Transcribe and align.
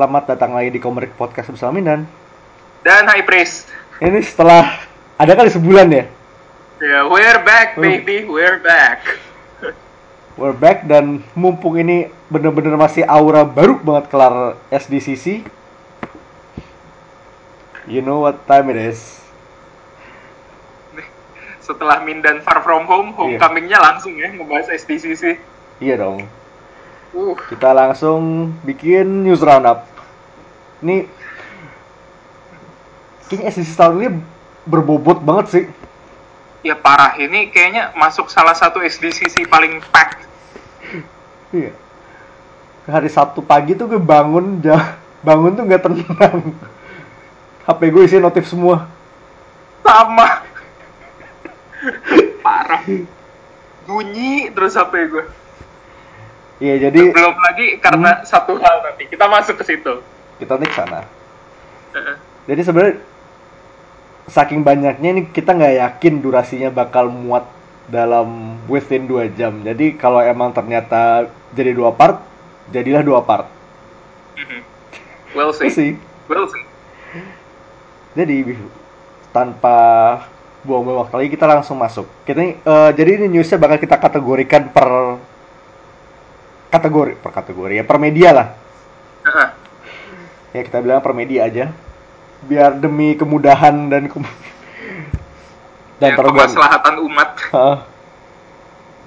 selamat 0.00 0.32
datang 0.32 0.56
lagi 0.56 0.72
di 0.72 0.80
Komerik 0.80 1.12
Podcast 1.12 1.52
bersama 1.52 1.76
Minan. 1.76 2.08
Dan 2.80 3.04
High 3.04 3.20
Priest. 3.20 3.68
Ini 4.00 4.16
setelah 4.24 4.80
ada 5.20 5.32
kali 5.36 5.52
sebulan 5.52 5.92
ya. 5.92 6.08
Ya, 6.80 7.04
we're 7.04 7.44
back 7.44 7.76
Oh. 7.76 7.84
baby, 7.84 8.24
we're 8.24 8.64
back. 8.64 9.04
We're 10.40 10.56
back 10.56 10.88
dan 10.88 11.20
mumpung 11.36 11.76
ini 11.76 12.08
bener-bener 12.32 12.80
masih 12.80 13.04
aura 13.04 13.44
baru 13.44 13.76
banget 13.76 14.08
kelar 14.08 14.56
SDCC. 14.72 15.44
You 17.84 18.00
know 18.00 18.24
what 18.24 18.40
time 18.48 18.72
it 18.72 18.80
is. 18.80 19.20
Setelah 21.68 22.00
Mindan 22.00 22.40
Far 22.40 22.64
From 22.64 22.88
Home, 22.88 23.12
homecomingnya 23.12 23.76
langsung 23.76 24.16
ya 24.16 24.32
ngebahas 24.32 24.72
SDCC. 24.72 25.36
Iya 25.84 26.00
dong. 26.00 26.24
Uh, 27.12 27.36
Kita 27.52 27.76
langsung 27.76 28.54
bikin 28.62 29.28
news 29.28 29.44
roundup. 29.44 29.89
Ini 30.80 31.04
kayaknya 33.28 33.50
SDCC 33.52 33.76
tahun 33.76 33.94
ini 34.00 34.08
berbobot 34.66 35.20
banget 35.20 35.46
sih. 35.48 35.64
ya 36.60 36.76
parah 36.76 37.16
ini 37.16 37.48
kayaknya 37.48 37.88
masuk 37.96 38.28
salah 38.28 38.52
satu 38.52 38.80
SDCC 38.80 39.48
paling 39.48 39.80
packed. 39.92 40.20
Iya. 41.50 41.74
Hari 42.86 43.10
Sabtu 43.10 43.42
pagi 43.42 43.74
tuh 43.74 43.90
gue 43.90 43.98
bangun, 43.98 44.62
ja- 44.62 44.94
bangun 45.20 45.58
tuh 45.58 45.66
nggak 45.66 45.82
tenang. 45.82 46.54
HP 47.66 47.80
gue 47.90 48.02
isi 48.06 48.22
notif 48.22 48.46
semua. 48.46 48.86
Sama. 49.82 50.46
parah. 52.44 52.86
Bunyi 53.82 54.46
terus 54.54 54.78
HP 54.78 54.94
gue. 55.10 55.24
Iya, 56.60 56.86
jadi 56.86 57.10
Belum 57.10 57.34
lagi 57.34 57.82
karena 57.82 58.22
satu 58.22 58.54
hal 58.54 58.76
nanti. 58.86 59.10
Kita 59.10 59.26
masuk 59.26 59.58
ke 59.58 59.64
situ. 59.66 60.04
Kita 60.40 60.56
nanti 60.56 60.72
ke 60.72 60.76
sana. 60.76 61.00
Heeh. 61.92 62.16
Jadi 62.48 62.60
sebenarnya 62.64 62.94
saking 64.30 64.64
banyaknya 64.64 65.08
ini 65.12 65.22
kita 65.28 65.52
nggak 65.52 65.74
yakin 65.84 66.14
durasinya 66.24 66.70
bakal 66.72 67.12
muat 67.12 67.44
dalam 67.90 68.56
within 68.70 69.04
2 69.04 69.28
jam. 69.34 69.60
Jadi 69.60 69.98
kalau 69.98 70.22
emang 70.22 70.54
ternyata 70.54 71.26
jadi 71.50 71.74
dua 71.74 71.90
part, 71.90 72.22
jadilah 72.70 73.02
dua 73.02 73.20
part. 73.20 73.50
Mhm. 74.38 74.60
We'll 75.34 75.52
Itu 75.52 75.66
see. 75.66 75.70
sih. 75.70 75.90
We'll 76.30 76.46
see. 76.48 76.64
Jadi 78.14 78.56
tanpa 79.30 79.76
buang-buang 80.66 81.06
waktu 81.06 81.14
lagi 81.14 81.30
kita 81.34 81.46
langsung 81.46 81.78
masuk. 81.78 82.06
Kita 82.26 82.38
ini, 82.42 82.58
eh, 82.58 82.90
jadi 82.94 83.10
ini 83.22 83.26
newsnya 83.30 83.58
bakal 83.58 83.78
kita 83.78 83.96
kategorikan 83.98 84.70
per 84.70 84.88
kategori 86.70 87.18
per 87.18 87.30
kategori 87.34 87.82
ya 87.82 87.84
per 87.86 87.98
media 87.98 88.30
lah. 88.30 88.46
Heeh. 89.26 89.48
Ya 90.50 90.66
kita 90.66 90.82
bilang 90.82 90.98
per 90.98 91.14
media 91.14 91.46
aja. 91.46 91.70
Biar 92.46 92.74
demi 92.80 93.14
kemudahan 93.14 93.86
dan 93.92 94.10
kem- 94.10 94.38
dan 96.00 96.10
Ya, 96.10 96.16
kemaslahatan 96.16 96.94
umat. 97.06 97.30
Hah. 97.52 97.78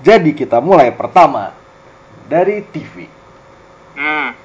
Jadi 0.05 0.31
kita 0.37 0.61
mulai 0.61 0.93
pertama 0.93 1.51
dari 2.29 2.61
TV. 2.61 3.09
Hmm. 3.97 4.37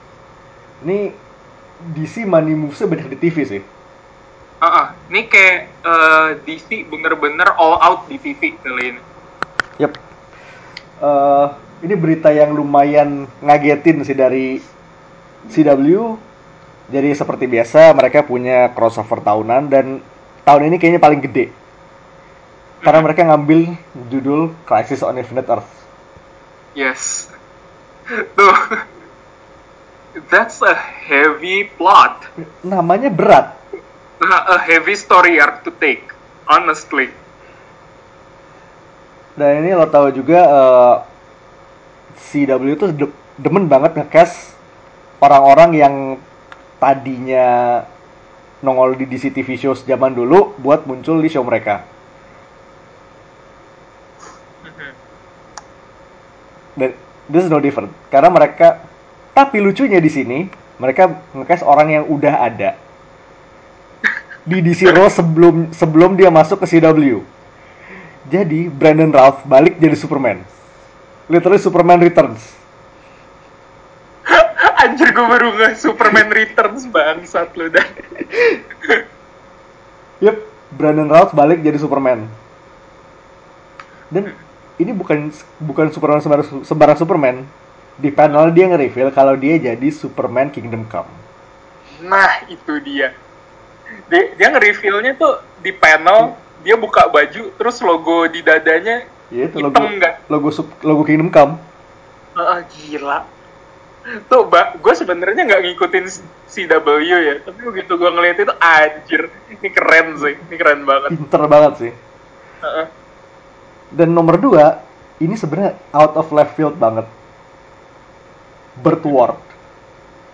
Ini 0.82 1.12
DC 1.94 2.24
Money 2.24 2.54
Moves 2.56 2.80
banyak 2.82 3.14
di 3.14 3.18
TV 3.20 3.36
sih. 3.46 3.62
Heeh. 4.58 4.86
Ini 5.12 5.20
kayak 5.30 5.58
eh, 5.86 6.28
DC 6.42 6.88
bener-bener 6.88 7.52
all 7.54 7.78
out 7.78 8.10
di 8.10 8.18
TV 8.18 8.56
kali 8.58 8.96
ini. 8.96 9.02
Yep. 9.78 9.92
Eh, 10.98 11.46
ini 11.86 11.94
berita 11.94 12.34
yang 12.34 12.56
lumayan 12.56 13.30
ngagetin 13.38 14.02
sih 14.02 14.16
dari 14.16 14.58
CW. 15.52 16.18
Jadi 16.88 17.12
seperti 17.12 17.44
biasa 17.44 17.92
mereka 17.92 18.24
punya 18.24 18.72
crossover 18.72 19.20
tahunan 19.20 19.68
dan 19.68 20.00
tahun 20.48 20.72
ini 20.72 20.76
kayaknya 20.80 21.02
paling 21.04 21.20
gede. 21.20 21.52
Karena 22.80 23.04
mereka 23.04 23.28
ngambil 23.28 23.76
judul 24.08 24.56
Crisis 24.64 25.04
on 25.04 25.20
Infinite 25.20 25.50
Earth. 25.52 25.68
Yes. 26.72 27.28
Tuh. 28.08 28.56
That's 30.32 30.64
a 30.64 30.72
heavy 30.74 31.68
plot. 31.68 32.24
Namanya 32.64 33.12
berat. 33.12 33.52
A 34.24 34.58
heavy 34.58 34.96
story 34.96 35.36
arc 35.36 35.68
to 35.68 35.70
take. 35.76 36.08
Honestly. 36.48 37.12
Dan 39.36 39.62
ini 39.62 39.76
lo 39.76 39.86
tahu 39.86 40.10
juga 40.10 40.40
eh, 40.48 40.96
CW 42.32 42.62
itu 42.74 42.86
de- 42.96 43.16
demen 43.38 43.68
banget 43.68 43.94
nge-cast 43.94 44.56
orang-orang 45.22 45.70
yang 45.76 45.94
tadinya 46.78 47.82
nongol 48.62 48.98
di 48.98 49.06
DC 49.06 49.30
TV 49.30 49.54
shows 49.54 49.86
zaman 49.86 50.14
dulu 50.14 50.54
buat 50.58 50.82
muncul 50.86 51.22
di 51.22 51.30
show 51.30 51.46
mereka. 51.46 51.86
Dan 56.78 56.94
this 57.26 57.46
is 57.46 57.50
no 57.50 57.58
different 57.58 57.90
karena 58.08 58.30
mereka 58.30 58.82
tapi 59.34 59.58
lucunya 59.58 59.98
di 59.98 60.10
sini 60.10 60.38
mereka 60.78 61.10
nge-cast 61.34 61.66
orang 61.66 61.90
yang 61.90 62.04
udah 62.06 62.34
ada 62.38 62.78
di 64.48 64.64
DC 64.64 64.88
Raw 64.88 65.10
sebelum 65.12 65.74
sebelum 65.76 66.16
dia 66.16 66.32
masuk 66.32 66.64
ke 66.64 66.66
CW. 66.66 67.20
Jadi 68.28 68.68
Brandon 68.72 69.12
Routh 69.12 69.44
balik 69.44 69.76
jadi 69.76 69.96
Superman. 69.98 70.40
Literally 71.28 71.60
Superman 71.60 72.00
Returns. 72.00 72.40
Anjir 74.78 75.10
gue 75.10 75.26
baru 75.26 75.58
nge 75.58 75.82
Superman 75.82 76.30
Returns 76.30 76.86
bangsat 76.86 77.50
lu 77.58 77.66
dan. 77.70 77.88
Yep, 80.18 80.36
Brandon 80.74 81.06
Routh 81.06 81.30
balik 81.30 81.62
jadi 81.62 81.78
Superman. 81.78 82.26
Dan 84.10 84.34
ini 84.76 84.90
bukan 84.90 85.30
bukan 85.62 85.86
Superman 85.94 86.18
sembarang, 86.18 86.66
sembarang 86.66 86.98
Superman. 86.98 87.36
Di 87.98 88.10
panel 88.10 88.50
dia 88.50 88.66
nge-reveal 88.70 89.10
kalau 89.10 89.34
dia 89.34 89.58
jadi 89.58 89.88
Superman 89.90 90.50
Kingdom 90.50 90.86
Come. 90.90 91.10
Nah, 92.02 92.46
itu 92.46 92.78
dia. 92.82 93.14
Dia, 94.10 94.22
dia 94.34 94.46
nge-reveal-nya 94.50 95.18
tuh 95.18 95.38
di 95.62 95.70
panel, 95.70 96.34
dia 96.62 96.74
buka 96.74 97.06
baju, 97.06 97.50
terus 97.54 97.78
logo 97.82 98.26
di 98.26 98.42
dadanya 98.42 99.06
Ya 99.28 99.44
itu 99.44 99.60
hitam 99.60 99.70
logo 99.70 99.82
nggak? 99.98 100.14
logo 100.30 100.48
sup- 100.50 100.78
logo 100.82 101.02
Kingdom 101.06 101.30
Come. 101.30 101.54
Ah, 102.34 102.62
gila. 102.66 103.37
Tuh, 104.28 104.48
ba- 104.48 104.72
gue 104.72 104.94
sebenarnya 104.96 105.42
nggak 105.44 105.62
ngikutin 105.68 106.06
CW 106.48 106.86
ya, 107.02 107.34
tapi 107.44 107.60
begitu 107.60 107.92
gue 107.98 108.10
ngeliat 108.10 108.40
itu, 108.40 108.54
anjir, 108.56 109.22
ini 109.52 109.68
keren 109.68 110.16
sih, 110.16 110.34
ini 110.36 110.54
keren 110.56 110.88
banget. 110.88 111.12
Pinter 111.12 111.42
banget 111.44 111.72
sih. 111.76 111.92
Heeh. 112.64 112.86
Dan 113.92 114.16
nomor 114.16 114.40
dua, 114.40 114.80
ini 115.20 115.36
sebenarnya 115.36 115.76
out 115.92 116.16
of 116.16 116.32
left 116.32 116.56
field 116.56 116.76
banget. 116.76 117.04
Burt 118.78 119.02
Ward. 119.04 119.40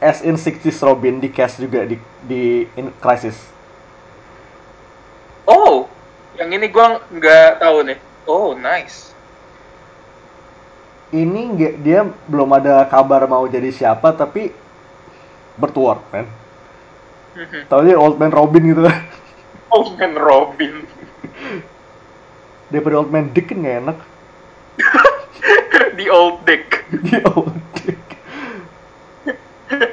As 0.05 0.21
in 0.21 0.37
60s 0.37 0.85
Robin 0.85 1.17
di 1.17 1.33
cast 1.33 1.57
juga 1.57 1.89
di 1.89 1.97
di 2.29 2.69
in 2.77 2.93
Crisis. 3.01 3.41
Oh, 5.49 5.89
yang 6.37 6.53
ini 6.53 6.69
gue 6.69 6.87
nggak 7.09 7.65
tahu 7.65 7.89
nih. 7.89 7.99
Oh, 8.29 8.53
nice. 8.53 9.14
Ini 11.15 11.55
dia 11.79 12.03
belum 12.27 12.51
ada 12.59 12.83
kabar 12.91 13.23
mau 13.31 13.47
jadi 13.47 13.71
siapa 13.71 14.11
tapi 14.11 14.51
Burt 15.55 15.77
Ward, 15.79 16.03
man. 16.11 16.27
Tahu 17.71 17.81
dia 17.87 17.95
Old 17.95 18.19
Man 18.19 18.35
Robin 18.35 18.63
gitu 18.67 18.83
kan. 18.91 18.99
Oh, 19.71 19.95
man 19.95 20.19
Robin. 20.19 20.83
Daripada 22.71 22.99
Old 22.99 23.15
Man 23.15 23.31
Dick 23.31 23.47
kan 23.47 23.63
nggak 23.63 23.79
enak. 23.87 23.99
The 25.95 26.11
old 26.11 26.43
dick. 26.43 26.83
Dia 27.07 27.23
Old 27.31 27.55
Dick. 27.79 28.03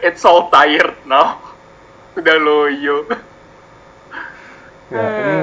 It's 0.01 0.25
all 0.25 0.49
tired 0.49 0.97
now. 1.05 1.37
Udah 2.17 2.37
loyo. 2.41 3.05
Ya, 4.91 5.05
ini 5.07 5.37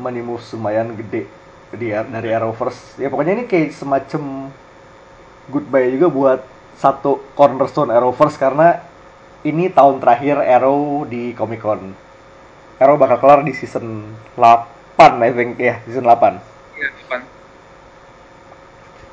money 0.00 0.24
moves 0.24 0.50
lumayan 0.56 0.96
gede 0.98 1.28
di 1.76 1.90
dari 1.90 2.30
Arrowverse. 2.32 2.98
Ya 3.02 3.10
pokoknya 3.10 3.38
ini 3.38 3.44
kayak 3.44 3.74
semacam 3.74 4.50
goodbye 5.50 5.92
juga 5.92 6.08
buat 6.08 6.40
satu 6.78 7.22
cornerstone 7.38 7.94
Arrowverse 7.94 8.38
karena 8.40 8.82
ini 9.44 9.68
tahun 9.68 10.00
terakhir 10.00 10.40
Arrow 10.40 11.04
di 11.04 11.36
Comic 11.36 11.60
Con. 11.60 11.92
Arrow 12.80 12.96
bakal 12.96 13.20
kelar 13.20 13.40
di 13.44 13.52
season 13.52 14.16
8 14.34 15.20
I 15.20 15.30
think 15.30 15.60
ya, 15.60 15.78
season 15.84 16.08
8. 16.08 16.40
Iya, 16.74 16.88
depan. 16.90 17.20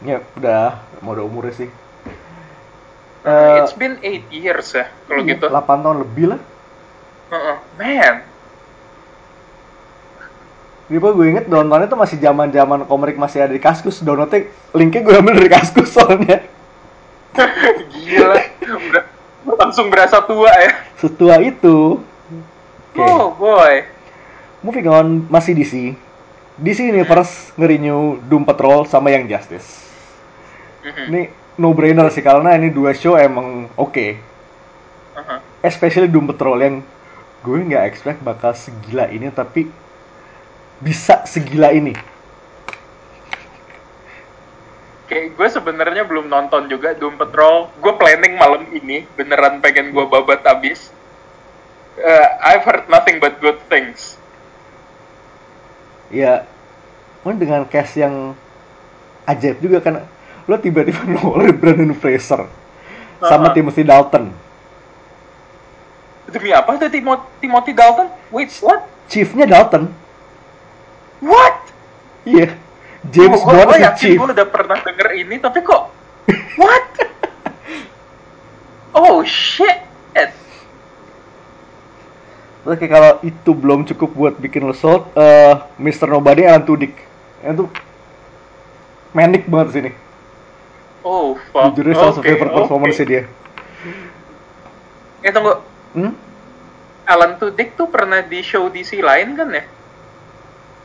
Ya 0.02 0.18
udah 0.40 0.64
mau 1.04 1.14
udah 1.14 1.26
umurnya 1.28 1.54
sih. 1.54 1.70
Uh, 3.22 3.62
It's 3.62 3.78
been 3.78 4.02
8 4.02 4.34
years 4.34 4.74
ya, 4.74 4.90
kalau 5.06 5.22
gitu. 5.28 5.46
8 5.46 5.86
tahun 5.86 5.98
lebih 6.02 6.26
lah. 6.34 6.42
Heeh. 7.32 7.56
Man, 7.78 8.16
Jadi 10.92 11.00
gue 11.00 11.28
inget 11.32 11.48
downloadnya 11.48 11.88
tuh 11.88 11.96
masih 11.96 12.20
zaman 12.20 12.52
zaman 12.52 12.84
komik 12.84 13.16
masih 13.16 13.48
ada 13.48 13.56
di 13.56 13.64
Kaskus. 13.64 14.04
Downloadnya 14.04 14.52
linknya 14.76 15.08
gue 15.08 15.16
ambil 15.16 15.40
dari 15.40 15.48
Kaskus 15.48 15.88
soalnya. 15.88 16.44
gila. 17.96 18.36
Udah 19.48 19.56
langsung 19.56 19.88
berasa 19.88 20.20
tua 20.20 20.52
ya. 20.52 20.84
Setua 21.00 21.40
itu. 21.40 22.04
Oke. 22.92 23.00
Oh 23.08 23.32
boy. 23.32 23.88
Moving 24.60 24.88
on, 24.92 25.08
masih 25.32 25.56
DC. 25.56 25.96
DC 26.60 26.92
Universe 26.92 27.56
nge-renew 27.56 28.20
Doom 28.28 28.44
Patrol 28.44 28.84
sama 28.84 29.16
yang 29.16 29.32
Justice. 29.32 29.88
Mhm. 30.84 31.06
Ini 31.08 31.22
no 31.56 31.72
brainer 31.72 32.12
sih 32.12 32.20
karena 32.20 32.52
ini 32.60 32.68
dua 32.68 32.92
show 32.92 33.16
emang 33.16 33.72
oke. 33.80 34.20
Aha. 35.16 35.40
Especially 35.64 36.12
Doom 36.12 36.28
Patrol 36.28 36.60
yang 36.60 36.76
gue 37.48 37.58
nggak 37.64 37.88
expect 37.88 38.20
bakal 38.20 38.52
segila 38.52 39.08
ini 39.08 39.32
tapi 39.32 39.72
bisa 40.82 41.24
segila 41.24 41.70
ini. 41.70 41.94
Kayak 45.06 45.36
gue 45.36 45.48
sebenarnya 45.52 46.08
belum 46.08 46.32
nonton 46.32 46.72
juga 46.72 46.96
Doom 46.96 47.20
Patrol. 47.20 47.68
Gue 47.84 47.94
planning 48.00 48.40
malam 48.40 48.64
ini 48.72 49.04
beneran 49.14 49.60
pengen 49.60 49.92
gue 49.92 50.06
babat 50.08 50.40
abis. 50.48 50.90
Eh, 52.00 52.28
I've 52.42 52.64
heard 52.64 52.88
nothing 52.88 53.20
but 53.20 53.38
good 53.44 53.60
things. 53.68 54.16
Ya, 56.08 56.48
kan 57.24 57.36
dengan 57.36 57.68
cast 57.68 58.00
yang 58.00 58.36
ajaib 59.28 59.60
juga 59.60 59.84
kan. 59.84 60.08
Lo 60.48 60.58
tiba-tiba 60.58 61.04
nongol 61.12 61.52
Brandon 61.54 61.94
Fraser 61.94 62.48
sama 63.20 63.52
Uh-uh. 63.52 63.54
Timothy 63.54 63.84
Dalton. 63.84 64.32
Demi 66.32 66.56
apa 66.56 66.80
tuh 66.80 66.88
Timo- 66.88 67.28
Timothy 67.44 67.76
Dalton? 67.76 68.08
Wait, 68.32 68.48
what? 68.64 68.88
Chiefnya 69.12 69.44
Dalton. 69.44 69.92
What? 71.22 71.58
Iya. 72.24 72.58
James 73.08 73.40
gue 73.40 73.50
Bond 73.56 73.78
yakin 73.78 73.98
Chief. 73.98 74.18
gue 74.18 74.30
udah 74.30 74.48
pernah 74.48 74.78
denger 74.78 75.10
ini, 75.16 75.36
tapi 75.38 75.62
kok 75.62 75.90
what? 76.62 76.90
oh 78.94 79.22
shit! 79.24 79.90
Oke 82.62 82.86
kalau 82.86 83.18
itu 83.22 83.52
belum 83.52 83.90
cukup 83.90 84.10
buat 84.14 84.34
bikin 84.38 84.62
lo 84.62 84.78
sold, 84.78 85.10
eh 85.18 85.58
Mr. 85.82 86.06
Nobody 86.08 86.46
Alan 86.46 86.62
Tudyk. 86.62 86.94
Itu 87.42 87.66
manic 89.12 89.50
banget 89.50 89.66
di 89.66 89.74
sini. 89.74 89.92
Oh 91.02 91.34
fuck. 91.50 91.74
Jujur 91.74 91.90
salah 91.92 92.14
satu 92.14 92.22
Oke, 92.22 92.30
favorite 92.30 92.54
performance 92.54 93.02
oke. 93.02 93.10
dia. 93.10 93.22
Eh 95.20 95.32
tunggu, 95.34 95.58
Hmm? 95.98 96.14
Alan 97.04 97.36
Tudyk 97.36 97.74
tuh 97.74 97.90
pernah 97.90 98.22
di 98.22 98.46
show 98.46 98.70
DC 98.70 99.02
lain 99.02 99.34
kan 99.34 99.50
ya? 99.50 99.66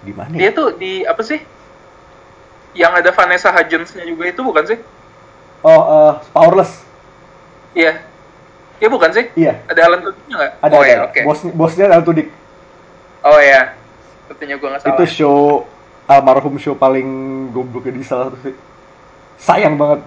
Di 0.07 0.15
mana? 0.15 0.31
Dia 0.39 0.55
ya? 0.55 0.55
tuh 0.55 0.79
di 0.79 1.03
apa 1.03 1.23
sih? 1.27 1.43
Yang 2.79 2.93
ada 3.03 3.11
Vanessa 3.11 3.51
Hudgens-nya 3.51 4.07
juga 4.07 4.31
itu 4.31 4.41
bukan 4.47 4.65
sih? 4.71 4.79
Oh, 5.67 5.83
eh, 5.83 6.13
Powerless. 6.31 6.87
Iya. 7.75 7.99
Iya 8.79 8.89
bukan 8.93 9.11
sih? 9.11 9.27
Iya. 9.35 9.59
Ada 9.67 9.81
Alan 9.91 10.01
Tudyk 10.07 10.25
nggak? 10.31 10.53
Ada, 10.63 10.75
oh 10.77 10.83
ada. 10.85 10.87
ya, 10.87 10.99
oke. 11.11 11.21
Bos, 11.27 11.41
bosnya 11.51 11.91
Alan 11.91 12.05
Tudyk. 12.07 12.29
Oh 13.27 13.41
ya. 13.43 13.75
Sepertinya 14.23 14.55
gue 14.61 14.69
nggak 14.71 14.83
salah. 14.85 14.95
Itu 14.95 15.05
show 15.11 15.39
almarhum 16.07 16.55
show 16.63 16.79
paling 16.79 17.09
goblok 17.51 17.91
di 17.91 18.07
salah 18.07 18.31
satu 18.31 18.39
sih. 18.47 18.55
Sayang 19.43 19.75
banget. 19.75 20.07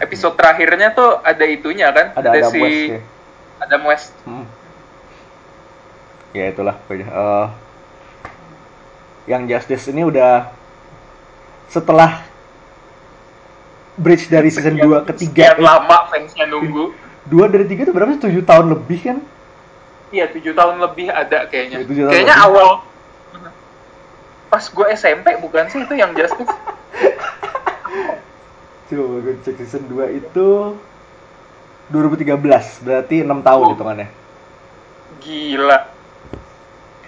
Episode 0.00 0.34
terakhirnya 0.34 0.96
tuh 0.96 1.20
ada 1.20 1.44
itunya 1.44 1.92
kan? 1.92 2.16
Ada 2.16 2.28
ada 2.32 2.48
si 2.48 2.58
West 2.58 2.82
ya. 2.88 3.00
Adam 3.60 3.82
West. 3.84 4.10
Hmm. 4.24 4.48
Ya 6.30 6.48
itulah 6.48 6.78
pokoknya. 6.84 7.06
Eh, 7.06 7.46
yang 9.26 9.46
Justice 9.46 9.90
ini 9.90 10.02
udah 10.02 10.50
setelah 11.66 12.22
bridge 13.94 14.26
dari 14.26 14.48
season 14.48 14.74
2 14.74 15.04
ke 15.04 15.12
3 15.12 15.28
Sekian 15.28 15.58
lama 15.60 16.08
fansnya 16.08 16.46
nunggu. 16.46 16.94
dua 17.22 17.46
dari 17.46 17.62
tiga 17.64 17.84
itu 17.84 17.92
berapa 17.92 18.10
sih? 18.10 18.22
7 18.32 18.42
tahun 18.42 18.66
lebih 18.72 18.98
kan? 19.04 19.18
Iya, 20.10 20.26
tujuh 20.26 20.50
tahun 20.50 20.82
lebih 20.82 21.06
ada 21.06 21.46
kayaknya. 21.46 21.86
Tujuh 21.86 22.02
tahun 22.04 22.12
Kayaknya 22.12 22.36
lebih. 22.36 22.48
awal 22.48 22.70
pas 24.50 24.66
gue 24.66 24.86
SMP 24.90 25.38
bukan 25.38 25.70
sih 25.70 25.78
itu 25.78 25.94
yang 25.94 26.10
Justice? 26.10 26.50
Coba 28.90 29.22
gue 29.22 29.34
cek 29.40 29.54
season 29.60 29.86
2 29.86 30.18
itu 30.18 30.48
2013, 31.86 32.34
berarti 32.82 33.16
6 33.22 33.46
tahun 33.46 33.62
Oh. 33.62 33.70
hitungannya. 33.70 34.08
Gila. 35.20 35.78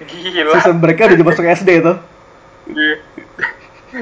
Gila. 0.06 0.58
Season 0.58 0.76
mereka 0.78 1.10
udah 1.10 1.26
masuk 1.26 1.44
SD 1.46 1.70
itu. 1.82 1.94
Iya. 2.72 2.96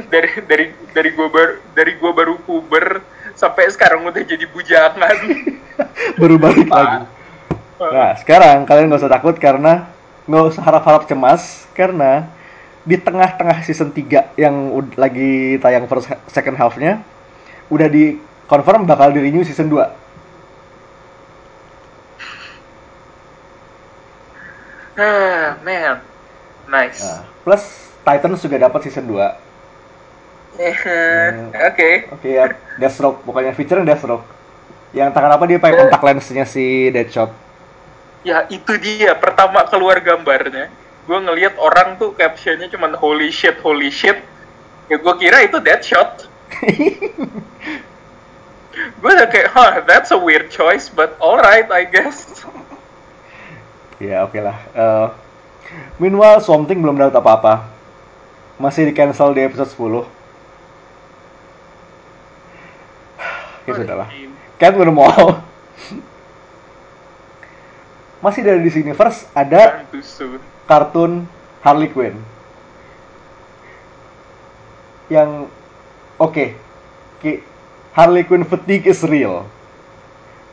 dari 0.06 0.30
dari 0.46 0.66
dari 0.94 1.10
gue 1.10 1.28
baru 1.28 1.52
dari 1.74 1.92
gua 1.98 2.12
baru 2.14 2.38
puber 2.46 3.02
sampai 3.34 3.66
sekarang 3.72 4.06
udah 4.06 4.22
jadi 4.22 4.46
bujangan. 4.46 5.16
Baru 6.20 6.36
balik 6.36 6.68
lagi. 6.68 7.08
Nah, 7.80 8.12
sekarang 8.20 8.68
kalian 8.68 8.92
nggak 8.92 9.00
usah 9.00 9.08
takut 9.08 9.32
karena 9.40 9.88
nggak 10.28 10.44
usah 10.52 10.62
harap-harap 10.62 11.08
cemas 11.08 11.64
karena 11.72 12.28
di 12.84 13.00
tengah-tengah 13.00 13.64
season 13.64 13.88
3 13.88 14.36
yang 14.36 14.54
lagi 15.00 15.56
tayang 15.56 15.88
first 15.88 16.12
second 16.28 16.60
half-nya 16.60 17.00
udah 17.72 17.88
di 17.88 18.20
confirm 18.44 18.84
bakal 18.84 19.08
di 19.08 19.24
renew 19.24 19.40
season 19.40 19.72
2. 19.72 19.99
Ah, 25.00 25.56
man. 25.64 25.96
Nice. 26.68 27.00
Nah, 27.02 27.24
plus 27.42 27.62
Titans 28.04 28.40
juga 28.44 28.56
dapat 28.60 28.80
season 28.84 29.08
2. 29.08 29.16
Eh, 30.60 30.76
Hmm. 30.76 31.56
Oke. 31.56 32.12
Oke 32.12 32.28
ya, 32.36 32.52
Deathstroke 32.76 33.24
pokoknya 33.24 33.56
feature 33.56 33.80
Deathstroke. 33.80 34.28
Yang 34.90 35.14
tangan 35.14 35.38
apa 35.38 35.44
dia 35.46 35.58
pakai 35.62 35.86
kontak 35.86 36.02
lensnya 36.02 36.44
si 36.44 36.90
Deadshot. 36.90 37.30
Ya 38.26 38.44
itu 38.50 38.74
dia 38.76 39.14
pertama 39.14 39.62
keluar 39.70 40.02
gambarnya. 40.02 40.68
Gue 41.06 41.18
ngelihat 41.22 41.56
orang 41.56 41.96
tuh 41.96 42.12
captionnya 42.12 42.66
cuman 42.68 42.98
holy 42.98 43.30
shit, 43.30 43.56
holy 43.62 43.88
shit. 43.88 44.18
Ya 44.90 44.98
gue 44.98 45.14
kira 45.16 45.46
itu 45.46 45.62
Deadshot. 45.62 46.26
gue 49.00 49.10
udah 49.10 49.28
kayak, 49.30 49.48
huh, 49.54 49.80
that's 49.86 50.10
a 50.10 50.18
weird 50.18 50.50
choice, 50.50 50.90
but 50.90 51.14
alright, 51.22 51.70
I 51.70 51.86
guess. 51.86 52.42
Ya 54.00 54.24
oke 54.24 54.40
lah. 54.40 54.56
Eh, 54.72 55.06
meanwhile, 56.00 56.40
Swamp 56.40 56.64
Thing 56.64 56.80
belum 56.80 56.96
dapat 56.96 57.20
apa-apa. 57.20 57.68
Masih 58.56 58.88
di 58.88 58.96
cancel 58.96 59.36
di 59.36 59.44
episode 59.44 59.68
10. 59.68 60.08
ya 63.68 63.72
sudah 63.76 63.96
lah. 64.02 64.08
Cat 64.56 64.72
udah 64.74 64.94
mau. 64.94 65.14
Masih 68.24 68.44
dari 68.44 68.60
DC 68.60 68.84
Universe 68.84 69.24
ada 69.32 69.84
kartun 70.68 71.24
Harley 71.64 71.88
Quinn. 71.88 72.16
Yang 75.08 75.48
oke. 76.18 76.46
Ki- 77.20 77.42
Harley 77.96 78.24
Quinn 78.24 78.44
fatigue 78.44 78.88
is 78.88 79.04
real. 79.04 79.48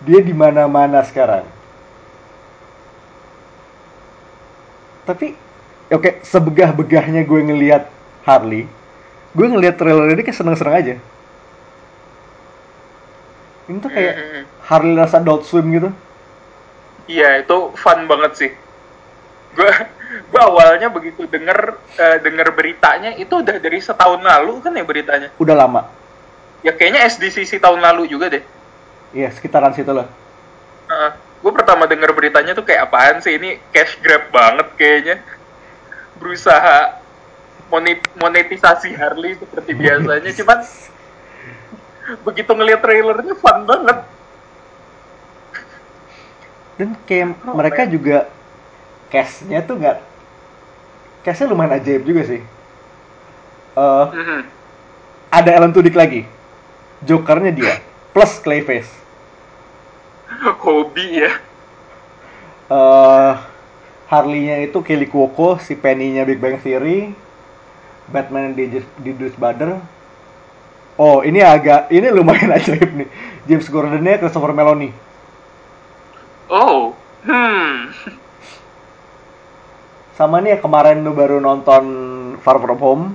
Dia 0.04 0.22
di 0.22 0.32
mana-mana 0.32 1.04
sekarang. 1.04 1.44
Tapi 5.08 5.32
oke, 5.88 6.20
sebegah-begahnya 6.22 7.24
gue 7.24 7.40
ngelihat 7.48 7.88
Harley, 8.28 8.68
gue 9.32 9.48
ngelihat 9.48 9.80
trailer 9.80 10.12
ini 10.12 10.22
kayak 10.28 10.36
seneng-seneng 10.36 10.76
aja. 10.76 10.96
Ini 13.68 13.78
tuh 13.80 13.92
kayak 13.92 14.14
Mhm. 14.16 14.42
Harley 14.68 14.96
rasa 15.00 15.24
Adult 15.24 15.48
Swim 15.48 15.68
gitu. 15.72 15.90
Iya 17.08 17.40
itu 17.40 17.72
fun 17.80 18.04
banget 18.04 18.32
sih. 18.36 18.52
Gue 19.56 19.72
gue 20.32 20.42
awalnya 20.44 20.92
begitu 20.92 21.24
denger 21.24 21.80
eh, 21.96 22.18
denger 22.20 22.52
beritanya 22.52 23.16
itu 23.16 23.32
udah 23.32 23.64
dari 23.64 23.80
setahun 23.80 24.20
lalu 24.20 24.60
kan 24.60 24.76
ya 24.76 24.84
beritanya. 24.84 25.32
Udah 25.40 25.56
lama. 25.56 25.88
Ya 26.68 26.76
kayaknya 26.76 27.08
SDCC 27.08 27.64
tahun 27.64 27.80
lalu 27.80 28.12
juga 28.12 28.28
deh. 28.28 28.44
Iya, 29.16 29.32
sekitaran 29.32 29.72
situ 29.72 29.88
lah. 29.96 30.08
Gue 31.38 31.51
pertama 31.53 31.86
denger 31.86 32.12
beritanya 32.17 32.58
tuh 32.58 32.65
kayak 32.65 32.89
apaan 32.89 33.22
sih 33.22 33.38
ini 33.38 33.62
cash 33.72 33.98
grab 34.01 34.29
banget 34.34 34.67
kayaknya. 34.75 35.15
Berusaha 36.17 36.98
monetisasi 38.17 38.96
Harley 38.96 39.38
seperti 39.38 39.75
biasanya, 39.75 40.32
cuman 40.34 40.60
begitu 42.24 42.51
ngeliat 42.56 42.79
trailernya 42.82 43.36
fun 43.38 43.67
banget. 43.67 43.98
Dan 46.77 46.94
kayak 47.10 47.36
Oh, 47.44 47.58
mereka 47.58 47.84
man. 47.86 47.91
juga 47.91 48.17
cast-nya 49.10 49.65
tuh 49.65 49.82
nggak 49.82 49.98
cast-nya 51.25 51.50
lumayan 51.50 51.75
ajaib 51.77 52.06
juga 52.06 52.22
sih. 52.25 52.41
Eh, 53.77 54.06
Mhm. 54.13 54.41
ada 55.29 55.51
Alan 55.53 55.74
Tudyk 55.74 55.94
lagi. 55.94 56.25
Jokernya 57.06 57.53
dia 57.53 57.77
plus 58.10 58.41
Clayface. 58.41 58.89
Hobi 60.63 61.24
ya. 61.24 61.31
Eh, 62.67 63.31
Harley-nya 64.07 64.63
itu 64.63 64.79
Kelly 64.84 65.07
Cuoco, 65.07 65.60
si 65.60 65.75
Penny-nya 65.75 66.24
Big 66.24 66.39
Bang 66.39 66.60
Theory, 66.60 67.12
Batman 68.07 68.55
di 68.55 68.79
di 68.79 69.12
Bruce 69.12 69.36
Banner. 69.36 69.79
Oh, 70.98 71.22
ini 71.22 71.43
agak 71.43 71.91
ini 71.91 72.07
lumayan 72.12 72.51
ajaib 72.57 72.91
nih. 73.03 73.10
James 73.48 73.67
Gordon-nya 73.67 74.19
Christopher 74.19 74.51
Meloni. 74.51 74.91
Oh, 76.48 76.96
hmm. 77.27 77.91
Sama 80.15 80.41
nih 80.41 80.55
ya, 80.55 80.63
kemarin 80.63 81.03
lu 81.03 81.13
baru 81.13 81.38
nonton 81.38 81.84
Far 82.41 82.57
From 82.63 82.79
Home 82.79 83.05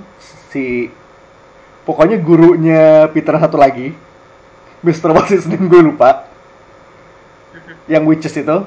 si 0.53 0.87
pokoknya 1.83 2.21
gurunya 2.21 3.09
Peter 3.09 3.33
satu 3.41 3.57
lagi 3.57 3.97
Mr. 4.85 5.09
What's 5.11 5.49
gue 5.49 5.81
lupa 5.81 6.29
yang 7.87 8.07
witches 8.07 8.35
itu 8.35 8.57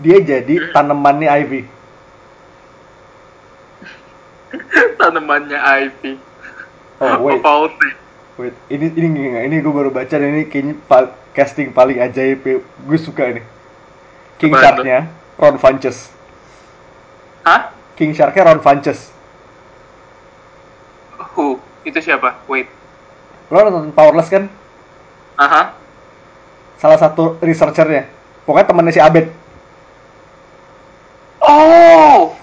dia 0.00 0.18
jadi 0.20 0.72
tanamannya 0.72 1.28
Ivy 1.28 1.60
Tanamannya 5.00 5.58
Ivy. 5.58 6.12
oh 7.00 7.16
wait 7.20 7.42
wait 8.38 8.54
ini 8.72 8.86
ini 8.96 9.08
ini, 9.12 9.38
ini 9.48 9.56
gue 9.60 9.72
baru 9.72 9.90
baca 9.92 10.12
dan 10.12 10.32
ini 10.32 10.48
kayaknya 10.48 10.74
pa- 10.88 11.12
casting 11.36 11.72
paling 11.72 12.00
ajaib 12.00 12.40
gue 12.44 12.98
suka 13.00 13.36
ini 13.36 13.42
King 14.40 14.52
Shark-nya 14.56 15.08
Ron 15.36 15.56
Funches 15.60 16.08
Hah? 17.44 17.74
King 17.98 18.14
Shark-nya 18.16 18.48
Ron 18.48 18.60
Funches 18.64 19.12
Who? 21.36 21.56
Itu 21.82 21.98
siapa? 21.98 22.44
Wait. 22.46 22.68
lo 23.52 23.68
nonton 23.68 23.92
Powerless 23.92 24.32
kan 24.32 24.48
Aha. 25.36 25.76
salah 26.76 26.96
satu 26.96 27.36
researchernya 27.40 28.08
pokoknya 28.46 28.66
temannya 28.68 28.94
si 28.94 29.02
Abed 29.02 29.26
Oh! 31.42 32.38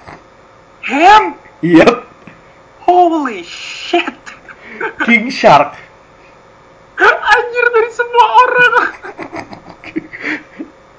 Him? 0.84 1.40
iya 1.64 1.88
Holy 2.84 3.46
shit! 3.48 4.18
King 5.08 5.32
Shark 5.32 5.76
Anjir 7.00 7.66
dari 7.72 7.92
semua 7.96 8.26
orang. 8.44 8.74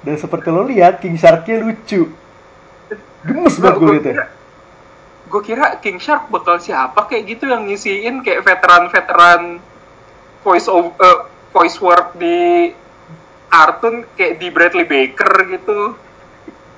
dan 0.00 0.16
seperti 0.16 0.48
lo 0.48 0.64
lihat 0.64 1.04
King 1.04 1.20
Shark-nya 1.20 1.60
lucu 1.60 2.08
gemes 3.20 3.56
banget 3.60 3.76
gue 3.76 3.90
liatnya 4.00 4.26
gue 5.30 5.42
kira 5.44 5.78
King 5.78 6.00
Shark 6.00 6.32
bakal 6.32 6.58
siapa 6.58 7.06
kayak 7.06 7.36
gitu 7.36 7.46
yang 7.46 7.68
ngisiin 7.68 8.24
kayak 8.24 8.42
veteran-veteran 8.42 9.62
voice 10.42 10.66
of, 10.66 10.96
eh, 10.98 11.18
voice 11.54 11.78
work 11.78 12.16
di 12.16 12.72
kartun 13.50 14.06
kayak 14.14 14.38
di 14.38 14.48
Bradley 14.48 14.86
Baker 14.86 15.28
gitu. 15.50 15.78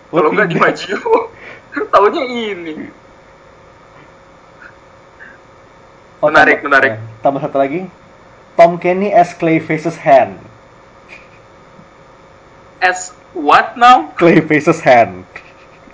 Oh, 0.08 0.14
Kalau 0.14 0.28
nggak 0.30 0.48
di. 0.48 0.56
Majio, 0.56 1.30
taunya 1.92 2.24
ini. 2.24 2.74
Oh, 6.18 6.28
Menarik, 6.28 6.58
tambah- 6.58 6.70
menarik. 6.70 6.92
eh, 6.92 7.00
tambah 7.18 7.40
satu 7.40 7.58
lagi 7.58 7.80
Tom 8.54 8.78
Kenny 8.78 9.10
as 9.10 9.32
Clayface's 9.32 9.98
hand 9.98 10.38
As 12.78 13.10
what 13.32 13.74
now? 13.74 14.10
Clayface's 14.14 14.78
hand 14.80 15.26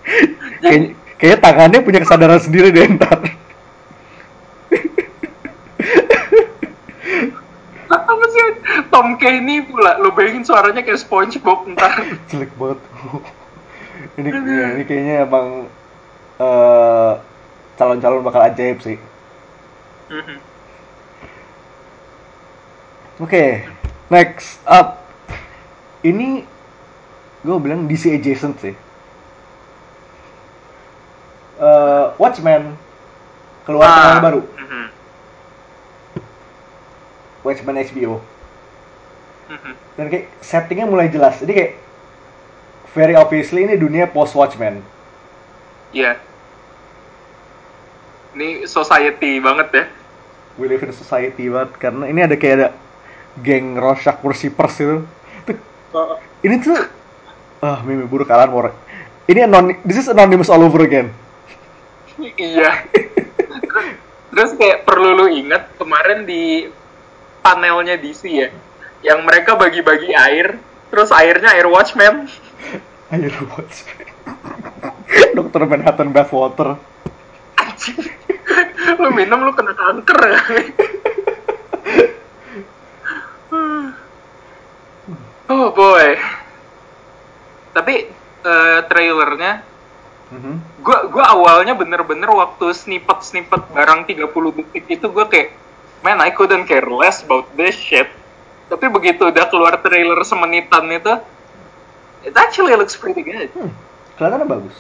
Kayaknya 0.61 0.89
kayaknya 1.17 1.39
tangannya 1.41 1.81
punya 1.81 2.01
kesadaran 2.01 2.41
sendiri 2.41 2.69
deh 2.71 2.87
ntar 2.91 3.25
Apa 7.89 8.25
sih? 8.29 8.47
Tom 8.93 9.17
Kenny 9.17 9.65
pula. 9.65 9.97
Lo 9.99 10.13
bayangin 10.13 10.45
suaranya 10.45 10.85
kayak 10.85 11.01
SpongeBob 11.01 11.69
ntar. 11.73 11.93
jelek 12.31 12.53
banget 12.57 12.81
ini 14.19 14.29
ya, 14.31 14.67
ini 14.75 14.85
kayaknya 14.87 15.15
emang 15.27 15.71
eh, 16.39 17.13
calon-calon 17.79 18.27
bakal 18.27 18.43
ajaib 18.43 18.79
sih 18.83 18.99
Mhm. 20.09 20.41
Oke, 23.21 23.69
next 24.09 24.57
up. 24.65 25.05
Ini 26.01 26.49
gue 27.45 27.57
bilang 27.61 27.85
DC 27.85 28.17
adjacent 28.17 28.57
sih. 28.57 28.73
Eh, 31.61 32.05
Watchmen 32.17 32.73
keluar 33.69 33.85
Ah, 33.85 33.97
tahun 34.01 34.19
baru. 34.25 34.41
Watchmen 37.49 37.81
HBO. 37.81 38.21
mhm. 39.49 39.73
Dan 39.97 40.05
kayak 40.13 40.29
settingnya 40.45 40.85
mulai 40.85 41.09
jelas. 41.09 41.41
Jadi 41.41 41.53
kayak 41.57 41.73
very 42.93 43.17
obviously 43.17 43.65
ini 43.65 43.81
dunia 43.81 44.05
post 44.05 44.37
Watchmen. 44.37 44.85
Iya. 45.97 46.21
Ini 48.37 48.69
society 48.69 49.41
banget 49.41 49.69
ya. 49.73 49.85
We 50.61 50.69
live 50.69 50.85
in 50.85 50.93
society 50.93 51.49
banget 51.49 51.81
karena 51.81 52.05
ini 52.11 52.21
ada 52.21 52.37
kayak 52.37 52.55
ada 52.61 52.69
geng 53.41 53.79
Rorschach 53.79 54.21
worshippers 54.21 54.77
itu. 54.77 54.97
Tuh, 55.49 55.57
ini 56.45 56.61
tuh 56.61 56.77
ah 57.65 57.81
meme 57.83 58.05
buruk 58.05 58.29
Alan 58.29 58.53
Moore. 58.53 58.71
Ini 59.29 59.49
anon 59.49 59.73
this 59.85 59.97
is 60.01 60.09
anonymous 60.09 60.53
all 60.53 60.61
over 60.61 60.85
again. 60.85 61.11
iya. 62.37 62.85
Terus 64.35 64.55
kayak 64.55 64.87
perlu 64.87 65.19
lu 65.19 65.27
ingat 65.33 65.75
kemarin 65.81 66.23
di 66.23 66.69
panelnya 67.41 67.97
DC 67.99 68.23
ya, 68.29 68.49
yang 69.03 69.25
mereka 69.25 69.55
bagi-bagi 69.55 70.13
air, 70.15 70.59
terus 70.91 71.11
airnya 71.13 71.55
air 71.55 71.67
Watchmen. 71.67 72.29
Ayo 73.09 73.33
watch. 73.57 73.89
Dokter 75.37 75.65
Manhattan 75.65 76.13
Bathwater. 76.13 76.77
Lu 78.99 79.09
minum 79.15 79.45
lu 79.45 79.53
kena 79.55 79.73
kanker 79.77 80.19
oh 85.53 85.69
boy. 85.73 86.19
Tapi 87.73 87.95
eh, 88.45 88.81
trailernya 88.89 89.63
Mhm. 90.29 90.85
gua 90.85 91.09
gua 91.09 91.25
awalnya 91.33 91.73
bener-bener 91.73 92.29
waktu 92.29 92.77
snippet 92.77 93.25
snippet 93.25 93.65
barang 93.73 94.05
30 94.05 94.29
detik 94.61 94.85
itu 94.85 95.09
gua 95.09 95.25
kayak 95.25 95.57
man 96.05 96.19
I 96.23 96.31
couldn't 96.35 96.67
care 96.71 96.87
less 96.87 97.23
about 97.25 97.51
this 97.59 97.75
shit 97.77 98.09
tapi 98.69 98.87
begitu 98.93 99.33
udah 99.33 99.49
keluar 99.49 99.81
trailer 99.81 100.21
semenitan 100.23 100.87
itu 100.93 101.15
it 102.27 102.35
actually 102.37 102.77
looks 102.77 102.95
pretty 102.95 103.25
good 103.25 103.49
Hmm, 103.55 103.73
kelihatannya 104.19 104.47
bagus. 104.51 104.77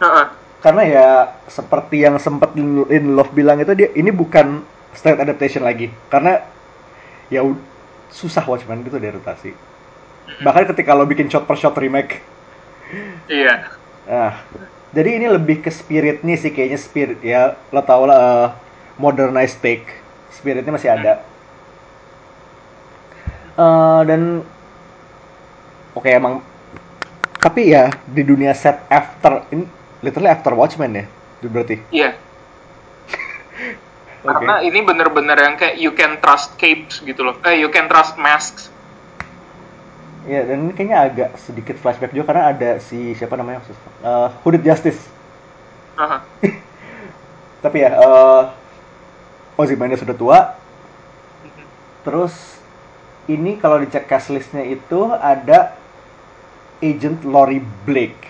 Heeh. 0.00 0.26
Karena 0.60 0.82
ya 0.82 1.08
seperti 1.46 2.02
yang 2.02 2.16
sempat 2.18 2.56
in 2.56 3.14
Love 3.14 3.32
bilang 3.32 3.60
itu 3.60 3.72
dia 3.76 3.92
ini 3.94 4.10
bukan 4.10 4.64
straight 4.96 5.20
adaptation 5.20 5.62
lagi. 5.62 5.92
Karena 6.08 6.40
ya 7.28 7.44
susah 8.10 8.42
Watchmen 8.46 8.82
gitu 8.86 8.96
diadaptasi. 8.96 9.52
Bahkan 10.42 10.64
ketika 10.74 10.96
lo 10.96 11.06
bikin 11.06 11.30
shot 11.30 11.46
per 11.46 11.58
shot 11.58 11.76
remake. 11.78 12.22
iya 13.26 13.66
Nah, 14.06 14.38
jadi 14.94 15.18
ini 15.18 15.26
lebih 15.26 15.66
ke 15.66 15.70
spiritnya 15.74 16.38
sih 16.38 16.54
kayaknya 16.54 16.78
spirit 16.78 17.18
ya 17.18 17.58
lo 17.74 17.82
tau 17.82 18.06
lah 18.06 18.22
eh, 18.22 18.48
modernized 18.94 19.58
take 19.58 19.90
spiritnya 20.30 20.74
masih 20.74 20.90
ada. 20.92 21.24
Eh, 23.56 24.00
dan 24.04 24.44
oke 25.96 26.08
emang 26.12 26.44
tapi 27.40 27.72
ya 27.72 27.88
di 28.04 28.20
dunia 28.20 28.52
set 28.52 28.84
after 28.92 29.48
ini 29.48 29.64
literally 30.04 30.28
after 30.28 30.52
Watchmen 30.52 30.92
ya 30.92 31.04
berarti. 31.40 31.80
iya 31.88 32.12
Oke. 34.20 34.28
karena 34.28 34.60
ini 34.60 34.84
bener-bener 34.84 35.38
yang 35.40 35.56
kayak 35.56 35.80
you 35.80 35.96
can 35.96 36.20
trust 36.20 36.52
capes 36.60 37.00
gitu 37.00 37.24
loh 37.24 37.40
eh 37.48 37.56
you 37.56 37.72
can 37.72 37.88
trust 37.88 38.20
masks 38.20 38.68
Ya 40.26 40.42
dan 40.42 40.66
ini 40.66 40.74
kayaknya 40.74 40.98
agak 41.06 41.30
sedikit 41.38 41.78
flashback 41.78 42.10
juga 42.10 42.34
karena 42.34 42.50
ada 42.50 42.70
si 42.82 43.14
siapa 43.14 43.38
namanya 43.38 43.62
Eh, 44.02 44.28
Hooded 44.42 44.66
Justice. 44.66 44.98
Aha. 45.94 46.18
Tapi 47.62 47.76
ya 47.78 47.94
eh 47.94 48.42
Ozymandias 49.56 50.04
sudah 50.04 50.16
tua. 50.16 50.38
Terus 52.04 52.32
ini 53.26 53.58
kalau 53.58 53.82
dicek 53.82 54.06
cast 54.06 54.30
listnya 54.30 54.62
itu 54.62 55.10
ada 55.10 55.74
Agent 56.78 57.24
Lori 57.24 57.58
Blake. 57.58 58.24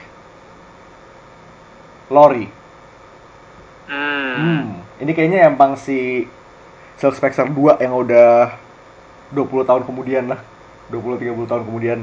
Lori. 2.09 2.47
hmm. 3.91 4.35
Hmm. 4.39 4.65
Ini 5.03 5.11
kayaknya 5.13 5.51
emang 5.51 5.75
si 5.75 6.25
Silk 6.97 7.19
Spectre 7.19 7.45
2 7.51 7.83
yang 7.83 7.93
udah 7.93 8.55
20 9.35 9.69
tahun 9.69 9.83
kemudian 9.85 10.31
lah. 10.31 10.41
20-30 10.89 11.51
tahun 11.51 11.63
kemudian. 11.67 12.01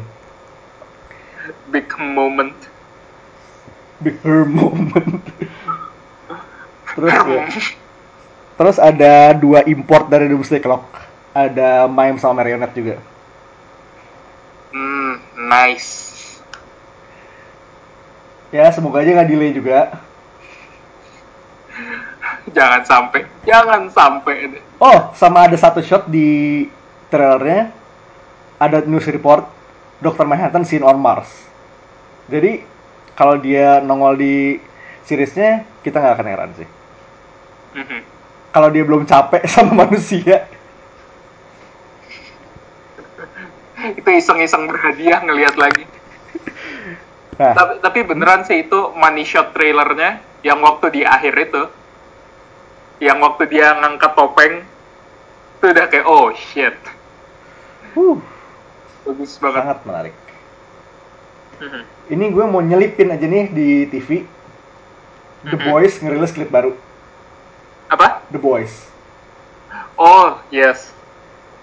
big 1.72 1.92
moment 2.00 2.56
Big 4.04 4.20
her 4.24 4.44
moment. 4.44 5.24
Terus 6.96 7.16
ya. 7.16 7.48
Terus 8.54 8.78
ada 8.78 9.34
dua 9.34 9.66
import 9.66 10.08
dari 10.10 10.30
Doomsday 10.30 10.62
Clock. 10.62 10.86
Ada 11.34 11.90
Mime 11.90 12.22
sama 12.22 12.42
Marionette 12.46 12.78
juga. 12.78 12.98
hmm 14.74 15.14
nice 15.50 16.04
Ya, 18.54 18.70
semoga 18.70 19.02
aja 19.02 19.18
nggak 19.18 19.30
delay 19.34 19.50
juga. 19.50 19.98
jangan 22.58 22.86
sampai 22.86 23.26
jangan 23.50 23.90
sampai. 23.90 24.62
Oh, 24.78 25.10
sama 25.18 25.50
ada 25.50 25.58
satu 25.58 25.82
shot 25.82 26.06
di 26.06 26.70
trailernya. 27.10 27.74
ada 28.62 28.80
news 28.86 29.04
report 29.12 29.44
Dr. 30.00 30.24
Manhattan 30.24 30.64
seen 30.64 30.86
on 30.86 30.96
Mars. 30.96 31.28
Jadi 32.32 32.64
kalau 33.18 33.36
dia 33.42 33.84
nongol 33.84 34.16
di 34.16 34.36
seriesnya 35.04 35.68
kita 35.84 36.00
nggak 36.00 36.16
akan 36.16 36.28
heran 36.30 36.52
sih. 36.56 36.70
Mhm. 37.76 38.13
Kalau 38.54 38.70
dia 38.70 38.84
belum 38.86 39.04
capek 39.10 39.44
sama 39.54 39.86
manusia, 39.86 40.46
itu 43.98 44.10
iseng-iseng 44.14 44.70
berhadiah 44.70 45.20
ngelihat 45.26 45.58
lagi. 45.58 45.84
nah 47.42 47.58
Tapi, 47.58 47.74
tapi 47.82 48.00
beneran 48.06 48.46
sih 48.46 48.64
itu 48.64 48.80
money 48.96 49.26
shot 49.26 49.52
trailernya 49.58 50.22
yang 50.46 50.62
waktu 50.62 50.86
di 50.94 51.02
akhir 51.04 51.34
itu, 51.36 51.64
yang 53.02 53.20
waktu 53.20 53.50
dia 53.50 53.74
ngangkat 53.82 54.14
topeng, 54.14 54.62
itu 55.58 55.66
udah 55.74 55.86
kayak 55.90 56.06
oh 56.08 56.30
shit, 56.36 56.76
huh, 57.96 58.18
bagus 59.04 59.34
banget. 59.42 59.66
sangat 59.66 59.80
menarik. 59.88 60.16
Mhm. 61.60 61.82
Ini 62.14 62.26
gue 62.30 62.46
mau 62.46 62.62
nyelipin 62.62 63.10
aja 63.10 63.26
nih 63.26 63.46
di 63.50 63.68
TV. 63.90 64.10
The 65.44 65.58
Mhm. 65.60 65.66
Boys 65.68 66.00
ngerilis 66.00 66.32
klip 66.36 66.52
baru. 66.52 66.72
Apa? 67.94 68.26
The 68.34 68.42
Boys. 68.42 68.74
Oh 69.94 70.42
yes, 70.50 70.90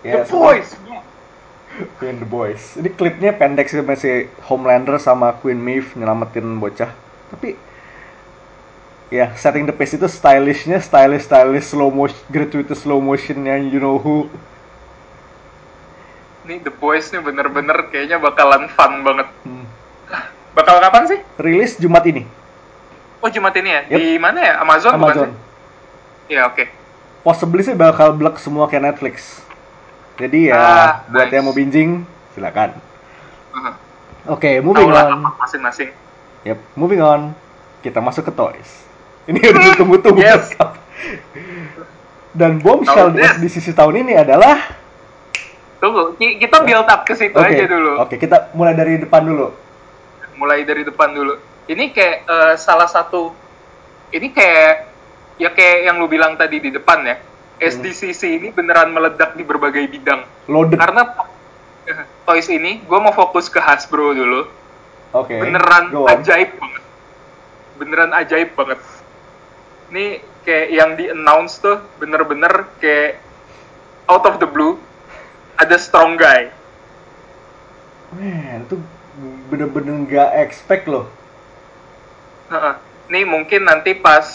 Ya, 0.06 0.22
The 0.22 0.30
Boys. 0.30 0.70
Queen 1.98 2.22
The 2.22 2.28
Boys. 2.28 2.78
Ini 2.78 2.88
klipnya 2.94 3.34
pendek 3.34 3.66
sih 3.66 3.82
masih 3.82 4.30
Homelander 4.46 5.02
sama 5.02 5.34
Queen 5.42 5.58
Maeve 5.58 5.90
nyelamatin 5.98 6.62
bocah. 6.62 6.94
Tapi 7.34 7.58
ya 9.10 9.34
setting 9.34 9.66
the 9.66 9.74
pace 9.74 9.98
itu 9.98 10.06
stylishnya 10.06 10.78
stylish 10.78 11.26
stylish 11.26 11.66
slow 11.66 11.90
motion 11.90 12.14
gratuitous 12.30 12.86
slow 12.86 13.02
motionnya 13.02 13.58
you 13.58 13.82
know 13.82 13.98
who 13.98 14.30
Nih 16.46 16.62
The 16.62 16.70
Boys 16.70 17.10
nih 17.10 17.18
bener-bener 17.18 17.90
kayaknya 17.90 18.22
bakalan 18.22 18.70
fun 18.70 19.02
banget. 19.02 19.26
Hmm. 19.42 19.66
Bakal 20.54 20.78
kapan 20.78 21.04
sih? 21.10 21.18
rilis 21.42 21.74
Jumat 21.78 22.06
ini 22.06 22.22
Oh 23.20 23.28
Jumat 23.28 23.52
ini 23.60 23.68
ya? 23.68 23.80
Yep. 23.92 23.98
Di 24.00 24.08
mana 24.16 24.38
ya? 24.40 24.54
Amazon, 24.64 24.96
bukan 24.96 25.12
Amazon. 25.12 25.28
sih? 25.28 25.49
Ya 26.30 26.46
oke. 26.46 26.64
Possibly 27.20 27.60
sih 27.60 27.74
bakal 27.74 28.14
blek 28.14 28.38
semua 28.38 28.64
kayak 28.64 28.94
Netflix. 28.94 29.42
Jadi 30.16 30.48
ya 30.48 30.56
Ah, 30.56 30.90
buat 31.06 31.26
nice. 31.26 31.34
yang 31.34 31.44
mau 31.44 31.52
binging 31.52 31.90
silakan. 32.32 32.78
Aha. 33.50 33.70
Oke, 34.30 34.60
moving 34.60 34.86
Tahu 34.86 34.94
lah 34.94 35.10
on. 35.10 35.26
masing-masing. 35.34 35.90
Yep, 36.42 36.58
moving 36.72 37.00
on. 37.00 37.34
Kita 37.80 37.98
masuk 37.98 38.24
ke 38.24 38.32
toys. 38.32 38.84
Ini 39.28 39.42
udah 39.42 39.62
ditunggu-tunggu. 39.66 40.20
Yes. 40.20 40.54
Dan 42.30 42.60
bombshell 42.60 43.10
di, 43.10 43.20
di 43.40 43.48
sisi 43.50 43.74
tahun 43.74 44.06
ini 44.06 44.14
adalah 44.14 44.78
Tunggu, 45.76 46.14
ki- 46.14 46.36
kita 46.38 46.60
build 46.60 46.84
up 46.84 47.02
ke 47.02 47.16
situ 47.16 47.32
Oke, 47.32 47.56
aja 47.56 47.64
dulu. 47.64 47.92
Oke, 47.98 48.14
kita 48.16 48.52
mulai 48.52 48.76
dari 48.76 49.00
depan 49.00 49.24
dulu. 49.24 49.48
Mulai 50.36 50.62
dari 50.62 50.84
depan 50.84 51.10
dulu. 51.10 51.34
Ini 51.66 51.88
kayak 51.88 52.16
eh, 52.22 52.54
salah 52.54 52.84
satu 52.84 53.32
ini 54.10 54.28
kayak 54.28 54.89
ya 55.40 55.50
kayak 55.50 55.88
yang 55.88 55.96
lu 55.96 56.06
bilang 56.06 56.36
tadi 56.36 56.60
di 56.60 56.68
depan 56.68 57.00
ya. 57.08 57.16
SDCC 57.60 58.40
ini 58.40 58.48
beneran 58.52 58.92
meledak 58.92 59.36
di 59.36 59.44
berbagai 59.44 59.84
bidang. 59.88 60.24
Loaded. 60.48 60.80
Karena 60.80 61.04
toys 62.28 62.48
ini, 62.48 62.80
gue 62.84 62.98
mau 63.00 63.12
fokus 63.12 63.48
ke 63.52 63.60
Hasbro 63.60 64.16
dulu. 64.16 64.60
Oke. 65.10 65.42
beneran 65.42 65.90
go 65.90 66.06
on. 66.06 66.22
ajaib 66.22 66.54
banget 66.54 66.82
beneran 67.82 68.12
ajaib 68.14 68.50
banget 68.54 68.78
ini 69.90 70.22
kayak 70.46 70.68
yang 70.70 70.90
di 70.94 71.10
announce 71.10 71.58
tuh 71.58 71.82
bener-bener 71.98 72.70
kayak 72.78 73.18
out 74.06 74.22
of 74.22 74.38
the 74.38 74.46
blue 74.46 74.78
ada 75.58 75.74
strong 75.74 76.14
guy 76.14 76.54
Man, 78.10 78.66
itu 78.66 78.74
bener-bener 79.46 80.02
nggak 80.02 80.30
expect 80.42 80.90
loh. 80.90 81.06
Heeh. 82.50 82.74
Nih 83.06 83.22
mungkin 83.22 83.70
nanti 83.70 83.94
pas 83.94 84.26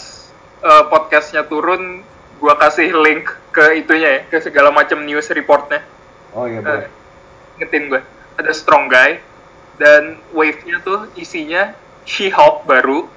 eh, 0.66 0.84
podcastnya 0.86 1.46
turun 1.46 2.02
gua 2.36 2.58
kasih 2.58 2.90
link 2.92 3.24
ke 3.48 3.78
itunya 3.78 4.08
ya 4.10 4.20
ke 4.26 4.36
segala 4.40 4.68
macam 4.68 5.00
news 5.00 5.30
reportnya 5.30 5.80
Oh 6.34 6.44
iya, 6.44 6.58
Eh, 6.58 6.62
boleh. 6.62 6.88
ngetin 7.56 7.88
gue 7.88 8.02
ada 8.36 8.52
strong 8.52 8.84
guy 8.86 9.16
dan 9.78 10.20
wave-nya 10.30 10.82
tuh 10.82 11.08
isinya 11.16 11.72
She-Hulk 12.04 12.68
baru 12.68 13.08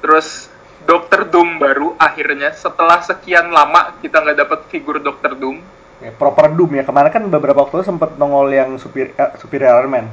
terus 0.00 0.48
Doctor 0.80 1.24
Doom 1.24 1.56
baru 1.56 1.92
akhirnya 1.96 2.52
setelah 2.52 3.00
sekian 3.00 3.48
lama 3.48 3.96
kita 4.00 4.16
nggak 4.18 4.38
dapat 4.38 4.60
figur 4.68 5.00
Doctor 5.00 5.32
Doom 5.34 5.60
Ya, 6.00 6.08
proper 6.08 6.48
Doom 6.48 6.72
ya. 6.72 6.82
Kemarin 6.82 7.12
kan 7.12 7.28
beberapa 7.28 7.60
waktu 7.60 7.84
sempat 7.84 8.16
nongol 8.16 8.48
yang 8.48 8.80
superior, 8.80 9.12
eh, 9.20 9.36
superior 9.36 9.84
Iron 9.84 9.92
Man. 9.92 10.06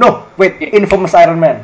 No, 0.00 0.32
wait, 0.40 0.56
Iya. 0.56 0.80
Infamous 0.80 1.12
Iron 1.12 1.36
Man. 1.36 1.60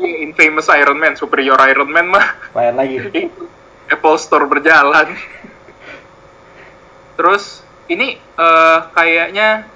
Infamous 0.00 0.66
Iron 0.74 0.98
Man 0.98 1.14
Superior 1.14 1.58
Iron 1.70 1.90
Man 1.90 2.10
mah. 2.10 2.26
Lain 2.54 2.74
lagi. 2.74 2.98
Apple 3.94 4.18
Store 4.18 4.46
berjalan. 4.48 5.14
Terus 7.14 7.62
ini 7.86 8.18
eh, 8.18 8.78
kayaknya 8.90 9.68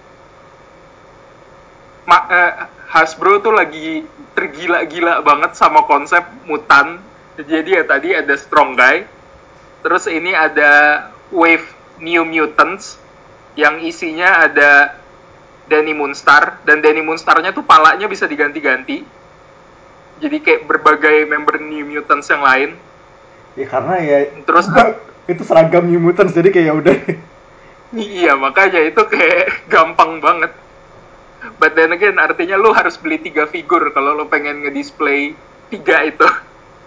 ma- 2.09 2.29
eh, 2.29 2.53
Hasbro 2.89 3.45
tuh 3.45 3.53
lagi 3.53 4.03
tergila-gila 4.33 5.21
banget 5.21 5.53
sama 5.55 5.85
konsep 5.85 6.25
mutan 6.49 7.05
jadi 7.39 7.83
ya 7.83 7.85
tadi 7.87 8.11
ada 8.17 8.35
strong 8.35 8.75
guy. 8.75 9.07
Terus 9.87 10.11
ini 10.11 10.35
ada 10.35 11.07
wave 11.31 11.63
new 12.03 12.27
mutants 12.27 12.99
yang 13.55 13.79
isinya 13.79 14.43
ada 14.43 14.99
Danny 15.71 15.95
Moonstar. 15.95 16.59
Dan 16.67 16.83
Danny 16.83 17.05
Moonstarnya 17.05 17.55
tuh 17.55 17.63
palanya 17.63 18.11
bisa 18.11 18.27
diganti-ganti 18.27 19.18
jadi 20.19 20.37
kayak 20.39 20.63
berbagai 20.67 21.27
member 21.27 21.59
New 21.59 21.87
Mutants 21.87 22.29
yang 22.29 22.43
lain 22.43 22.71
Ya 23.59 23.67
karena 23.67 23.99
ya 23.99 24.19
Terus? 24.47 24.71
itu 25.27 25.43
seragam 25.43 25.91
New 25.91 25.99
Mutants 25.99 26.31
jadi 26.31 26.49
kayak 26.49 26.67
ya 26.71 26.75
udah. 26.79 26.97
Iya, 27.91 28.33
makanya 28.39 28.87
itu 28.87 29.03
kayak 29.03 29.51
gampang 29.73 30.23
banget. 30.23 30.55
But 31.59 31.75
then 31.75 31.91
again, 31.91 32.23
artinya 32.23 32.55
lu 32.55 32.71
harus 32.71 32.95
beli 32.95 33.19
tiga 33.19 33.51
figur 33.51 33.91
kalau 33.91 34.15
lu 34.15 34.31
pengen 34.31 34.63
ngedisplay 34.63 35.35
tiga 35.75 36.07
itu. 36.07 36.23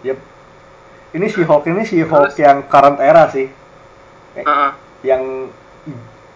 Yep. 0.08 0.18
Ini 1.12 1.26
si 1.28 1.42
Hulk 1.44 1.64
ini 1.68 1.84
si 1.84 2.00
Hulk 2.00 2.32
Terus? 2.32 2.40
yang 2.40 2.64
current 2.72 3.04
era 3.04 3.28
sih. 3.28 3.52
Eh, 4.34 4.44
Heeh. 4.48 4.72
Yang 5.04 5.24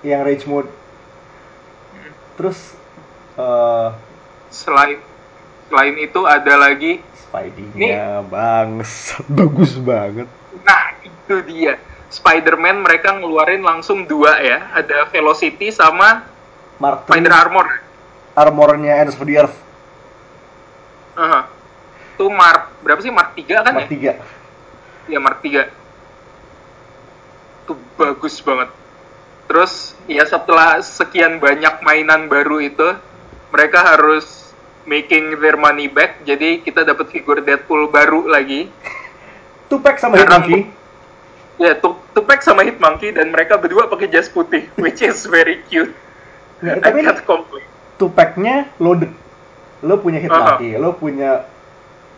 yang 0.04 0.20
rage 0.28 0.46
mode. 0.46 0.68
Terus 2.36 2.76
eh 3.40 3.90
Selain 4.52 5.00
selain 5.69 5.95
itu 5.97 6.21
ada 6.25 6.54
lagi, 6.56 7.01
Spidey-nya 7.25 8.21
bangs 8.25 9.15
bagus 9.38 9.75
banget. 9.82 10.28
nah 10.63 10.95
itu 11.04 11.36
dia. 11.45 11.78
Spider-Man 12.06 12.86
mereka 12.86 13.17
ngeluarin 13.17 13.65
langsung 13.65 14.08
dua 14.08 14.39
ya, 14.39 14.71
ada 14.71 15.10
Velocity 15.12 15.73
sama 15.73 16.23
Spider 16.80 17.34
Armor. 17.34 17.67
armornya 18.36 19.04
Ends 19.04 19.15
of 19.15 19.23
the 19.23 19.36
Earth 19.41 19.58
Heeh. 21.15 21.43
Itu 22.15 22.28
Mark 22.32 22.71
berapa 22.84 22.99
sih 22.99 23.12
Mark 23.12 23.36
3 23.36 23.63
kan 23.63 23.73
Mark 23.75 23.91
ya? 23.91 24.19
3. 25.08 25.12
Iya 25.12 25.19
Mark 25.19 25.39
3 25.43 25.67
itu 27.65 27.73
bagus 27.97 28.38
banget 28.45 28.69
terus 29.49 29.97
ya 30.06 30.21
setelah 30.21 30.78
sekian 30.86 31.41
banyak 31.41 31.82
mainan 31.82 32.30
baru 32.30 32.62
itu 32.62 32.93
mereka 33.49 33.82
harus 33.82 34.45
making 34.86 35.38
their 35.38 35.56
money 35.56 35.86
back 35.86 36.21
jadi 36.21 36.62
kita 36.62 36.82
dapat 36.84 37.10
figur 37.10 37.41
Deadpool 37.41 37.89
baru 37.89 38.26
lagi 38.26 38.69
Tupac 39.65 39.98
sama 39.98 40.15
Sekarang- 40.15 40.45
Hitmonkey. 40.45 40.62
ya 41.58 41.74
Tu- 41.76 42.02
Tupac 42.12 42.39
sama 42.39 42.62
Hitmonkey 42.62 43.12
dan 43.12 43.30
mereka 43.30 43.56
berdua 43.56 43.86
pakai 43.86 44.08
jas 44.08 44.28
putih 44.28 44.69
which 44.82 45.02
is 45.02 45.26
very 45.26 45.65
cute 45.65 45.91
I 46.62 46.80
tapi 46.80 47.02
can't 47.02 47.19
complain 47.21 47.65
Tupacnya 47.95 48.67
loaded. 48.76 49.08
Lo 49.80 49.95
punya 49.98 50.19
Hitmonkey, 50.19 50.76
lo 50.76 50.91
punya 50.93 51.48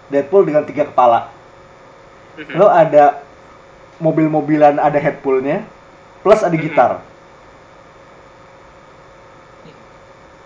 Deadpool 0.08 0.42
dengan 0.42 0.64
tiga 0.64 0.84
kepala. 0.84 1.30
Mhm. 2.34 2.54
Lo 2.54 2.66
ada 2.66 3.22
mobil-mobilan 3.98 4.78
ada 4.78 4.96
headpoolnya, 4.96 5.62
plus 6.22 6.42
ada 6.42 6.50
Mhm. 6.50 6.64
gitar. 6.64 6.92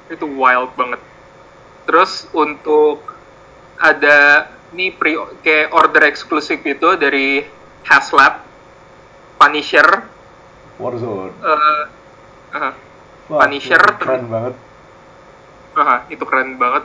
itu 0.09 0.25
wild 0.27 0.75
banget. 0.75 0.99
Terus 1.83 2.29
untuk 2.31 3.01
ada 3.75 4.47
ini 4.71 4.93
pre 4.93 5.17
kayak 5.41 5.73
order 5.73 6.07
eksklusif 6.07 6.61
itu 6.61 6.95
dari 6.95 7.43
Haslab, 7.83 8.45
Punisher, 9.35 10.05
Warzone. 10.77 11.33
eh, 11.33 11.83
uh, 12.55 12.71
Wah, 13.27 13.39
Punisher 13.43 13.81
itu 13.81 13.99
keren 13.99 14.25
banget. 14.29 14.55
uh, 15.73 15.99
itu 16.07 16.23
keren 16.23 16.55
banget, 16.55 16.83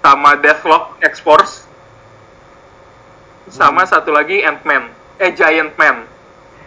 sama 0.00 0.38
Deathlock 0.38 0.96
X-Force, 1.02 1.66
sama 3.50 3.82
Hmm. 3.84 3.90
satu 3.90 4.10
lagi 4.12 4.42
Ant-Man, 4.42 4.90
eh 5.18 5.32
Giant 5.32 5.74
Man. 5.76 6.06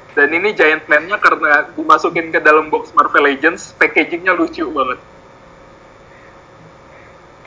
Dan 0.10 0.34
ini 0.34 0.52
Giant 0.52 0.84
Man-nya 0.90 1.22
karena 1.22 1.70
dimasukin 1.72 2.34
ke 2.34 2.42
dalam 2.42 2.68
box 2.68 2.92
Marvel 2.92 3.24
Legends, 3.24 3.72
packagingnya 3.78 4.34
lucu 4.34 4.66
banget. 4.68 5.00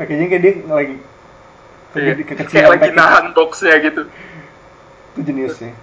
Packaging 0.02 0.28
kayak 0.28 0.42
dia 0.42 0.52
lagi 0.66 0.96
Iya, 1.92 2.12
ke- 2.16 2.24
kekecilan 2.24 2.48
Kayak 2.48 2.70
lagi 2.72 2.90
nahan 2.96 3.26
boxnya 3.36 3.76
gitu. 3.84 4.02
Itu 5.12 5.20
jeniusnya. 5.20 5.76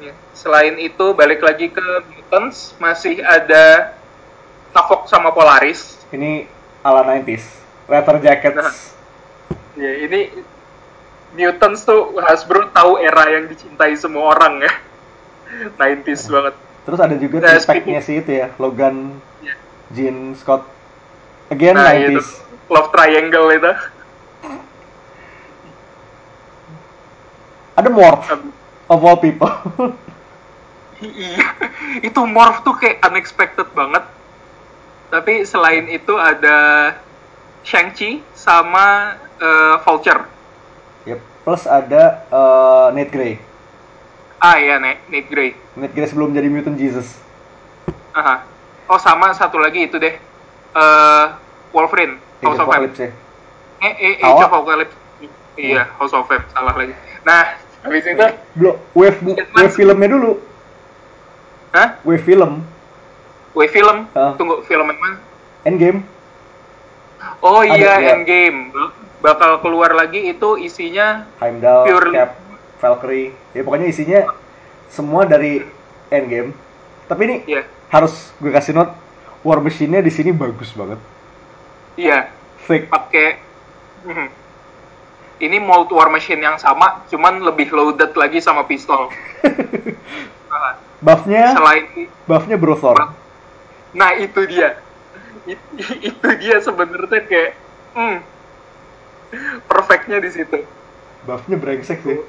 Ya. 0.00 0.12
Selain 0.32 0.80
itu, 0.80 1.12
balik 1.12 1.44
lagi 1.44 1.68
ke 1.68 1.86
Mutants, 2.08 2.72
masih 2.80 3.20
ada 3.20 3.94
Tavok 4.72 5.04
sama 5.06 5.28
Polaris. 5.30 6.00
Ini 6.08 6.48
ala 6.80 7.04
90s. 7.04 7.44
Leather 7.84 8.16
jackets. 8.18 8.56
Nah. 8.56 8.74
Ya, 9.76 9.92
ini 10.08 10.32
Mutants 11.36 11.84
tuh 11.84 12.16
Hasbro 12.24 12.72
tahu 12.72 12.96
era 12.96 13.28
yang 13.28 13.44
dicintai 13.44 13.92
semua 14.00 14.32
orang 14.32 14.64
ya. 14.64 14.72
90s 15.78 16.32
banget. 16.32 16.54
Terus 16.84 16.98
ada 17.00 17.16
juga 17.20 17.36
Nah, 17.44 17.60
throwback-nya 17.60 18.00
sih 18.00 18.24
itu 18.24 18.32
ya, 18.32 18.48
Logan, 18.56 19.20
Ya. 19.44 19.52
Jean 19.92 20.32
Scott. 20.32 20.64
Again 21.52 21.76
Nah, 21.76 21.92
itu 21.92 22.24
90s. 22.24 22.28
Love 22.70 22.88
Triangle 22.92 23.48
itu. 23.52 23.72
Ada 27.74 27.88
Morph 27.90 28.28
of 28.88 29.00
all 29.04 29.18
people. 29.18 29.50
Iya, 31.02 31.36
itu 32.08 32.20
morph 32.24 32.62
tuh 32.62 32.78
kayak 32.78 33.02
unexpected 33.04 33.68
banget. 33.74 34.04
Tapi 35.10 35.44
selain 35.46 35.86
itu 35.90 36.14
ada 36.16 36.90
Shang-Chi 37.66 38.22
sama 38.34 39.18
eh, 39.40 39.76
Vulture. 39.82 40.22
yep. 41.04 41.20
Plus 41.44 41.68
ada 41.68 42.24
eh, 42.24 42.86
Nate 42.96 43.12
Grey. 43.12 43.34
Ah 44.40 44.56
iya, 44.56 44.80
Nate, 44.80 45.02
Nate 45.12 45.28
Grey. 45.28 45.50
Nate 45.76 45.92
Grey 45.92 46.08
sebelum 46.08 46.32
jadi 46.32 46.48
Mutant 46.48 46.78
Jesus. 46.78 47.20
Aha. 48.16 48.46
Oh 48.88 49.00
sama 49.00 49.32
satu 49.32 49.60
lagi 49.60 49.88
itu 49.88 49.96
deh. 49.98 50.14
Eh 50.74 51.26
Wolverine, 51.74 52.22
House 52.44 52.58
of. 52.58 52.66
Apocalypse 52.66 53.00
ya. 53.00 53.10
Eh, 53.80 53.94
eh, 53.94 54.12
Awal. 54.20 54.28
Age 54.30 54.42
of 54.42 54.52
Apocalypse. 54.52 54.96
Iya, 55.54 55.82
House 55.96 56.12
of 56.12 56.26
M, 56.26 56.42
salah 56.50 56.74
lagi. 56.74 56.94
Nah, 57.22 57.42
habis 57.80 58.02
itu, 58.02 58.26
Belum, 58.54 58.74
wave, 58.92 59.18
wave 59.54 59.72
filmnya 59.72 60.08
dulu. 60.08 60.32
hah? 61.70 61.88
Wave 62.02 62.22
film. 62.22 62.62
Wait, 63.54 63.70
film? 63.70 64.10
Ah. 64.12 64.34
Tunggu, 64.34 64.66
film 64.66 64.82
yang 64.84 64.98
mana? 64.98 65.16
Endgame. 65.62 66.02
Oh 67.38 67.62
Ada, 67.62 67.70
iya, 67.70 67.92
iya. 68.02 68.10
Endgame. 68.18 68.74
Bakal 69.22 69.62
keluar 69.62 69.94
lagi 69.94 70.26
itu 70.26 70.58
isinya 70.58 71.22
Heimdall, 71.38 71.86
Purely- 71.86 72.18
Cap, 72.18 72.34
Valkyrie. 72.76 73.30
Ya 73.54 73.62
pokoknya 73.62 73.86
isinya 73.86 74.20
semua 74.90 75.22
dari 75.22 75.62
Endgame. 76.10 76.50
Tapi 77.06 77.20
ini 77.24 77.36
Iya, 77.46 77.62
harus 77.88 78.34
gue 78.36 78.50
kasih 78.50 78.74
note 78.74 78.90
War 79.40 79.62
Machine-nya 79.62 80.02
di 80.02 80.10
sini 80.10 80.34
bagus 80.34 80.74
banget. 80.74 80.98
Iya, 81.94 82.30
Fake. 82.60 82.88
pakai 82.88 83.38
Mhm. 84.04 84.28
ini 85.40 85.56
mold 85.58 85.90
war 85.90 86.08
machine 86.08 86.38
yang 86.38 86.56
sama, 86.56 87.02
cuman 87.08 87.42
lebih 87.42 87.70
loaded 87.70 88.14
lagi 88.14 88.38
sama 88.38 88.64
pistol. 88.64 89.10
Nah, 90.54 90.78
Buff-nya, 91.02 91.50
Selain 91.50 91.84
buff-nya 92.24 92.54
Brothor. 92.54 93.10
Nah 93.90 94.14
itu 94.14 94.38
dia, 94.46 94.78
It- 95.44 95.74
itu 96.14 96.28
dia 96.38 96.62
sebenarnya 96.62 97.26
kayak, 97.26 97.52
hmm, 97.92 98.16
perfectnya 99.66 100.22
di 100.22 100.30
situ. 100.30 100.62
Buff-nya 101.26 101.58
brengsek 101.58 102.00
sih. 102.00 102.22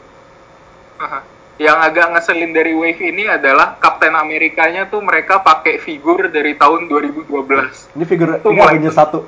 Aha. 0.97 1.21
Yang 1.55 1.77
agak 1.87 2.07
ngeselin 2.11 2.51
dari 2.51 2.75
Wave 2.75 2.99
ini 2.99 3.29
adalah 3.29 3.79
Captain 3.79 4.11
Amerikanya 4.11 4.91
tuh 4.91 4.99
mereka 4.99 5.39
pakai 5.39 5.79
figur 5.79 6.27
dari 6.27 6.57
tahun 6.57 6.91
2012. 6.91 7.95
Ini 7.95 8.03
figur 8.03 8.43
ini 8.43 8.89
satu. 8.91 9.23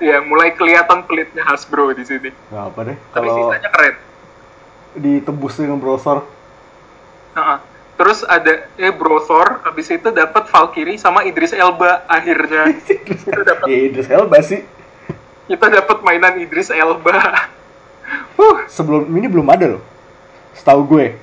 Ya, 0.00 0.16
mulai 0.18 0.52
kelihatan 0.52 1.04
pelitnya 1.04 1.44
Hasbro 1.44 1.92
di 1.92 2.02
sini. 2.02 2.32
Nggak 2.48 2.64
apa 2.66 2.80
deh. 2.82 2.96
Tapi 3.12 3.26
Kalau 3.26 3.36
sisanya 3.36 3.70
keren. 3.70 3.94
ditebus 4.90 5.54
dengan 5.54 5.78
Brothor. 5.78 6.24
Aha. 7.32 7.56
Terus 7.94 8.24
ada 8.24 8.64
eh 8.74 8.90
Brothor, 8.90 9.60
habis 9.62 9.86
itu 9.86 10.08
dapat 10.08 10.48
Valkyrie 10.48 10.96
sama 10.96 11.20
Idris 11.22 11.52
Elba 11.52 12.02
akhirnya. 12.08 12.72
kita 13.06 13.44
dapat 13.44 13.64
ya 13.68 13.78
Idris 13.86 14.08
Elba 14.08 14.40
sih. 14.40 14.64
kita 15.46 15.66
dapat 15.68 16.00
mainan 16.00 16.40
Idris 16.40 16.68
Elba. 16.70 17.16
Huh, 18.34 18.66
Sebelum 18.66 19.06
ini 19.12 19.28
belum 19.28 19.46
ada 19.46 19.76
loh. 19.76 19.82
Setahu 20.50 20.82
gue. 20.88 21.14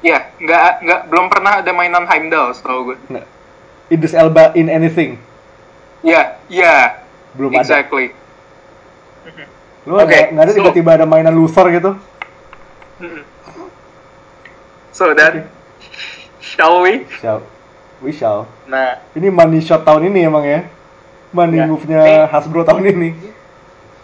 ya 0.00 0.30
nggak 0.34 0.80
nggak 0.80 1.00
belum 1.06 1.26
pernah 1.28 1.60
ada 1.60 1.70
mainan 1.74 2.06
Heimdall 2.06 2.54
setahu 2.54 2.94
gue. 2.94 2.96
Nggak. 3.10 3.26
Idris 3.90 4.14
Elba 4.14 4.54
in 4.54 4.70
anything. 4.70 5.18
Ya, 6.00 6.38
ya, 6.46 7.01
Belum 7.32 7.50
ada. 7.50 7.60
exactly. 7.60 8.12
Lu 9.82 9.96
Oke, 9.96 10.06
nggak 10.06 10.24
nggak 10.30 10.44
ada 10.44 10.52
so- 10.52 10.58
tiba-tiba 10.58 10.90
ada 10.94 11.06
mainan 11.06 11.32
Luthor 11.32 11.66
gitu. 11.68 11.96
So 14.92 15.10
then, 15.12 15.48
shall 16.38 16.84
we? 16.84 17.08
Shall, 17.18 17.40
we 17.98 18.12
shall. 18.12 18.44
Nah, 18.64 19.00
Ini 19.12 19.32
money 19.32 19.58
shot 19.58 19.82
tahun 19.82 20.06
ini 20.06 20.20
emang 20.22 20.44
ya. 20.44 20.68
Money 21.32 21.58
Ya. 21.58 21.64
move-nya 21.64 22.00
Ini- 22.04 22.28
Hasbro 22.28 22.62
tahun 22.62 22.84
ini. 22.86 23.10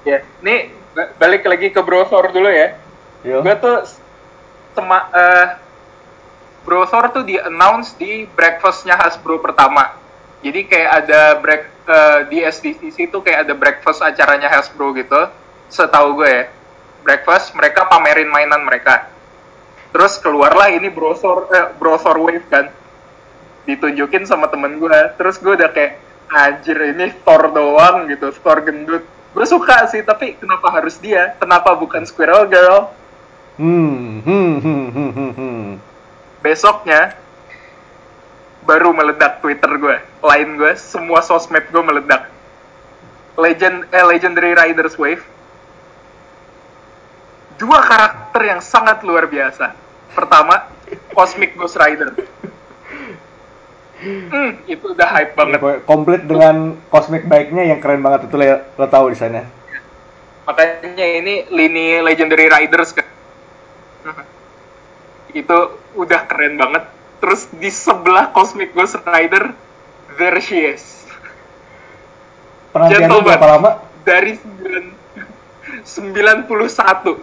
ya, 0.03 0.25
nih 0.41 0.59
ba- 0.91 1.13
balik 1.15 1.45
lagi 1.45 1.69
ke 1.69 1.79
Brothor 1.79 2.33
dulu 2.33 2.49
ya. 2.49 2.73
Yo. 3.21 3.45
Gue 3.45 3.55
tuh 3.55 3.85
sema, 4.73 5.13
eh, 5.13 5.47
Brothor 6.65 7.13
tuh 7.13 7.23
di 7.23 7.37
announce 7.37 7.93
di 7.95 8.25
breakfastnya 8.27 8.97
Hasbro 8.97 9.39
pertama. 9.39 9.93
Jadi 10.39 10.61
kayak 10.71 10.91
ada 11.05 11.21
break 11.43 11.63
eh, 11.89 12.19
di 12.31 12.39
SDCC 12.47 13.11
tuh 13.11 13.23
kayak 13.27 13.49
ada 13.49 13.55
breakfast 13.59 14.01
acaranya 14.05 14.47
Hasbro 14.47 14.95
gitu. 14.95 15.29
Setahu 15.69 16.23
gue 16.23 16.31
ya. 16.31 16.45
Breakfast 17.03 17.55
mereka 17.59 17.87
pamerin 17.91 18.31
mainan 18.31 18.63
mereka. 18.63 19.11
Terus 19.91 20.21
keluarlah 20.21 20.71
ini 20.71 20.93
Brothor 20.93 21.51
eh, 21.51 21.69
Brothor 21.75 22.17
Wave 22.23 22.47
kan. 22.47 22.71
Ditunjukin 23.67 24.25
sama 24.25 24.47
temen 24.47 24.79
gue. 24.79 24.99
Terus 25.19 25.37
gue 25.43 25.59
udah 25.59 25.71
kayak 25.75 25.99
anjir 26.29 26.77
ini 26.77 27.11
Thor 27.25 27.51
doang 27.51 28.07
gitu, 28.07 28.31
Thor 28.31 28.63
gendut. 28.63 29.05
Gue 29.33 29.45
suka 29.45 29.87
sih, 29.93 30.01
tapi 30.05 30.37
kenapa 30.41 30.73
harus 30.73 30.97
dia? 30.97 31.37
Kenapa 31.37 31.77
bukan 31.77 32.05
Squirrel 32.05 32.49
Girl? 32.49 32.91
Hmm, 33.59 34.23
hmm, 34.23 34.53
hmm, 34.63 34.87
hmm, 34.95 35.11
hmm, 35.11 35.33
hmm. 35.35 35.67
besoknya 36.39 37.19
baru 38.69 38.93
meledak 38.93 39.41
Twitter 39.41 39.81
gue, 39.81 39.97
line 40.21 40.51
gue, 40.61 40.73
semua 40.77 41.25
sosmed 41.25 41.65
gue 41.73 41.81
meledak. 41.81 42.29
Legend, 43.41 43.89
eh, 43.89 44.05
Legendary 44.05 44.53
Riders 44.53 45.01
Wave. 45.01 45.25
Dua 47.57 47.81
karakter 47.81 48.45
yang 48.45 48.61
sangat 48.61 49.01
luar 49.09 49.25
biasa. 49.25 49.73
Pertama, 50.13 50.69
Cosmic 51.17 51.57
Ghost 51.57 51.81
Rider. 51.81 52.13
Hmm, 53.99 54.63
itu 54.71 54.95
udah 54.95 55.09
hype 55.11 55.35
banget. 55.35 55.59
Komplit 55.83 56.23
dengan 56.23 56.79
cosmic 56.87 57.27
bike-nya 57.27 57.67
yang 57.67 57.83
keren 57.83 57.99
banget 57.99 58.31
itu 58.31 58.37
lo, 58.39 58.47
lo 58.79 58.87
tahu 58.87 59.11
di 59.11 59.19
sana. 59.19 59.43
Makanya 60.47 61.07
ini 61.19 61.35
lini 61.51 61.99
Legendary 62.05 62.47
Riders 62.47 62.95
kan. 62.95 63.09
Itu 65.35 65.83
udah 65.99 66.21
keren 66.31 66.55
banget. 66.55 66.98
Terus 67.19 67.51
di 67.55 67.71
sebelah 67.71 68.31
Cosmic 68.31 68.75
Ghost 68.75 68.97
Rider, 69.03 69.55
there 70.19 70.39
she 70.39 70.63
is. 70.63 71.03
Penantiannya 72.71 73.23
berapa 73.27 73.47
lama? 73.59 73.71
Dari 74.07 74.39
9 74.39 74.95
91 75.85 76.49
1991 76.49 77.21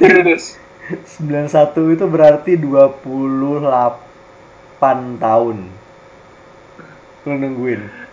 Here 0.00 0.18
it 0.22 0.30
is 0.30 0.54
91 1.18 1.98
itu 1.98 2.06
berarti 2.06 2.54
28 2.54 4.78
tahun. 5.18 5.66
Lo 7.26 7.34
nungguin. 7.34 8.06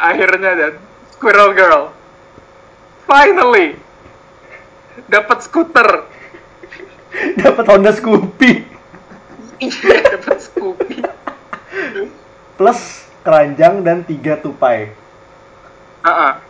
akhirnya 0.00 0.52
dan 0.56 0.74
Squirrel 1.12 1.52
Girl 1.52 1.92
finally 3.04 3.76
dapat 5.08 5.44
skuter 5.44 6.08
Dapat 7.42 7.64
Honda 7.66 7.90
Scoopy 7.94 8.80
iya 9.60 10.16
dapat 10.16 10.40
Scoopy 10.40 11.04
plus 12.58 13.04
keranjang 13.20 13.84
dan 13.84 14.00
tiga 14.04 14.40
tupai. 14.40 14.92
Uh-uh. 16.00 16.40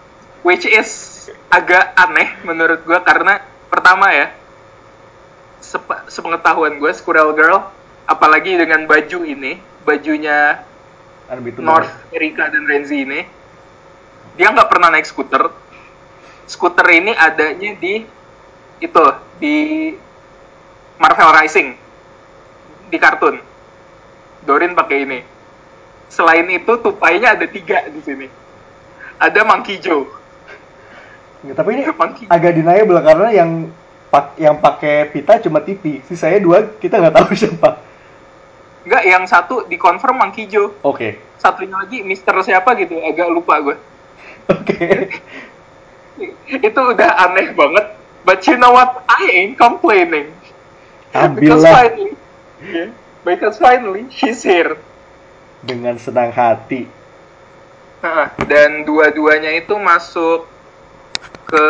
which 0.46 0.62
is 0.62 1.26
agak 1.50 1.90
aneh 1.98 2.38
menurut 2.46 2.86
gue 2.86 2.98
karena 3.02 3.42
pertama 3.66 4.14
ya 4.14 4.30
sepe- 5.58 6.06
sepengetahuan 6.06 6.78
gue 6.78 6.90
Squirrel 6.94 7.34
Girl 7.34 7.66
apalagi 8.06 8.54
dengan 8.54 8.86
baju 8.86 9.26
ini 9.26 9.58
bajunya. 9.82 10.66
North 11.62 12.10
America 12.10 12.50
dan 12.50 12.66
Renzi 12.66 13.06
ini 13.06 13.22
dia 14.34 14.50
nggak 14.50 14.66
pernah 14.66 14.90
naik 14.90 15.06
skuter 15.06 15.46
skuter 16.50 16.82
ini 16.90 17.14
adanya 17.14 17.70
di 17.78 18.02
itu 18.82 19.04
di 19.38 19.54
Marvel 21.00 21.32
Rising 21.32 21.68
di 22.92 22.98
kartun. 23.00 23.40
Dorin 24.44 24.76
pakai 24.76 25.08
ini. 25.08 25.20
Selain 26.12 26.44
itu 26.52 26.72
tupainya 26.76 27.32
ada 27.38 27.46
tiga 27.48 27.88
di 27.88 28.00
sini. 28.04 28.26
Ada 29.16 29.40
Monkey 29.48 29.80
Joe. 29.80 30.04
Ya, 31.40 31.56
tapi 31.56 31.80
ini 31.80 31.88
Monkey. 32.00 32.28
agak 32.28 32.52
deniable 32.52 33.00
karena 33.00 33.28
yang 33.32 33.50
pak 34.12 34.36
yang 34.36 34.60
pakai 34.60 35.08
pita 35.08 35.40
cuma 35.40 35.64
TV. 35.64 36.04
Sisanya 36.04 36.40
dua 36.44 36.68
kita 36.76 37.00
nggak 37.00 37.16
tahu 37.16 37.32
siapa. 37.40 37.80
Enggak, 38.84 39.04
yang 39.04 39.24
satu 39.28 39.68
di 39.68 39.76
confirm 39.80 40.20
Monkey 40.20 40.48
Joe. 40.48 40.72
Oke. 40.84 41.20
Satunya 41.40 41.80
lagi 41.80 42.04
Mister 42.04 42.32
siapa 42.44 42.76
gitu, 42.76 42.96
agak 43.00 43.28
lupa 43.28 43.60
gue. 43.60 43.76
Oke. 44.52 45.08
Itu 46.68 46.80
udah 46.80 47.28
aneh 47.28 47.52
banget. 47.56 47.96
But 48.24 48.44
you 48.44 48.60
know 48.60 48.72
what? 48.76 49.04
I 49.08 49.32
ain't 49.32 49.56
complaining. 49.56 50.32
Because 51.10 51.26
Ambillah 51.26 51.74
finally, 51.74 52.14
yeah, 52.62 52.88
because 53.26 53.56
finally 53.58 54.06
she's 54.14 54.46
here. 54.46 54.78
dengan 55.60 55.98
senang 56.00 56.32
hati. 56.32 56.88
Nah, 58.00 58.32
dan 58.48 58.88
dua-duanya 58.88 59.52
itu 59.60 59.76
masuk 59.76 60.48
ke 61.44 61.66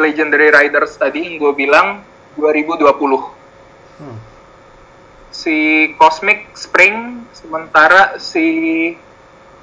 Legendary 0.00 0.48
Riders 0.48 0.96
tadi 0.96 1.20
yang 1.28 1.36
gue 1.36 1.52
bilang 1.52 2.00
2020. 2.40 2.88
Hmm. 4.00 4.16
Si 5.28 5.90
Cosmic 6.00 6.56
Spring, 6.56 7.28
sementara 7.36 8.16
si 8.16 8.94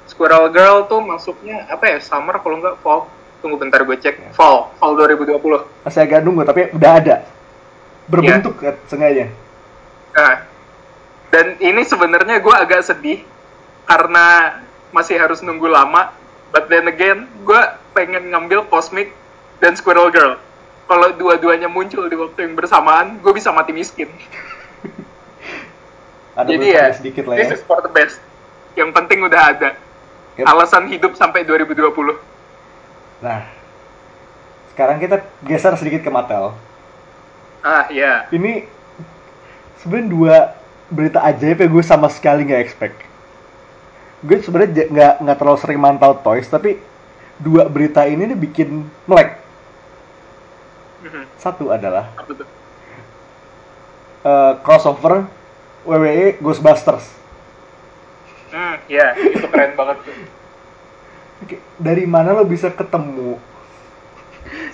Squirrel 0.06 0.50
Girl 0.54 0.86
tuh 0.86 1.02
masuknya 1.02 1.66
apa 1.66 1.90
ya? 1.90 1.98
Summer 1.98 2.38
kalau 2.38 2.62
nggak 2.62 2.78
fall. 2.84 3.10
Tunggu 3.40 3.56
bentar 3.56 3.82
gue 3.82 3.96
cek. 3.96 4.36
Fall, 4.36 4.70
fall 4.76 4.92
2020. 4.94 5.42
Masih 5.82 6.00
agak 6.04 6.20
nunggu 6.22 6.44
tapi 6.44 6.70
udah 6.70 6.92
ada. 7.00 7.16
Berbentuk 8.10 8.58
kan, 8.58 8.74
sengaja. 8.90 9.30
Nah, 10.10 10.42
dan 11.30 11.54
ini 11.62 11.86
sebenarnya 11.86 12.42
gue 12.42 12.54
agak 12.54 12.82
sedih 12.82 13.22
karena 13.86 14.58
masih 14.90 15.16
harus 15.16 15.40
nunggu 15.40 15.70
lama. 15.70 16.10
But 16.50 16.66
then 16.66 16.90
again, 16.90 17.30
gue 17.46 17.62
pengen 17.94 18.34
ngambil 18.34 18.66
Cosmic 18.66 19.14
dan 19.62 19.78
Squirrel 19.78 20.10
Girl. 20.10 20.34
Kalau 20.90 21.14
dua-duanya 21.14 21.70
muncul 21.70 22.10
di 22.10 22.18
waktu 22.18 22.50
yang 22.50 22.58
bersamaan, 22.58 23.22
gue 23.22 23.30
bisa 23.30 23.54
mati 23.54 23.70
miskin. 23.70 24.10
Ada 26.38 26.50
Jadi 26.50 26.66
ya, 26.74 26.90
sedikit 26.90 27.30
lah 27.30 27.38
this 27.38 27.54
ya. 27.54 27.56
is 27.58 27.62
for 27.62 27.78
the 27.78 27.92
best. 27.94 28.18
Yang 28.74 28.90
penting 28.94 29.22
udah 29.26 29.42
ada. 29.50 29.70
Yep. 30.38 30.46
Alasan 30.46 30.86
hidup 30.88 31.18
sampai 31.18 31.42
2020. 31.42 31.90
Nah, 33.20 33.44
sekarang 34.72 35.02
kita 35.02 35.26
geser 35.42 35.74
sedikit 35.76 36.06
ke 36.06 36.10
Mattel. 36.10 36.54
Ah, 37.60 37.84
ya. 37.92 38.24
Ini 38.32 38.64
sebenarnya 39.80 40.08
dua 40.08 40.36
berita 40.90 41.20
ajaib 41.22 41.60
yang 41.60 41.70
gue 41.70 41.84
sama 41.84 42.08
sekali 42.08 42.48
nggak 42.48 42.62
expect. 42.64 42.96
Gue 44.24 44.40
sebenarnya 44.40 44.88
nggak 44.88 45.14
nggak 45.24 45.36
terlalu 45.38 45.58
sering 45.60 45.80
mantau 45.80 46.16
toys, 46.16 46.48
tapi 46.48 46.80
dua 47.40 47.68
berita 47.68 48.04
ini 48.04 48.28
nih 48.28 48.38
bikin 48.38 48.84
melek. 49.04 49.36
Mhm. 51.00 51.24
Satu 51.40 51.72
adalah 51.72 52.12
Apa 52.16 52.32
tuh? 52.36 52.48
eh, 54.20 54.52
crossover 54.60 55.24
WWE 55.88 56.36
Ghostbusters. 56.40 57.08
Hmm, 58.50 58.76
ya, 58.90 59.14
itu 59.16 59.46
keren 59.46 59.72
banget 59.78 59.96
tuh. 60.04 60.16
Oke, 61.40 61.56
dari 61.80 62.04
mana 62.04 62.36
lo 62.36 62.44
bisa 62.44 62.68
ketemu? 62.68 63.40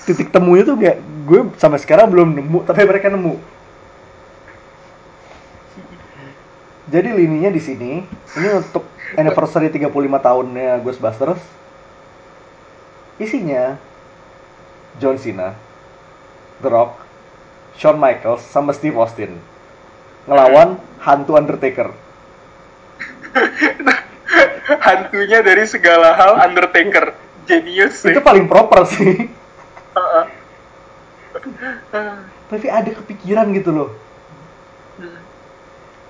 Titik 0.07 0.31
temunya 0.31 0.62
tuh 0.62 0.79
gak, 0.79 0.97
gue 1.27 1.41
sampai 1.59 1.83
sekarang 1.83 2.09
belum 2.09 2.39
nemu, 2.39 2.59
tapi 2.65 2.87
mereka 2.87 3.11
nemu. 3.11 3.37
Jadi 6.87 7.09
lininya 7.11 7.51
di 7.51 7.59
sini, 7.59 8.07
ini 8.39 8.49
untuk 8.55 8.87
anniversary 9.19 9.75
35 9.75 9.91
tahunnya 10.23 10.79
Ghostbusters. 10.87 11.43
Isinya 13.19 13.75
John 15.03 15.19
Cena, 15.19 15.59
The 16.62 16.69
Rock, 16.71 17.03
Shawn 17.75 17.99
Michaels, 17.99 18.47
sama 18.47 18.71
Steve 18.71 18.95
Austin. 18.95 19.35
Ngelawan 20.31 20.79
hantu 21.03 21.35
Undertaker. 21.35 21.91
Hantunya 24.87 25.43
dari 25.43 25.67
segala 25.67 26.15
hal 26.15 26.39
Undertaker. 26.47 27.19
Genius 27.47 28.03
sih. 28.03 28.15
Itu 28.15 28.23
paling 28.23 28.51
proper 28.51 28.87
sih. 28.87 29.31
Tapi 32.46 32.66
ada 32.70 32.90
kepikiran 32.92 33.50
gitu 33.56 33.70
loh. 33.72 33.90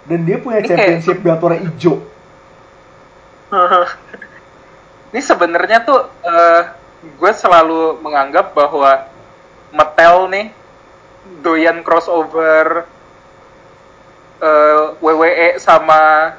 Dan 0.06 0.22
dia 0.22 0.38
punya 0.38 0.62
Ini 0.62 0.68
championship 0.70 1.18
warna 1.22 1.58
hijau. 1.58 1.98
Ini 5.10 5.20
sebenarnya 5.22 5.82
tuh 5.86 6.06
eh, 6.22 6.62
gue 7.02 7.32
selalu 7.34 8.02
menganggap 8.02 8.54
bahwa 8.54 9.06
Mattel 9.74 10.30
nih 10.30 10.46
doyan 11.42 11.82
crossover 11.82 12.86
eh, 14.42 14.84
WWE 15.02 15.58
sama 15.58 16.34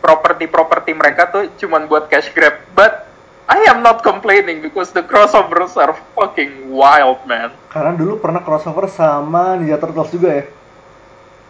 properti-properti 0.00 0.96
mereka 0.96 1.28
tuh 1.28 1.52
cuman 1.60 1.84
buat 1.88 2.08
cash 2.08 2.32
grab. 2.32 2.56
But 2.72 3.07
I 3.48 3.64
am 3.66 3.80
not 3.80 4.04
complaining 4.04 4.60
because 4.60 4.92
the 4.92 5.00
crossovers 5.00 5.72
are 5.74 5.96
fucking 6.12 6.68
wild, 6.68 7.24
man. 7.24 7.48
Karena 7.68 7.96
dulu 7.96 8.20
pernah 8.20 8.40
crossover 8.40 8.84
sama 8.86 9.56
Ninja 9.56 9.80
Turtles 9.80 10.12
juga 10.12 10.30
ya. 10.30 10.44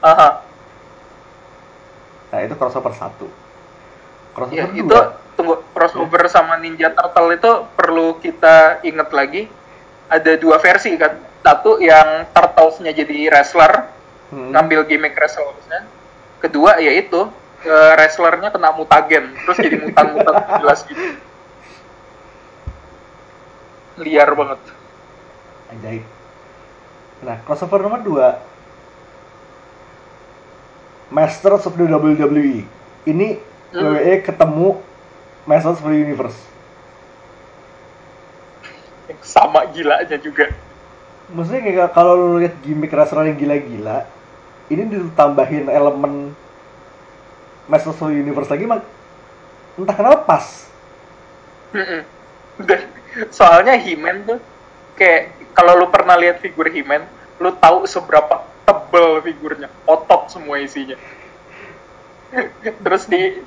Aha. 0.01 0.31
Nah 2.29 2.41
itu 2.41 2.55
crossover 2.55 2.95
satu. 2.95 3.27
Crossover 4.31 4.55
Ya, 4.55 4.71
dua. 4.71 4.79
itu 4.79 4.99
tunggu 5.35 5.55
crossover 5.69 6.23
sama 6.29 6.55
Ninja 6.57 6.93
Turtle 6.93 7.35
itu 7.35 7.51
perlu 7.75 8.15
kita 8.19 8.79
ingat 8.83 9.11
lagi. 9.11 9.51
Ada 10.07 10.39
dua 10.39 10.57
versi 10.59 10.95
kan. 10.95 11.19
Satu 11.43 11.79
yang 11.79 12.31
Turtles-nya 12.31 12.93
jadi 12.93 13.27
wrestler, 13.29 13.91
Hmm. 14.29 14.53
ngambil 14.53 14.85
gimmick 14.85 15.17
wrestlersnya. 15.17 15.89
Kedua 16.39 16.79
yaitu 16.79 17.27
eh, 17.59 17.93
wrestlernya 17.97 18.55
kena 18.55 18.71
mutagen, 18.71 19.35
terus 19.35 19.59
jadi 19.59 19.83
mutan-mutan 19.83 20.63
jelas 20.63 20.87
gitu. 20.87 21.01
Liar 23.99 24.31
banget. 24.35 24.61
Ajaib. 25.75 26.05
Nah 27.27 27.37
crossover 27.45 27.83
nomor 27.83 28.01
dua. 28.03 28.29
Masters 31.09 31.65
of 31.65 31.75
the 31.75 31.89
WWE. 31.89 32.63
Ini 33.09 33.29
Hmm. 33.69 33.85
WWE 33.85 34.25
ketemu 34.25 34.81
Masters 35.45 35.81
of 35.81 35.89
the 35.89 36.01
Universe. 36.01 36.39
Sama 39.21 39.69
gilanya 39.73 40.17
juga. 40.17 40.53
Maksudnya 41.29 41.61
kayak 41.61 41.93
kalau 41.93 42.17
lu 42.17 42.29
lihat 42.41 42.57
gimmick 42.65 42.93
wrestler 42.93 43.29
yang 43.29 43.37
gila-gila, 43.37 44.09
ini 44.73 44.89
ditambahin 44.89 45.69
elemen 45.69 46.33
Masters 47.69 48.01
of 48.01 48.09
the 48.09 48.17
Universe 48.17 48.49
lagi, 48.49 48.65
mak 48.65 48.81
entah 49.77 49.97
kenapa 49.97 50.25
pas. 50.25 50.65
Mm-mm. 51.77 52.01
Dan 52.65 52.81
soalnya 53.33 53.75
He-Man 53.79 54.25
tuh 54.29 54.38
kayak 54.99 55.33
kalau 55.55 55.75
lu 55.75 55.87
pernah 55.90 56.14
lihat 56.14 56.38
figur 56.38 56.71
He-Man, 56.71 57.03
lu 57.42 57.51
tahu 57.59 57.83
seberapa 57.87 58.47
tebel 58.62 59.25
figurnya, 59.27 59.68
otot 59.88 60.31
semua 60.31 60.62
isinya. 60.62 60.94
Terus 62.85 63.05
di 63.11 63.42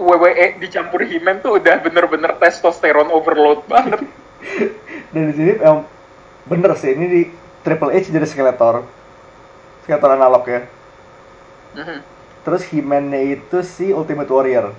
WWE 0.00 0.56
dicampur 0.56 1.04
He-Man 1.04 1.44
tuh 1.44 1.60
udah 1.60 1.76
bener-bener 1.84 2.32
testosteron 2.40 3.12
overload 3.12 3.64
banget. 3.68 4.08
Dan 5.12 5.32
di 5.32 5.34
sini 5.36 5.52
emang 5.60 5.84
bener 6.48 6.72
sih, 6.80 6.96
ini 6.96 7.06
di 7.08 7.22
Triple 7.60 7.92
H 7.92 8.08
jadi 8.08 8.24
Skeletor. 8.24 8.86
Skeletor 9.84 10.10
analog 10.16 10.44
ya. 10.48 10.60
Mhm. 11.76 11.98
Terus 12.46 12.62
He-Man-nya 12.70 13.20
itu 13.36 13.58
si 13.66 13.90
Ultimate 13.90 14.30
Warrior. 14.30 14.70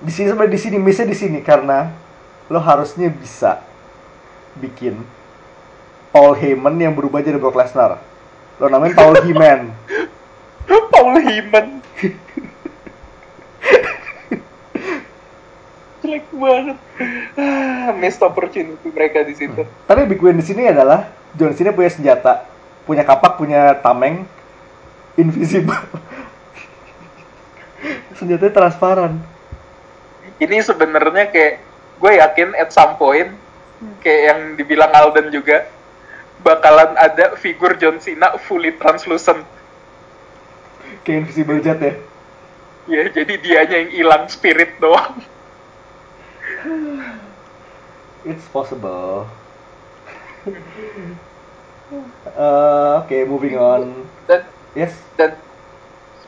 Di 0.00 0.10
sini 0.10 0.32
sebenarnya 0.32 0.56
di 0.56 0.60
sini 0.60 0.76
misalnya 0.80 1.12
di 1.12 1.18
sini 1.20 1.38
karena 1.44 1.92
lo 2.52 2.60
harusnya 2.60 3.08
bisa 3.08 3.64
bikin 4.60 5.00
Paul 6.14 6.36
Heyman 6.38 6.78
yang 6.78 6.94
berubah 6.94 7.24
jadi 7.24 7.40
Brock 7.40 7.58
Lesnar. 7.58 7.98
Lo 8.62 8.70
namain 8.70 8.94
Paul 8.94 9.18
He-Man. 9.18 9.74
Paul 10.94 11.18
Heyman. 11.18 11.82
Jelek 16.04 16.28
banget. 16.30 16.78
Ah, 17.34 17.90
missed 17.96 18.22
opportunity 18.22 18.88
mereka 18.94 19.26
di 19.26 19.34
situ. 19.34 19.66
Tapi 19.88 20.06
big 20.06 20.22
win 20.22 20.38
di 20.38 20.46
sini 20.46 20.70
adalah 20.70 21.10
John 21.34 21.56
Cena 21.56 21.74
punya 21.74 21.90
senjata, 21.90 22.46
punya 22.86 23.02
kapak, 23.02 23.34
punya 23.34 23.74
tameng, 23.82 24.22
invisible. 25.18 25.74
Senjatanya 28.20 28.54
transparan. 28.54 29.18
ini 30.34 30.58
sebenarnya 30.62 31.30
kayak 31.30 31.62
gue 31.98 32.12
yakin 32.18 32.54
at 32.58 32.70
some 32.74 32.96
point 32.98 33.30
kayak 34.00 34.20
yang 34.32 34.40
dibilang 34.56 34.90
Alden 34.92 35.28
juga 35.34 35.68
bakalan 36.44 36.92
ada 37.00 37.34
figur 37.40 37.76
John 37.80 37.98
Cena 38.00 38.36
fully 38.36 38.76
translucent. 38.76 39.44
Kayak 41.04 41.24
Invisible 41.24 41.60
Jet 41.60 41.80
ya. 41.80 41.94
Ya, 42.84 43.02
jadi 43.08 43.40
dianya 43.40 43.76
yang 43.80 43.92
hilang 43.92 44.24
spirit 44.28 44.76
doang. 44.76 45.24
It's 48.28 48.44
possible. 48.52 49.28
Uh, 52.36 53.00
Oke, 53.04 53.24
moving 53.24 53.56
on. 53.56 54.04
Dan 54.28 54.44
Yes. 54.74 54.92
dan 55.14 55.38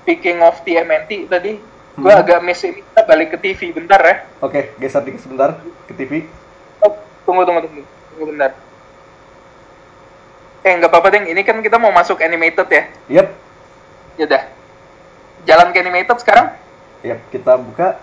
speaking 0.00 0.38
of 0.40 0.54
TMNT 0.62 1.26
tadi, 1.26 1.58
gue 1.96 2.04
Hmm. 2.06 2.20
agak 2.20 2.38
miss 2.40 2.60
ini. 2.60 2.80
Kita 2.82 3.02
balik 3.02 3.28
ke 3.32 3.38
TV 3.38 3.72
bentar 3.72 3.98
ya. 3.98 4.28
Oke, 4.38 4.76
geser 4.76 5.00
dikit 5.00 5.20
sebentar 5.20 5.56
ke 5.84 5.92
TV. 5.92 6.28
Oh, 6.78 6.92
tunggu 7.24 7.42
tunggu 7.42 7.64
tunggu, 7.64 7.82
tunggu 8.12 8.24
bentar. 8.30 8.50
Eh 10.60 10.72
nggak 10.74 10.90
apa-apa 10.90 11.08
deng, 11.10 11.24
ini 11.24 11.40
kan 11.40 11.56
kita 11.58 11.78
mau 11.78 11.88
masuk 11.88 12.18
animated 12.18 12.66
ya. 12.66 12.82
Yep, 13.08 13.28
Yaudah, 14.16 14.42
jalan 15.44 15.70
ke 15.70 15.78
animated 15.78 16.18
sekarang. 16.18 16.52
yep. 17.00 17.22
Kita 17.30 17.54
buka 17.54 17.96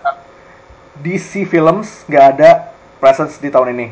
DC 0.96 1.44
Films 1.44 2.02
nggak 2.06 2.24
ada 2.34 2.50
presence 2.98 3.36
di 3.36 3.52
tahun 3.52 3.74
ini. 3.74 3.86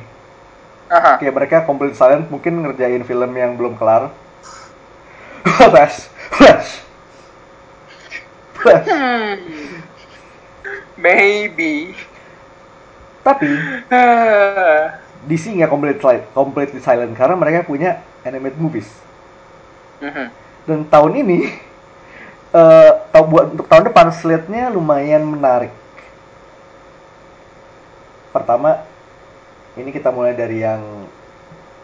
Aha. 0.89 1.21
Kayak 1.21 1.35
mereka 1.35 1.57
complete 1.63 1.95
silent 1.95 2.27
mungkin 2.27 2.59
ngerjain 2.59 3.03
film 3.03 3.31
yang 3.33 3.55
belum 3.55 3.77
kelar. 3.77 4.09
Flash, 5.43 6.09
Flash, 6.39 6.81
Flash. 8.55 8.87
Hmm. 8.89 9.37
Maybe. 10.97 11.95
Tapi. 13.23 13.49
DC 15.23 15.55
nggak 15.55 15.71
complete 15.71 16.03
silent, 16.03 16.27
completely 16.35 16.83
silent 16.83 17.15
karena 17.15 17.39
mereka 17.39 17.63
punya 17.63 18.03
animated 18.27 18.59
movies. 18.59 18.91
Mhm. 20.03 20.27
Dan 20.67 20.79
tahun 20.91 21.13
ini, 21.23 21.47
eh 22.59 22.91
tau- 23.15 23.31
buat 23.31 23.55
untuk 23.55 23.71
tahun 23.71 23.87
depan 23.87 24.11
slate-nya 24.11 24.67
lumayan 24.75 25.23
menarik. 25.23 25.71
Pertama, 28.35 28.83
ini 29.79 29.95
kita 29.95 30.11
mulai 30.11 30.35
dari 30.35 30.65
yang 30.65 31.07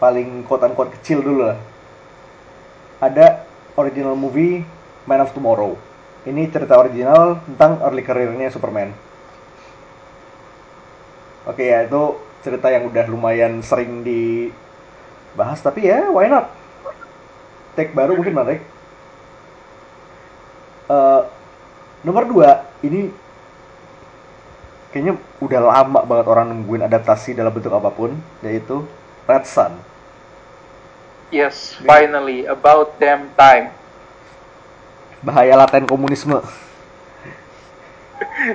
paling 0.03 0.43
quote-unquote 0.43 0.99
kecil 0.99 1.23
dulu 1.23 1.47
lah. 1.47 1.59
Ada 2.99 3.47
original 3.79 4.19
movie 4.19 4.67
Man 5.07 5.23
of 5.23 5.31
Tomorrow. 5.31 5.79
Ini 6.29 6.53
cerita 6.53 6.77
original 6.77 7.41
tentang 7.49 7.81
early 7.81 8.05
career-nya 8.05 8.53
Superman. 8.53 8.93
Oke 11.49 11.73
ya, 11.73 11.89
itu 11.89 12.21
cerita 12.45 12.69
yang 12.69 12.85
udah 12.93 13.09
lumayan 13.09 13.65
sering 13.65 14.05
dibahas, 14.05 15.65
tapi 15.65 15.89
ya 15.89 16.13
why 16.13 16.29
not? 16.29 16.53
Take 17.73 17.97
baru 17.97 18.13
mungkin 18.13 18.37
menarik. 18.37 18.61
Eh, 20.89 21.23
nomor 22.05 22.29
dua, 22.29 22.69
ini 22.85 23.09
kayaknya 24.93 25.17
udah 25.41 25.61
lama 25.65 26.01
banget 26.05 26.27
orang 26.29 26.53
nungguin 26.53 26.85
adaptasi 26.85 27.33
dalam 27.33 27.57
bentuk 27.57 27.73
apa 27.73 27.89
pun, 27.89 28.13
yaitu 28.45 28.85
Red 29.25 29.49
Sun. 29.49 29.73
Yes, 31.33 31.77
finally, 31.81 32.45
about 32.45 32.97
damn 33.01 33.33
time. 33.37 33.78
Bahaya 35.23 35.59
laten 35.59 35.85
komunisme. 35.85 36.39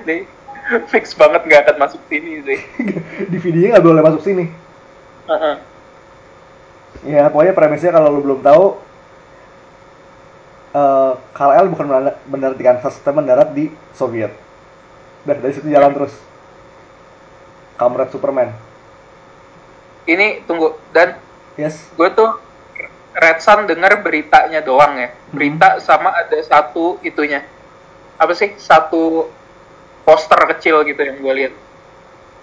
Nih, 0.08 0.28
fix 0.88 1.12
banget 1.15 1.43
nggak 1.43 1.62
akan 1.67 1.76
masuk 1.88 2.02
sini 2.08 2.39
sih. 2.43 2.60
DVD-nya 3.32 3.78
nggak 3.78 3.86
boleh 3.86 4.04
masuk 4.04 4.21
sini. 4.23 4.47
Heeh. 5.28 5.56
Ya, 7.04 7.28
pokoknya 7.28 7.52
premisnya 7.52 7.91
kalau 7.91 8.15
lu 8.15 8.23
belum 8.23 8.39
tahu, 8.39 8.80
eh 10.71 11.13
Kal-El 11.36 11.67
bukan 11.67 11.86
mendarat, 11.91 12.15
mendarat 12.32 12.56
di 12.56 12.63
Kansas, 12.63 12.95
tapi 13.04 13.19
mendarat 13.19 13.52
di 13.52 13.67
Soviet. 13.91 14.32
Udah, 15.28 15.38
dari 15.39 15.54
situ 15.56 15.67
jalan 15.67 15.91
terus. 15.95 16.15
Kamrat 17.76 18.12
Superman. 18.12 18.52
Ini 20.08 20.47
tunggu 20.47 20.76
dan 20.91 21.19
Yes. 21.54 21.86
gue 21.93 22.10
tuh 22.17 22.34
Red 23.13 23.39
Sun 23.45 23.69
denger 23.69 24.02
beritanya 24.02 24.65
doang 24.65 24.97
ya. 24.97 25.13
Berita 25.30 25.78
sama 25.78 26.10
ada 26.13 26.38
satu 26.41 26.97
itunya. 27.06 27.45
Apa 28.17 28.34
sih? 28.34 28.58
Satu 28.58 29.30
poster 30.02 30.39
kecil 30.58 30.82
gitu 30.89 31.02
yang 31.02 31.21
gue 31.21 31.34
lihat. 31.34 31.54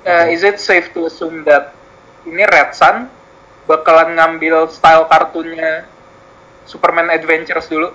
Uh, 0.01 0.33
is 0.33 0.41
it 0.41 0.57
safe 0.57 0.89
to 0.97 1.05
assume 1.05 1.45
that 1.45 1.77
ini 2.25 2.47
Red 2.47 2.73
Sun 2.73 3.11
bakalan 3.69 4.17
ngambil 4.17 4.71
style 4.73 5.05
kartunnya 5.11 5.85
Superman 6.65 7.11
Adventures 7.11 7.69
dulu? 7.69 7.91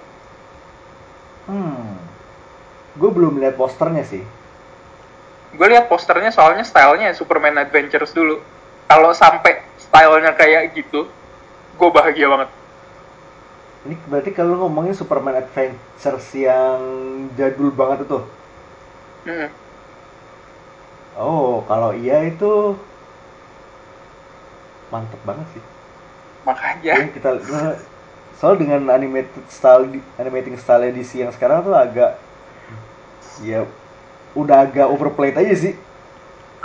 Hmm. 1.47 1.95
Gue 2.95 3.09
belum 3.11 3.39
lihat 3.39 3.55
posternya 3.55 4.03
sih. 4.03 4.23
Gue 5.55 5.67
lihat 5.71 5.87
posternya 5.87 6.35
soalnya 6.35 6.67
stylenya 6.67 7.15
Superman 7.15 7.55
Adventures 7.55 8.11
dulu. 8.11 8.43
Kalau 8.85 9.11
sampai 9.15 9.63
stylenya 9.79 10.35
kayak 10.35 10.75
gitu, 10.75 11.07
gue 11.79 11.89
bahagia 11.89 12.27
banget. 12.27 12.49
Ini 13.85 13.95
berarti 14.11 14.31
kalau 14.39 14.55
ngomongin 14.65 14.95
Superman 14.99 15.37
Adventures 15.43 16.27
yang 16.47 16.79
jadul 17.37 17.69
banget 17.79 17.99
itu. 18.09 18.19
Mm. 19.25 19.49
Oh, 21.15 21.63
kalau 21.69 21.91
iya 21.95 22.17
itu 22.29 22.51
mantep 24.91 25.21
banget 25.25 25.47
sih. 25.55 25.63
Makanya. 26.45 26.95
Ya, 26.95 27.07
kita 27.11 27.29
soal 28.39 28.55
dengan 28.61 28.87
animated 28.91 29.45
style 29.49 29.87
animating 30.21 30.55
style 30.59 30.91
DC 30.93 31.23
yang 31.23 31.31
sekarang 31.33 31.63
tuh 31.65 31.73
agak 31.75 32.19
ya 33.43 33.65
udah 34.35 34.57
agak 34.67 34.87
overplayed 34.91 35.35
aja 35.37 35.55
sih. 35.55 35.73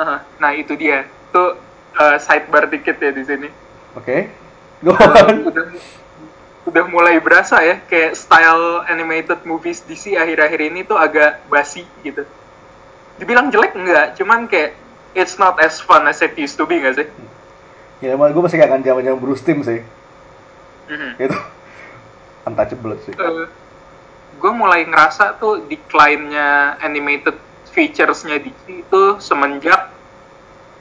Aha, 0.01 0.17
Nah 0.43 0.53
itu 0.57 0.73
dia. 0.83 1.07
Tuh 1.35 1.49
uh, 2.01 2.17
sidebar 2.19 2.67
dikit 2.73 2.97
ya 2.99 3.11
di 3.15 3.23
sini. 3.23 3.49
Oke. 3.97 4.31
Go 4.83 4.93
Uh, 5.01 5.27
on. 5.29 5.49
udah 5.49 5.65
udah 6.69 6.85
mulai 6.93 7.17
berasa 7.25 7.57
ya 7.65 7.81
kayak 7.89 8.13
style 8.13 8.85
animated 8.85 9.41
movies 9.49 9.81
DC 9.89 10.13
akhir-akhir 10.13 10.61
ini 10.61 10.85
tuh 10.85 11.01
agak 11.01 11.41
basi 11.49 11.89
gitu. 12.05 12.29
Dibilang 13.17 13.49
jelek 13.49 13.73
enggak, 13.77 14.17
cuman 14.21 14.45
kayak 14.49 14.77
it's 15.17 15.41
not 15.41 15.57
as 15.61 15.81
fun 15.81 16.05
as 16.05 16.21
it 16.21 16.37
used 16.37 16.57
to 16.61 16.69
be 16.69 16.81
nggak 16.81 17.01
sih? 17.01 17.09
Ya 18.01 18.17
emang 18.17 18.33
gue 18.33 18.43
masih 18.45 18.61
kangen 18.61 18.85
zaman-zaman 18.85 19.21
Bruce 19.21 19.45
Timm 19.45 19.61
sih. 19.65 19.81
Mhm. 20.89 21.11
Itu 21.21 21.37
untouchable 22.49 22.97
sih. 23.05 23.13
Uh, 23.17 23.49
gue 24.41 24.53
mulai 24.53 24.85
ngerasa 24.89 25.37
tuh 25.37 25.65
decline-nya 25.69 26.81
animated 26.81 27.37
features-nya 27.71 28.41
DC 28.41 28.89
itu 28.89 29.03
semenjak 29.21 29.93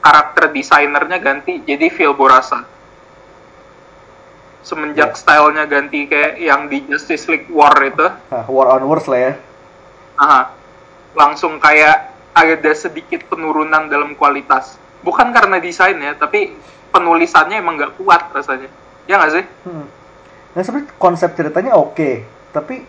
karakter 0.00 0.48
desainernya 0.50 1.20
ganti 1.20 1.60
jadi 1.60 1.92
Phil 1.92 2.16
Borasa. 2.16 2.64
Semenjak 4.60 5.12
Ya. 5.12 5.16
stylenya 5.16 5.64
ganti 5.64 6.04
kayak 6.04 6.36
yang 6.36 6.68
di 6.68 6.84
Justice 6.84 7.24
League 7.26 7.48
War 7.48 7.72
itu, 7.80 8.06
War 8.46 8.68
on 8.70 8.84
Words 8.84 9.08
lah 9.08 9.20
ya. 9.20 9.32
aha, 10.14 10.52
langsung 11.12 11.56
kayak 11.56 12.12
ada 12.30 12.72
sedikit 12.72 13.24
penurunan 13.26 13.88
dalam 13.88 14.12
kualitas. 14.14 14.76
Bukan 15.00 15.32
karena 15.32 15.56
desainnya, 15.56 16.12
tapi 16.14 16.52
penulisannya 16.90 17.56
emang 17.56 17.80
nggak 17.80 17.96
kuat 17.96 18.28
rasanya. 18.30 18.68
Ya 19.08 19.16
nggak 19.16 19.32
sih? 19.32 19.44
Hmm. 19.64 19.88
Nah 20.50 20.60
sebenarnya 20.60 20.92
konsep 20.94 21.32
ceritanya 21.32 21.72
oke, 21.72 22.20
tapi 22.52 22.84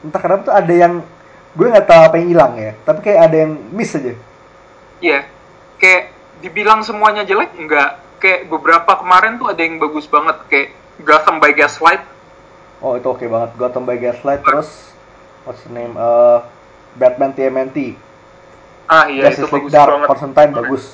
entah 0.00 0.18
kenapa 0.18 0.40
tuh 0.42 0.54
ada 0.56 0.72
yang 0.72 1.04
gue 1.52 1.66
nggak 1.68 1.84
tahu 1.84 2.00
apa 2.02 2.16
yang 2.16 2.28
hilang 2.28 2.52
ya. 2.56 2.72
Tapi 2.80 2.98
kayak 3.02 3.20
ada 3.28 3.36
yang 3.44 3.52
miss 3.70 3.92
aja. 3.92 4.16
Iya, 4.98 5.28
kayak 5.76 6.02
dibilang 6.40 6.80
semuanya 6.80 7.22
jelek 7.22 7.52
enggak. 7.54 8.00
Kayak 8.16 8.48
beberapa 8.48 8.96
kemarin 8.96 9.36
tuh 9.36 9.52
ada 9.52 9.60
yang 9.60 9.76
bagus 9.76 10.04
banget 10.04 10.36
kayak 10.48 10.68
Gotham 11.04 11.40
by 11.40 11.52
Gaslight. 11.56 12.02
Oh 12.80 12.96
itu 12.96 13.06
oke 13.08 13.24
banget. 13.24 13.50
Gotham 13.56 13.84
by 13.84 13.96
Gaslight 14.00 14.40
terus 14.44 14.92
what's 15.44 15.60
the 15.64 15.72
name? 15.72 15.96
Eh, 15.96 16.38
Batman 16.96 17.32
TMNT. 17.36 17.96
Ah 18.90 19.06
iya 19.06 19.30
itu 19.30 19.46
Justice 19.46 19.52
League 19.54 19.68
bagus 19.68 19.72
Dark 19.72 19.88
banget. 19.90 20.08
Constantine 20.08 20.52
bagus. 20.56 20.84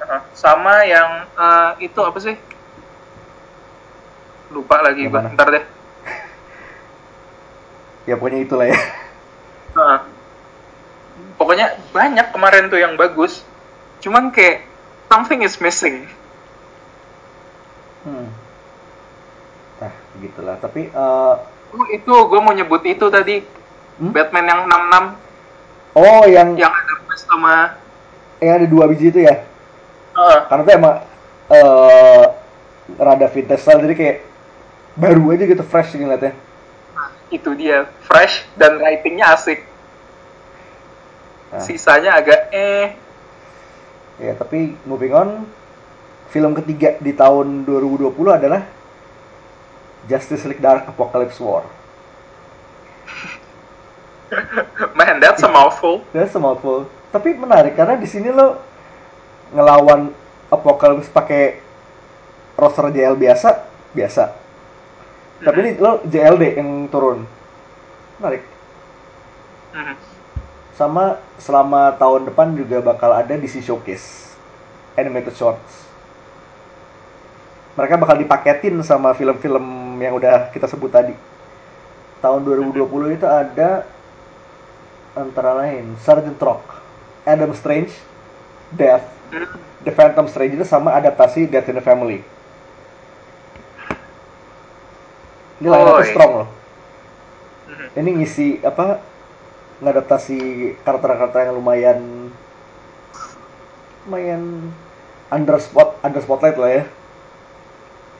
Heeh. 0.00 0.20
Sama 0.34 0.74
yang 0.86 1.10
eh, 1.34 1.70
itu 1.90 2.00
apa 2.00 2.18
sih? 2.22 2.36
Lupa 4.50 4.82
lagi 4.82 5.06
mana? 5.06 5.30
Ntar 5.34 5.48
deh. 5.54 5.64
Ya 8.08 8.16
pokoknya 8.16 8.40
itulah 8.42 8.66
ya. 8.66 8.80
Heeh. 9.76 9.98
Pokoknya 11.36 11.78
banyak 11.92 12.32
kemarin 12.32 12.72
tuh 12.72 12.80
yang 12.80 12.96
bagus. 12.96 13.44
Cuman 14.00 14.32
kayak 14.32 14.64
something 15.12 15.44
is 15.44 15.60
missing. 15.60 16.08
Hmm. 18.02 18.32
Nah 20.20 20.28
begitulah. 20.28 20.56
Tapi 20.60 20.92
eh, 20.92 21.34
Oh, 21.70 21.86
itu 21.86 22.10
gue 22.10 22.40
mau 22.42 22.50
nyebut 22.50 22.82
itu 22.82 23.06
tadi 23.08 23.46
Hmm? 24.00 24.16
Batman 24.16 24.48
yang 24.48 24.60
66 24.64 26.00
oh 26.00 26.24
yang 26.24 26.56
yang 26.56 26.72
ada 26.72 26.92
sama 27.20 27.76
yang 28.40 28.56
ada 28.56 28.64
dua 28.64 28.88
biji 28.88 29.12
itu 29.12 29.20
ya. 29.28 29.44
Heeh. 30.16 30.38
Karena 30.48 30.62
tuh 30.64 30.72
emang 30.72 30.94
eh 31.52 32.24
rada 32.96 33.28
vintage 33.28 33.60
style 33.60 33.84
jadi 33.84 33.94
kayak 33.94 34.18
baru 34.96 35.36
aja 35.36 35.44
gitu 35.44 35.60
fresh 35.60 35.92
ngeliatnya 36.00 36.32
Itu 37.28 37.52
dia, 37.52 37.86
fresh 38.08 38.48
dan 38.56 38.80
writingnya 38.80 39.36
asik. 39.36 39.68
Nah. 41.52 41.60
Sisanya 41.60 42.16
agak 42.16 42.48
eh. 42.56 42.96
ya 44.16 44.32
tapi 44.32 44.80
moving 44.88 45.12
on 45.12 45.44
film 46.32 46.56
ketiga 46.56 46.96
di 47.04 47.12
tahun 47.12 47.68
2020 47.68 48.16
adalah 48.32 48.64
Justice 50.08 50.46
League 50.48 50.62
Dark 50.62 50.88
Apocalypse 50.88 51.40
War 51.42 51.64
Man, 54.94 55.18
that's 55.18 55.42
a 55.42 55.50
mouthful. 55.50 56.06
That's 56.14 56.34
a 56.38 56.40
mouthful. 56.40 56.86
Tapi 57.10 57.34
menarik 57.34 57.74
karena 57.74 57.98
di 57.98 58.06
sini 58.06 58.30
lo 58.30 58.62
ngelawan 59.50 60.14
Apocalypse 60.50 61.10
pakai 61.10 61.58
roster 62.54 62.90
JL 62.94 63.18
biasa, 63.18 63.66
biasa. 63.94 64.24
Tapi 65.42 65.58
ini 65.62 65.72
lo 65.82 66.02
JLD 66.06 66.58
yang 66.58 66.86
turun. 66.86 67.26
Menarik. 68.22 68.42
Mhm. 69.74 69.94
Sama 70.78 71.18
selama 71.38 71.94
tahun 71.98 72.30
depan 72.30 72.54
juga 72.54 72.78
bakal 72.82 73.10
ada 73.14 73.34
DC 73.34 73.62
Showcase 73.62 74.30
animated 74.94 75.34
shorts. 75.34 75.90
Mereka 77.78 77.96
bakal 77.96 78.18
dipaketin 78.18 78.76
sama 78.82 79.14
film-film 79.14 79.79
yang 80.00 80.16
udah 80.16 80.48
kita 80.50 80.64
sebut 80.64 80.88
tadi. 80.88 81.14
Tahun 82.20 82.40
2020 82.44 83.16
itu 83.16 83.26
ada 83.28 83.84
antara 85.16 85.56
lain 85.64 85.96
Sergeant 86.00 86.40
Rock, 86.40 86.62
Adam 87.24 87.52
Strange, 87.52 87.92
Death, 88.72 89.04
The 89.84 89.92
Phantom 89.92 90.28
Stranger 90.28 90.62
sama 90.66 90.92
adaptasi 90.96 91.48
Death 91.48 91.68
in 91.72 91.80
the 91.80 91.84
Family. 91.84 92.20
Ini 95.60 95.68
Oi. 95.68 96.04
strong 96.08 96.32
loh. 96.44 96.48
Mhm. 97.68 97.86
Ini 98.00 98.10
ngisi 98.20 98.48
apa? 98.64 99.00
Ngadaptasi 99.80 100.38
karakter-karakter 100.84 101.48
yang 101.48 101.56
lumayan 101.56 102.00
lumayan 104.08 104.72
under 105.28 105.56
spot 105.60 105.96
under 106.04 106.20
spotlight 106.20 106.56
lah 106.56 106.70
ya. 106.72 106.84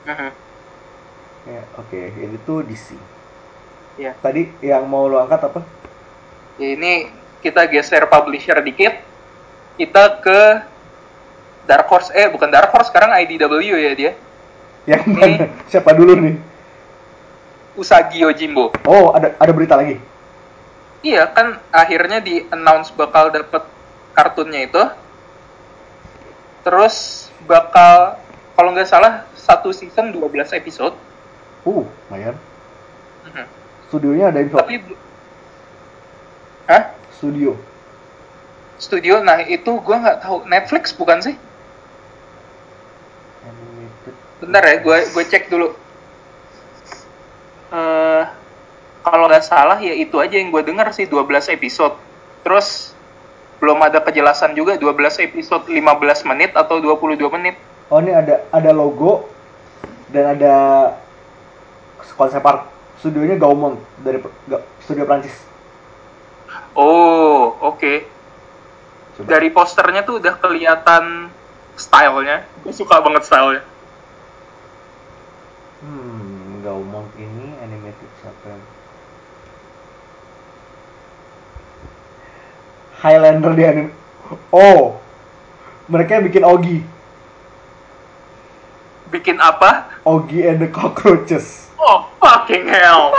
Mhm. 0.09 0.40
Ya, 1.41 1.61
oke, 1.77 1.99
ini 2.21 2.37
tuh 2.45 2.61
DC. 2.61 2.93
Iya. 3.97 4.13
Tadi 4.21 4.45
yang 4.61 4.85
mau 4.85 5.09
lo 5.09 5.17
angkat 5.17 5.49
apa? 5.49 5.61
Ya, 6.61 6.77
ini 6.77 7.09
kita 7.41 7.65
geser 7.65 8.05
publisher 8.05 8.61
dikit. 8.61 9.01
Kita 9.75 10.21
ke 10.21 10.39
Dark 11.65 11.89
Horse. 11.89 12.13
Eh, 12.13 12.29
bukan 12.29 12.49
Dark 12.49 12.69
Horse, 12.69 12.93
sekarang 12.93 13.17
IDW 13.17 13.73
ya 13.73 13.93
dia. 13.97 14.11
Yang 14.85 15.03
Ini- 15.09 15.13
mana? 15.17 15.45
Siapa 15.69 15.91
dulu 15.97 16.13
nih? 16.17 16.35
Usagi 17.77 18.21
Yojimbo. 18.21 18.75
Oh, 18.85 19.15
ada 19.15 19.33
ada 19.39 19.51
berita 19.55 19.79
lagi. 19.79 19.97
Iya, 21.01 21.25
kan 21.33 21.57
akhirnya 21.73 22.21
di 22.21 22.45
announce 22.53 22.93
bakal 22.93 23.33
dapet 23.33 23.65
kartunnya 24.13 24.69
itu. 24.69 24.83
Terus 26.61 27.25
bakal, 27.49 28.21
kalau 28.53 28.69
nggak 28.69 28.85
salah, 28.85 29.25
satu 29.33 29.73
season 29.73 30.13
12 30.13 30.53
episode. 30.53 30.93
Uh, 31.61 31.85
lumayan. 32.09 32.35
Mhm. 33.27 33.45
Studionya 33.91 34.25
ada 34.33 34.39
info. 34.41 34.57
Tapi, 34.57 34.75
hah? 36.65 36.83
Studio. 37.13 37.53
Studio, 38.81 39.21
nah 39.21 39.37
itu 39.45 39.77
gua 39.83 40.01
nggak 40.01 40.19
tahu. 40.25 40.37
Netflix 40.49 40.89
bukan 40.95 41.21
sih? 41.21 41.35
Animated. 43.45 44.15
Bentar 44.41 44.63
ya, 44.65 44.75
gue 44.81 44.97
gue 45.13 45.23
cek 45.29 45.45
dulu. 45.53 45.69
eh 47.71 48.25
kalau 49.01 49.25
nggak 49.31 49.45
salah 49.47 49.79
ya 49.79 49.95
itu 49.95 50.19
aja 50.19 50.35
yang 50.37 50.51
gue 50.51 50.61
dengar 50.65 50.89
sih 50.93 51.05
12 51.05 51.53
episode. 51.53 51.95
Terus 52.41 52.93
belum 53.61 53.77
ada 53.85 54.01
kejelasan 54.01 54.57
juga 54.57 54.75
12 54.77 55.21
episode 55.29 55.69
15 55.69 56.25
menit 56.25 56.51
atau 56.57 56.81
22 56.81 57.21
menit. 57.37 57.55
Oh, 57.93 58.01
ini 58.01 58.09
ada 58.09 58.41
ada 58.49 58.71
logo 58.73 59.29
dan 60.09 60.37
ada 60.37 60.55
konsep 62.15 62.41
art. 62.41 62.67
Studionya 63.01 63.33
Gaumont 63.37 63.81
dari 64.05 64.21
Ga- 64.45 64.61
studio 64.85 65.09
Prancis. 65.09 65.33
Oh, 66.77 67.57
oke. 67.59 68.05
Coba. 69.17 69.27
Dari 69.27 69.49
posternya 69.49 70.05
tuh 70.05 70.21
udah 70.21 70.37
kelihatan 70.37 71.33
stylenya. 71.75 72.45
Gue 72.61 72.73
suka 72.73 73.01
banget 73.01 73.25
stylenya. 73.25 73.63
Hmm, 75.81 76.61
Gaumont 76.61 77.09
ini 77.17 77.57
animated 77.57 78.09
siapa? 78.21 78.53
Highlander 83.01 83.53
di 83.57 83.63
anim. 83.65 83.87
Oh, 84.53 85.01
mereka 85.89 86.21
bikin 86.21 86.45
Ogi, 86.45 86.85
Bikin 89.11 89.43
apa? 89.43 89.91
Ogi 90.07 90.47
and 90.47 90.63
the 90.63 90.71
Cockroaches. 90.71 91.67
Oh, 91.75 92.07
fucking 92.23 92.71
hell. 92.71 93.11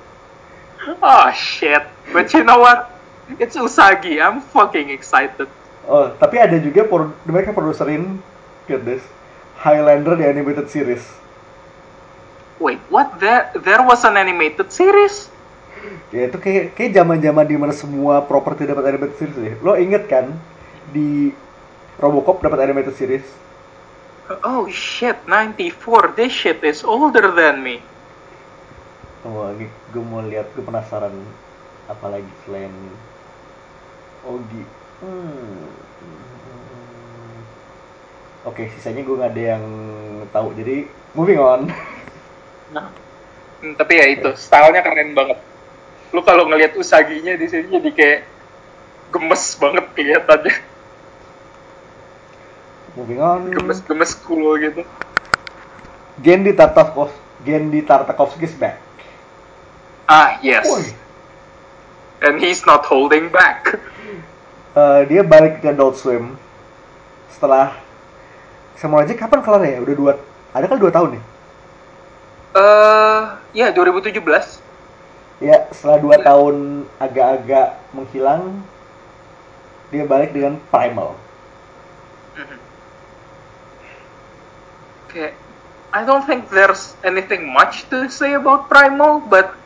oh, 1.02 1.26
shit. 1.32 1.82
But 2.12 2.28
you 2.36 2.44
know 2.44 2.60
what? 2.60 2.92
It's 3.40 3.56
Usagi. 3.56 4.20
I'm 4.20 4.44
fucking 4.44 4.92
excited. 4.92 5.48
Oh, 5.88 6.12
tapi 6.20 6.36
ada 6.36 6.60
juga 6.60 6.84
pro- 6.84 7.16
mereka 7.24 7.56
produserin 7.56 8.20
get 8.68 8.84
this 8.84 9.00
Highlander 9.58 10.20
di 10.20 10.24
animated 10.28 10.68
series. 10.68 11.02
Wait, 12.60 12.78
what? 12.92 13.16
There, 13.16 13.48
there 13.56 13.80
was 13.80 14.04
an 14.04 14.20
animated 14.20 14.68
series? 14.70 15.32
Ya 16.12 16.28
itu 16.28 16.36
kayak 16.36 16.76
kayak 16.76 16.92
zaman-zaman 16.92 17.46
di 17.48 17.56
mana 17.56 17.72
semua 17.72 18.20
properti 18.20 18.68
dapat 18.68 18.84
animated 18.84 19.16
series 19.16 19.38
deh. 19.38 19.54
Lo 19.64 19.78
inget 19.80 20.04
kan 20.10 20.28
di 20.92 21.32
Robocop 21.96 22.44
dapat 22.44 22.68
animated 22.68 22.92
series? 23.00 23.24
Oh 24.30 24.70
shit, 24.70 25.18
94. 25.26 26.14
This 26.14 26.30
shit 26.30 26.62
is 26.62 26.86
older 26.86 27.34
than 27.34 27.66
me. 27.66 27.82
Wah, 29.26 29.50
ini 29.58 29.66
gue 29.90 30.04
mau 30.06 30.22
lihat, 30.22 30.54
gue 30.54 30.62
penasaran 30.62 31.10
apa 31.90 32.06
lagi 32.06 32.30
selain 32.46 32.70
Ogi. 34.22 34.62
Hmm. 35.02 35.66
Oke, 38.46 38.70
sisanya 38.70 39.02
gue 39.02 39.18
nggak 39.18 39.32
ada 39.34 39.44
yang 39.58 39.64
tahu. 40.30 40.54
Jadi 40.54 40.86
moving 41.18 41.40
on. 41.42 41.62
Nah. 42.70 42.86
Hmm, 43.58 43.74
tapi 43.74 43.98
ya 43.98 44.06
itu, 44.14 44.30
stylenya 44.38 44.86
keren 44.86 45.10
banget. 45.10 45.42
Lu 46.14 46.22
kalau 46.22 46.46
ngelihat 46.46 46.78
Usaginya 46.78 47.34
di 47.34 47.50
sini 47.50 47.66
jadi 47.66 47.90
kayak 47.90 48.20
gemes 49.10 49.58
banget 49.58 49.90
kelihatannya. 49.90 50.69
Moving 52.94 53.20
on. 53.22 53.50
Gemes-gemes 53.50 54.12
cool 54.26 54.58
gitu. 54.58 54.82
Gendy 56.20 56.52
Tartakovsky, 56.52 57.16
Gendy 57.46 57.80
Tartakovsky 57.84 58.44
is 58.44 58.54
back. 58.56 58.76
Ah, 60.10 60.36
yes. 60.42 60.66
And 62.20 62.36
he's 62.42 62.66
not 62.66 62.84
holding 62.84 63.32
back. 63.32 63.78
Eh, 64.70 65.00
dia 65.10 65.26
balik 65.26 65.64
ke 65.64 65.72
Adult 65.72 65.98
Swim 65.98 66.38
setelah 67.32 67.74
sama 68.78 69.02
aja 69.02 69.16
kapan 69.18 69.40
kelar 69.42 69.62
ya? 69.66 69.82
Udah 69.82 69.94
dua, 69.98 70.12
ada 70.54 70.66
kan 70.70 70.78
dua 70.78 70.92
tahun 70.94 71.18
nih? 71.18 71.24
Eh, 72.54 73.22
ya 73.56 73.66
2017. 73.74 74.62
Ya, 75.40 75.66
setelah 75.72 75.98
dua 75.98 76.16
tahun 76.20 76.84
agak-agak 77.00 77.80
menghilang, 77.96 78.60
dia 79.88 80.04
balik 80.04 80.36
dengan 80.36 80.60
Primal. 80.68 81.16
Okay. 85.10 85.34
I 85.90 86.06
don't 86.06 86.22
think 86.22 86.54
there's 86.54 86.94
anything 87.02 87.50
much 87.50 87.82
to 87.90 88.06
say 88.06 88.38
about 88.38 88.70
Primal, 88.70 89.18
but 89.26 89.58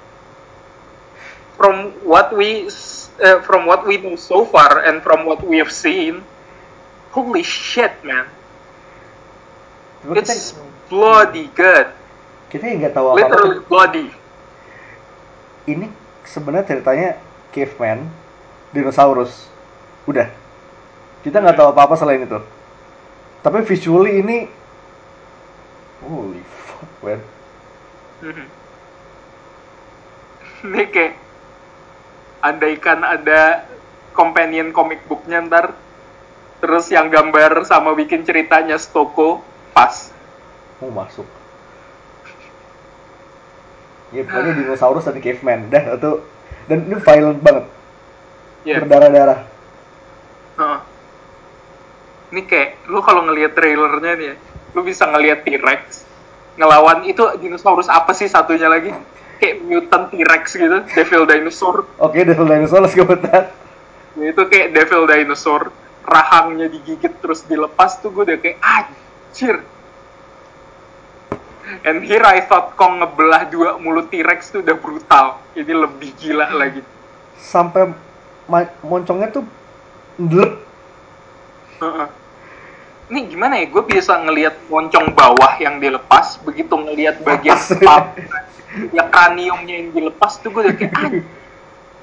from 1.61 1.93
what 2.01 2.33
we 2.33 2.73
uh, 3.21 3.45
from 3.45 3.69
what 3.69 3.85
we 3.85 4.01
know 4.01 4.17
so 4.17 4.49
far 4.49 4.81
and 4.89 5.05
from 5.05 5.29
what 5.29 5.45
we 5.45 5.61
have 5.61 5.69
seen, 5.69 6.25
holy 7.13 7.45
shit, 7.45 7.93
man! 8.01 8.25
Cuma 10.01 10.17
kita, 10.17 10.33
It's 10.33 10.57
bloody 10.89 11.53
good, 11.53 11.93
kita 12.49 12.73
nggak 12.73 12.97
tahu 12.97 13.13
apa-apa. 13.13 13.21
literally 13.21 13.61
bloody. 13.69 14.09
Ini 15.69 15.93
sebenarnya 16.25 16.73
ceritanya 16.73 17.11
caveman, 17.53 18.09
dinosaurus. 18.73 19.45
Udah. 20.09 20.33
Kita 21.21 21.41
nggak 21.41 21.57
tahu 21.57 21.69
apa-apa 21.73 22.01
selain 22.01 22.25
itu. 22.25 22.41
Tapi 23.45 23.61
visually 23.65 24.25
ini 24.25 24.49
Holy 26.05 26.43
fuck, 26.45 26.91
man. 27.01 27.21
Mhm. 28.21 28.47
Ini 30.65 30.83
kayak 30.89 31.15
andaikan 32.41 33.01
ada 33.01 33.65
companion 34.13 34.69
comic 34.71 35.01
booknya 35.05 35.41
ntar 35.43 35.73
terus 36.61 36.89
yang 36.89 37.09
gambar 37.09 37.65
sama 37.65 37.93
bikin 37.93 38.23
ceritanya 38.23 38.77
Stoko 38.77 39.41
pas 39.73 40.13
Mau 40.79 40.89
masuk. 40.89 41.25
ya 44.09 44.23
pokoknya 44.23 44.53
dinosaurus 44.55 45.05
dan 45.05 45.19
caveman 45.19 45.67
dah 45.67 45.99
itu 45.99 46.13
dan 46.65 46.79
ini 46.87 46.97
violent 46.97 47.41
banget 47.43 47.65
Iya. 48.63 48.79
berdarah-darah 48.81 49.41
Heeh. 50.55 50.81
Ini 52.31 52.41
kayak 52.47 52.87
lu 52.87 53.03
kalau 53.03 53.27
ngelihat 53.27 53.53
trailernya 53.53 54.13
nih, 54.15 54.27
ya, 54.31 54.35
lu 54.75 54.83
bisa 54.83 55.07
ngelihat 55.07 55.47
T-Rex 55.47 56.05
ngelawan 56.55 57.03
itu 57.07 57.23
dinosaurus 57.43 57.91
apa 57.91 58.15
sih 58.15 58.31
satunya 58.31 58.71
lagi? 58.71 58.95
Kayak 59.43 59.67
mutant 59.67 60.07
T-Rex 60.15 60.55
gitu, 60.55 60.79
Devil 60.95 61.27
Dinosaur. 61.27 61.87
oke 61.99 62.15
Devil 62.15 62.47
Dinosaurus 62.47 62.95
kebetulan 62.95 63.51
Ya, 64.15 64.31
itu 64.31 64.43
kayak 64.47 64.71
Devil 64.71 65.11
Dinosaur, 65.11 65.75
rahangnya 66.07 66.71
digigit 66.71 67.11
terus 67.19 67.43
dilepas 67.51 67.99
tuh 67.99 68.15
gue 68.15 68.31
udah 68.31 68.39
kayak 68.39 68.63
anjir. 68.63 69.59
And 71.83 72.07
here 72.07 72.23
I 72.23 72.47
thought 72.47 72.79
Kong 72.79 73.03
ngebelah 73.03 73.51
dua 73.51 73.75
mulut 73.83 74.15
T-Rex 74.15 74.55
tuh 74.55 74.63
udah 74.63 74.77
brutal. 74.79 75.43
Ini 75.59 75.75
lebih 75.75 76.15
gila 76.15 76.55
lagi. 76.55 76.83
sampai 77.35 77.93
moncongnya 78.81 79.29
tuh 79.35 79.45
ndelep 80.17 80.63
Heeh. 81.83 82.09
Ini 83.05 83.21
gimana 83.29 83.61
ya? 83.61 83.69
Gue 83.69 83.85
biasa 83.85 84.25
ngelihat 84.25 84.55
moncong 84.67 85.13
bawah 85.13 85.53
yang 85.61 85.77
dilepas, 85.77 86.41
begitu 86.41 86.73
ngelihat 86.73 87.21
bagian 87.21 87.61
pap, 87.85 88.17
ya 88.91 89.05
kraniumnya 89.07 89.75
yang 89.85 89.91
dilepas 89.93 90.41
tuh 90.41 90.49
gue 90.49 90.65
udah 90.65 90.75
kayak 90.75 90.93
"Anj, 90.97 91.15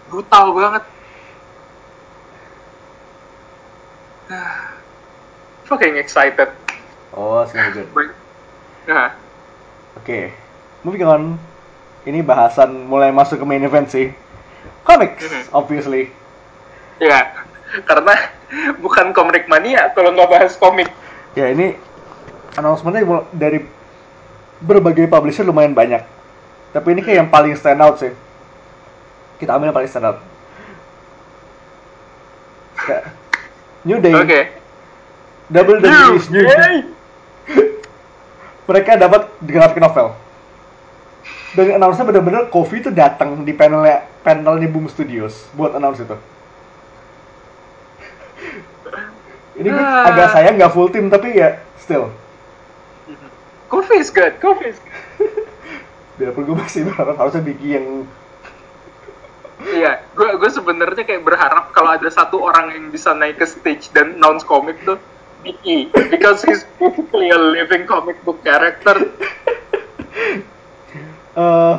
brutal 0.08 0.46
banget. 0.54 0.84
Ah, 4.32 4.72
Fucking 5.68 6.00
excited. 6.00 6.48
oh 7.12 7.44
Baik. 7.52 8.16
Nah, 8.88 9.12
Oke, 10.00 10.32
moving 10.88 11.04
on. 11.04 11.36
Ini 12.08 12.24
bahasan 12.24 12.88
mulai 12.88 13.12
masuk 13.12 13.44
ke 13.44 13.46
main 13.46 13.60
event 13.60 13.92
sih. 13.92 14.16
Comics, 14.88 15.22
Mhm. 15.22 15.44
obviously. 15.52 16.04
ya 17.02 17.41
karena 17.90 18.14
bukan 18.80 19.16
komik 19.16 19.48
mania 19.48 19.92
kalau 19.96 20.12
nggak 20.12 20.30
bahas 20.32 20.54
komik. 20.60 20.92
Ya 21.38 21.52
ini 21.52 21.80
announcementnya 22.60 23.24
dari 23.32 23.64
berbagai 24.60 25.08
publisher 25.08 25.48
lumayan 25.48 25.72
banyak. 25.72 26.04
Tapi 26.72 26.88
ini 26.96 27.02
kayak 27.04 27.18
yang 27.28 27.30
paling 27.32 27.56
stand 27.56 27.84
out 27.84 28.00
sih. 28.00 28.12
Kita 29.40 29.56
ambil 29.56 29.72
yang 29.72 29.78
paling 29.78 29.92
stand 29.92 30.08
out. 30.08 30.20
New 33.82 33.98
Day, 33.98 34.14
Oke. 34.14 34.42
WWE 35.50 36.18
New 36.30 36.46
Day. 36.46 36.76
Mereka 38.70 39.02
dapat 39.02 39.28
graphic 39.42 39.82
novel. 39.82 40.14
Dan 41.52 41.76
announce-nya 41.76 42.08
bener-bener 42.08 42.48
Kofi 42.48 42.80
itu 42.80 42.94
datang 42.94 43.44
di 43.44 43.52
panelnya 43.52 44.08
panelnya 44.24 44.72
Boom 44.72 44.88
Studios 44.88 45.52
buat 45.52 45.76
announce 45.76 46.00
itu. 46.00 46.16
Ini 49.52 49.68
gue 49.68 49.84
Ah. 49.84 50.10
agak 50.10 50.32
sayang 50.34 50.56
nggak 50.58 50.74
full 50.74 50.90
team 50.90 51.12
tapi 51.12 51.36
ya 51.38 51.60
still. 51.78 52.10
Kofi 53.68 54.00
is 54.00 54.12
good, 54.12 54.36
Kofi 54.40 54.72
is 54.72 54.80
good. 54.80 55.48
Biarpun 56.20 56.44
gue 56.44 56.58
masih 56.58 56.84
berharap 56.88 57.16
harusnya 57.16 57.44
Vicky 57.44 57.76
yang 57.76 57.88
Iya, 59.62 60.02
gue 60.18 60.42
gue 60.42 60.50
sebenarnya 60.50 61.06
kayak 61.06 61.22
berharap 61.22 61.70
kalau 61.70 61.94
ada 61.94 62.10
satu 62.10 62.42
orang 62.42 62.74
yang 62.74 62.86
bisa 62.90 63.14
naik 63.14 63.38
ke 63.38 63.46
stage 63.46 63.94
dan 63.94 64.18
announce 64.18 64.42
komik 64.42 64.82
tuh 64.82 64.98
Vicky, 65.42 65.90
because 66.10 66.42
he's 66.42 66.66
basically 66.78 67.30
a 67.30 67.38
living 67.38 67.86
comic 67.86 68.18
book 68.22 68.42
character. 68.42 68.94
eh 71.32 71.76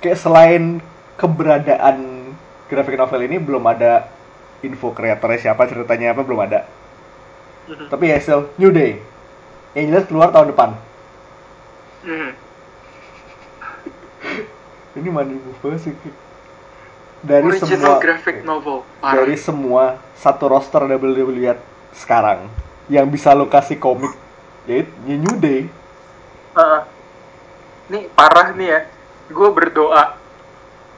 kayak 0.00 0.18
selain 0.20 0.84
keberadaan 1.16 2.28
graphic 2.68 2.96
novel 2.96 3.20
ini 3.24 3.36
belum 3.36 3.64
ada 3.64 4.08
info 4.64 4.96
kreatornya 4.96 5.38
siapa 5.50 5.68
ceritanya 5.68 6.16
apa 6.16 6.24
belum 6.24 6.40
ada. 6.44 6.64
Tapi 7.88 8.04
ya 8.12 8.16
still 8.20 8.48
New 8.60 8.72
Day. 8.72 9.00
Yang 9.76 9.84
jelas 9.90 10.04
keluar 10.08 10.28
tahun 10.32 10.52
depan. 10.52 10.70
Hmm. 12.04 12.30
Ini 14.98 15.08
money 15.08 15.36
move 15.36 15.58
banget 15.60 15.90
sih. 15.90 15.94
Dari 17.24 17.48
Original 17.48 17.72
semua 17.72 17.96
graphic 18.04 18.36
novel, 18.44 18.84
parah. 19.00 19.16
dari 19.16 19.36
semua 19.40 19.96
satu 20.12 20.44
roster 20.44 20.84
WWE 20.84 21.56
sekarang 21.96 22.52
yang 22.92 23.08
bisa 23.08 23.32
lo 23.32 23.48
kasih 23.48 23.80
komik 23.80 24.12
ya 24.68 24.84
ya 25.08 25.16
New 25.16 25.40
Day. 25.40 25.64
Nih 27.88 28.12
parah 28.12 28.52
nih 28.52 28.68
ya, 28.68 28.80
gue 29.32 29.48
berdoa, 29.56 30.20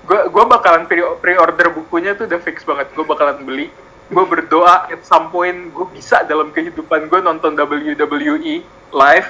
gue 0.06 0.20
gue 0.30 0.44
bakalan 0.46 0.86
pre 0.86 1.02
pre-order 1.18 1.74
bukunya 1.74 2.14
tuh 2.14 2.30
udah 2.30 2.40
fix 2.40 2.62
banget, 2.62 2.86
gue 2.94 3.04
bakalan 3.04 3.42
beli. 3.42 3.66
Gue 4.06 4.22
berdoa 4.22 4.86
at 4.86 5.02
some 5.02 5.34
point 5.34 5.74
gue 5.74 5.86
bisa 5.90 6.22
dalam 6.22 6.54
kehidupan 6.54 7.10
gue 7.10 7.18
nonton 7.18 7.58
WWE 7.58 8.62
live, 8.94 9.28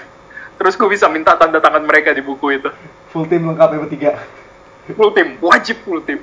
terus 0.60 0.76
gue 0.76 0.88
bisa 0.92 1.08
minta 1.08 1.32
tanda 1.40 1.64
tangan 1.64 1.80
mereka 1.88 2.12
di 2.12 2.20
buku 2.20 2.60
itu. 2.60 2.68
Full 3.16 3.24
team 3.32 3.48
lengkap 3.48 3.68
ya 3.72 3.78
bertiga. 3.80 4.12
Full 4.92 5.10
tim, 5.16 5.40
wajib 5.40 5.80
full 5.82 6.04
tim. 6.04 6.20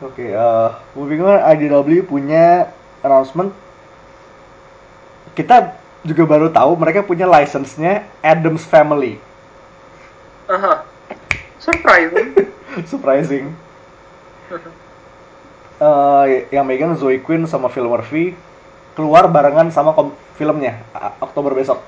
Oke, 0.00 0.32
eh 0.32 0.70
moving 0.96 1.20
on, 1.20 1.36
IDW 1.36 2.08
punya 2.08 2.72
announcement. 3.04 3.52
Kita 5.36 5.76
juga 6.00 6.24
baru 6.24 6.48
tahu 6.48 6.80
mereka 6.80 7.04
punya 7.04 7.28
license-nya 7.28 8.08
Adams 8.24 8.64
Family. 8.64 9.20
Aha. 10.48 10.88
Surprising. 11.60 12.32
Surprising. 12.90 13.50
Eh, 15.80 16.26
yang 16.52 16.68
megang 16.68 16.92
Zoe 16.98 17.22
Quinn 17.24 17.48
sama 17.48 17.72
Phil 17.72 17.88
Murphy 17.88 18.36
keluar 18.92 19.30
barengan 19.32 19.72
sama 19.72 19.96
kom- 19.96 20.16
filmnya 20.36 20.76
Oktober 21.24 21.56
besok. 21.56 21.80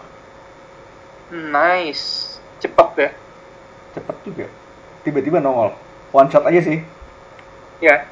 nice, 1.32 2.36
cepet 2.60 2.88
ya. 2.96 3.10
Cepet 3.96 4.16
juga. 4.24 4.46
Tiba-tiba 5.04 5.40
nongol. 5.40 5.72
One 6.12 6.28
shot 6.28 6.44
aja 6.44 6.60
sih. 6.60 6.84
Ya. 7.80 8.04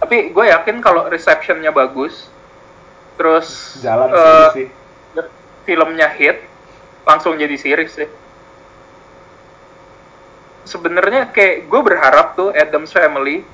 Tapi 0.00 0.32
gue 0.32 0.44
yakin 0.48 0.80
kalau 0.84 1.08
receptionnya 1.08 1.72
bagus, 1.72 2.28
terus 3.16 3.78
Jalan 3.80 4.12
sih 4.12 4.64
sih. 4.64 4.68
filmnya 5.64 6.08
hit, 6.12 6.44
langsung 7.08 7.36
jadi 7.40 7.56
series 7.56 7.92
sih. 7.96 8.08
Sebenarnya 10.64 11.28
kayak 11.28 11.68
gue 11.68 11.80
berharap 11.84 12.36
tuh 12.36 12.50
Adams 12.52 12.92
Family 12.92 13.44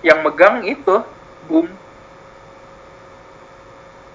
yang 0.00 0.24
megang 0.24 0.64
itu 0.64 1.04
boom 1.48 1.68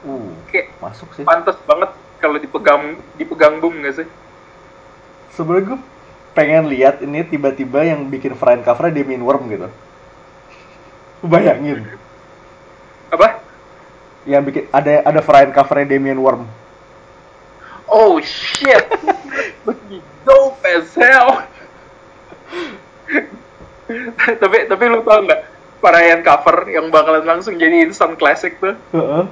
Uh, 0.03 0.35
kayak 0.51 0.67
masuk 0.83 1.07
sih. 1.15 1.23
pantas 1.23 1.55
banget 1.63 1.87
kalau 2.19 2.35
dipegang 2.35 2.99
dipegang 3.15 3.63
boom 3.63 3.79
gak 3.87 4.03
sih? 4.03 4.07
Sebenarnya 5.31 5.63
gue 5.71 5.79
pengen 6.35 6.67
lihat 6.67 6.99
ini 6.99 7.23
tiba-tiba 7.23 7.87
yang 7.87 8.11
bikin 8.11 8.35
front 8.35 8.67
cover-nya 8.67 8.99
Damien 8.99 9.23
Worm 9.23 9.47
gitu. 9.47 9.71
Bayangin. 11.23 11.87
Apa? 13.15 13.39
Yang 14.27 14.41
bikin 14.51 14.63
ada 14.75 15.07
ada 15.07 15.21
front 15.23 15.55
cover-nya 15.55 15.95
Damien 15.95 16.19
Worm. 16.19 16.51
Oh 17.87 18.19
shit, 18.19 18.83
dope 20.27 20.63
as 20.67 20.91
hell. 20.99 21.47
tapi 24.41 24.57
tapi 24.69 24.83
lu 24.87 25.03
tau 25.03 25.19
nggak 25.21 25.41
varian 25.83 26.23
cover 26.23 26.63
yang 26.71 26.87
bakalan 26.87 27.27
langsung 27.27 27.59
jadi 27.59 27.83
instant 27.83 28.15
classic 28.15 28.55
tuh? 28.63 28.75
Heeh. 28.95 29.23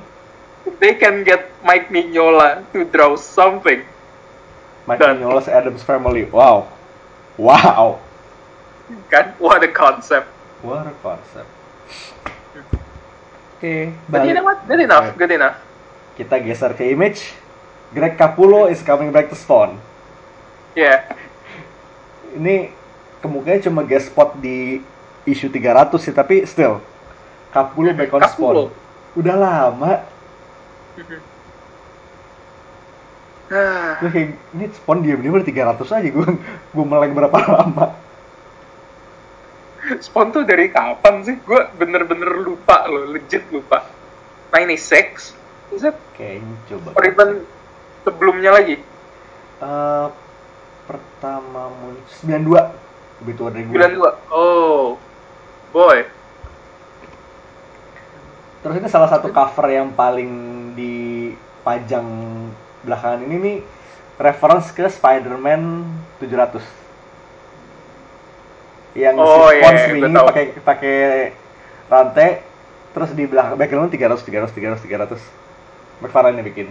They 0.83 0.99
can 0.99 1.23
get 1.23 1.49
Mike 1.63 1.89
Mignola 1.89 2.67
to 2.75 2.85
draw 2.85 3.15
something. 3.15 3.81
Mike 4.85 4.99
Dan- 4.99 5.23
Mignola 5.23 5.41
Adams 5.47 5.81
Family. 5.81 6.27
Wow. 6.27 6.67
Wow. 7.39 8.03
Kan? 9.07 9.33
What 9.39 9.63
a 9.63 9.71
concept. 9.71 10.27
What 10.61 10.85
a 10.85 10.95
concept. 11.01 11.49
Oke, 13.61 13.93
But 14.09 14.25
you 14.25 14.33
know 14.33 14.41
what? 14.41 14.65
Good 14.65 14.81
enough, 14.89 15.13
good 15.15 15.31
enough. 15.31 15.53
Kita 16.17 16.41
geser 16.41 16.73
ke 16.73 16.89
image. 16.91 17.29
Greg 17.93 18.17
Capullo 18.17 18.65
is 18.65 18.81
coming 18.81 19.13
back 19.13 19.29
to 19.29 19.37
Spawn. 19.37 19.77
Yeah. 20.73 21.05
Ini 22.33 22.73
kemungkinan 23.21 23.61
cuma 23.63 23.81
guest 23.85 24.11
spot 24.11 24.35
di 24.41 24.81
issue 25.29 25.49
300 25.53 25.95
sih, 26.01 26.13
tapi 26.13 26.43
still. 26.49 26.81
Capullo 27.53 27.93
back 27.93 28.11
on. 28.11 28.21
Spawn. 28.25 28.55
Udah 29.15 29.35
lama. 29.37 29.93
Gue 33.99 34.07
kayak, 34.07 34.29
ini 34.55 34.65
Spawn 34.71 35.03
diam-diam 35.03 35.35
udah 35.35 35.43
300 35.43 35.83
aja. 35.83 36.07
Gue 36.07 36.23
gue 36.71 36.85
melek 36.87 37.11
berapa 37.11 37.35
lama. 37.35 37.91
Spawn 39.99 40.31
tuh 40.31 40.47
dari 40.47 40.71
kapan 40.71 41.19
sih? 41.27 41.35
Gue 41.43 41.59
bener-bener 41.75 42.31
lupa 42.39 42.87
loh, 42.87 43.11
legit 43.11 43.43
lupa. 43.51 43.83
96? 44.55 45.35
Is 45.75 45.83
it? 45.83 45.99
Kayaknya 46.15 46.55
coba. 46.71 46.89
Or 46.95 47.03
even 47.03 47.29
sebelumnya 48.07 48.55
lagi? 48.55 48.79
Eh, 49.61 50.07
pertama 50.87 51.69
muncul 51.69 52.07
92 52.23 52.80
lebih 53.21 53.33
tua 53.37 53.49
dari 53.49 53.63
gue 53.63 53.77
92. 53.77 54.33
Oh. 54.33 54.97
Boy. 55.71 56.03
terus 58.61 58.77
ini 58.77 58.85
salah 58.85 59.09
satu 59.09 59.33
cover 59.33 59.73
yang 59.73 59.89
paling 59.89 60.29
dipajang 60.77 62.05
belakangan 62.81 63.25
ini 63.25 63.35
nih 63.41 63.57
reference 64.17 64.69
ke 64.69 64.85
Spider-Man 64.85 65.81
700 66.21 66.61
yang 68.93 69.15
Oh, 69.17 69.49
si 69.49 69.57
iya, 69.57 69.65
Spawn 69.65 69.73
iya, 69.73 69.81
swinging 69.87 70.03
gua 70.03 70.13
tahu. 70.13 70.27
pakai 70.29 70.45
pakai 70.61 70.97
rantai 71.89 72.29
terus 72.91 73.09
di 73.15 73.23
belakang 73.25 73.57
background 73.57 73.89
300 73.89 74.21
300 74.21 74.53
300 74.77 75.17
300 75.17 75.17
McFarlane 76.05 76.37
yang 76.37 76.45
bikin 76.45 76.67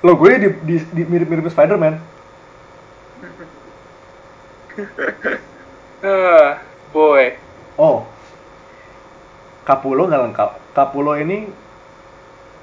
logonya 0.00 0.38
di, 0.38 0.48
di, 0.64 0.76
di 0.80 1.02
mirip-mirip 1.04 1.44
Spider-Man 1.50 1.98
Ah, 6.04 6.60
boy. 6.92 7.32
oh 7.80 8.04
Capullo 9.64 10.06
nggak 10.06 10.22
lengkap 10.28 10.50
Capullo 10.76 11.16
ini 11.16 11.48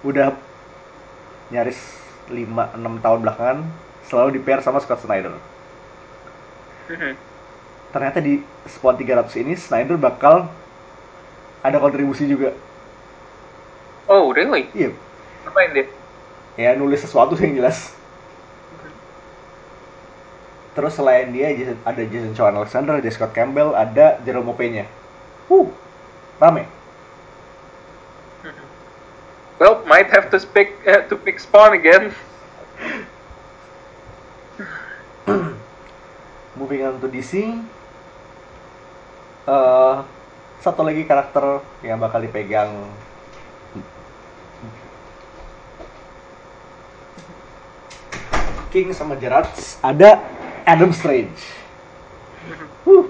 udah 0.05 0.38
nyaris 1.49 1.80
5-6 2.30 3.03
tahun 3.03 3.20
belakangan 3.26 3.59
selalu 4.07 4.38
di 4.38 4.39
pair 4.39 4.61
sama 4.61 4.80
Scott 4.80 5.01
Snyder 5.03 5.34
ternyata 7.93 8.20
di 8.22 8.39
Spawn 8.70 8.95
300 8.95 9.43
ini 9.43 9.53
Snyder 9.57 9.97
bakal 9.97 10.47
ada 11.64 11.78
kontribusi 11.80 12.30
juga 12.30 12.53
Oh, 14.03 14.36
really? 14.36 14.68
iya 14.76 14.91
Ngapain 15.47 15.72
dia? 15.74 15.86
ya 16.53 16.78
nulis 16.78 17.01
sesuatu 17.01 17.34
sih 17.34 17.49
yang 17.49 17.66
jelas 17.66 17.95
terus 20.74 20.97
selain 20.97 21.30
dia 21.30 21.78
ada 21.86 22.01
Jason 22.05 22.34
Shaw 22.34 22.49
Alexander 22.49 22.97
ada 22.97 23.09
Scott 23.13 23.34
Campbell 23.34 23.78
ada 23.78 24.17
Jerome 24.26 24.53
Pena 24.57 24.86
uh 25.49 25.67
rame. 26.41 26.65
Well, 29.61 29.80
might 29.88 30.11
have 30.11 30.28
to 30.36 30.43
pick 30.43 30.76
uh, 30.84 31.07
to 31.07 31.15
pick 31.15 31.39
Spawn 31.39 31.71
again. 31.71 32.11
moving 36.59 36.84
on 36.84 36.99
to 36.99 37.07
DC 37.07 37.55
eh 39.43 39.95
satu 40.63 40.80
lagi 40.80 41.03
karakter 41.03 41.59
yang 41.84 41.99
bakal 41.99 42.24
dipegang. 42.24 42.71
King 48.71 48.95
sama 48.95 49.19
Gerard 49.19 49.51
ada 49.84 50.24
Adam 50.66 50.91
Strange 50.91 51.38
Huh, 52.84 53.07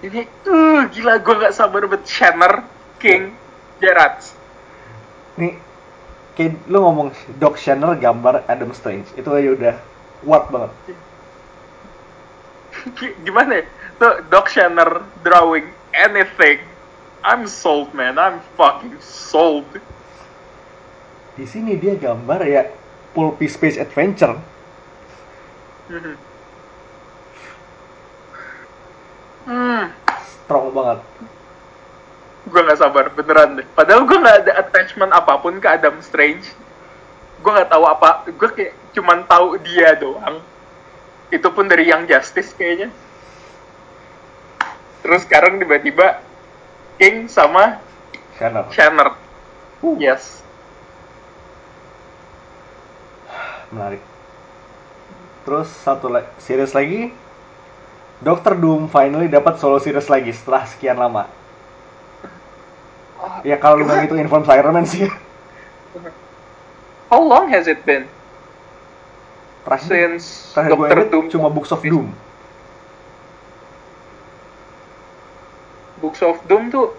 Ini, 0.00 0.24
uh, 0.48 0.88
gila 0.88 1.20
gue 1.20 1.34
nggak 1.36 1.52
sabar 1.52 1.84
buat 1.84 2.04
Shanner, 2.04 2.64
King, 2.96 3.32
Gerard. 3.80 4.20
nih 5.36 5.60
kayak 6.32 6.56
lu 6.68 6.80
ngomong 6.80 7.12
Doc 7.36 7.60
Shanner 7.60 7.92
gambar 7.96 8.44
Adam 8.48 8.72
Strange 8.72 9.08
itu 9.16 9.28
aja 9.28 9.50
udah 9.52 9.74
kuat 10.24 10.48
banget 10.48 10.72
Gimana 13.24 13.60
ya? 13.60 13.64
Tuh, 13.96 14.14
Doc 14.28 14.46
Shanner 14.48 15.00
drawing 15.24 15.66
anything. 15.92 16.60
I'm 17.24 17.48
sold, 17.48 17.90
man. 17.96 18.20
I'm 18.20 18.38
fucking 18.54 18.94
sold. 19.00 19.66
di 21.36 21.44
sini 21.44 21.76
dia 21.76 21.92
gambar 22.00 22.40
ya 22.48 22.64
pulpy 23.12 23.44
space 23.44 23.76
adventure 23.76 24.40
Hmm, 29.46 29.94
strong 30.42 30.74
banget 30.74 30.98
gue 32.46 32.60
nggak 32.62 32.78
sabar 32.78 33.10
beneran 33.10 33.58
deh. 33.58 33.66
Padahal 33.74 34.06
gue 34.06 34.18
nggak 34.22 34.38
ada 34.46 34.52
attachment 34.62 35.10
apa 35.10 35.34
pun 35.42 35.58
ke 35.58 35.66
Adam 35.66 35.98
Strange. 35.98 36.46
Gue 37.42 37.50
nggak 37.50 37.70
tahu 37.70 37.84
apa. 37.84 38.22
Gue 38.30 38.50
kayak 38.54 38.72
cuman 38.94 39.26
tahu 39.26 39.58
dia 39.60 39.98
doang. 39.98 40.38
Itu 41.34 41.50
pun 41.50 41.66
dari 41.66 41.90
Young 41.90 42.06
Justice 42.06 42.54
kayaknya. 42.54 42.94
Terus 45.02 45.26
sekarang 45.26 45.58
tiba-tiba 45.58 46.22
King 47.02 47.26
sama 47.26 47.82
Shanner 48.38 48.66
Shanner. 48.70 49.10
Yes. 49.98 50.42
menarik 53.66 53.98
terus 55.46 55.70
satu 55.70 56.10
la- 56.10 56.26
series 56.42 56.74
lagi. 56.74 57.14
Doctor 58.18 58.58
Doom 58.58 58.90
finally 58.90 59.30
dapat 59.30 59.62
solo 59.62 59.78
series 59.78 60.10
lagi 60.10 60.34
setelah 60.34 60.66
sekian 60.66 60.98
lama. 60.98 61.30
Ya 63.46 63.54
kalau 63.56 63.78
lu 63.78 63.86
nggak 63.86 64.08
ngitungin 64.08 64.26
Inform 64.26 64.44
Iron 64.50 64.74
Man 64.74 64.86
sih. 64.88 65.06
How 67.12 67.22
long 67.22 67.46
has 67.54 67.70
it 67.70 67.86
been? 67.86 68.10
Terakhir 69.62 69.86
since 69.86 70.24
terakhir 70.54 70.70
gue 70.74 70.78
Doctor 70.82 70.98
inget 70.98 71.10
Doom 71.14 71.26
cuma 71.30 71.48
Books 71.52 71.70
of 71.70 71.82
Doom. 71.82 72.10
Books 76.02 76.20
of 76.22 76.36
Doom 76.50 76.68
tuh 76.68 76.92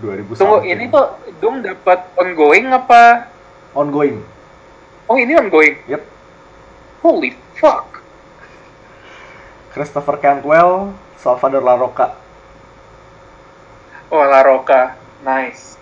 2000 0.00 0.38
tunggu 0.38 0.58
ini 0.62 0.86
tuh 0.88 1.06
Doom 1.40 1.64
dapat 1.64 1.98
ongoing 2.14 2.70
apa? 2.70 3.26
ongoing. 3.74 4.20
Oh 5.08 5.16
ini 5.16 5.32
ongoing. 5.34 5.80
yep 5.88 6.04
Holy 7.02 7.34
fuck. 7.58 8.02
Christopher 9.70 10.18
Cantwell 10.18 10.94
Salvador 11.18 11.62
La 11.62 11.78
Roca 11.78 12.18
Oh 14.08 14.24
La 14.24 14.40
Roca, 14.40 14.96
nice. 15.20 15.76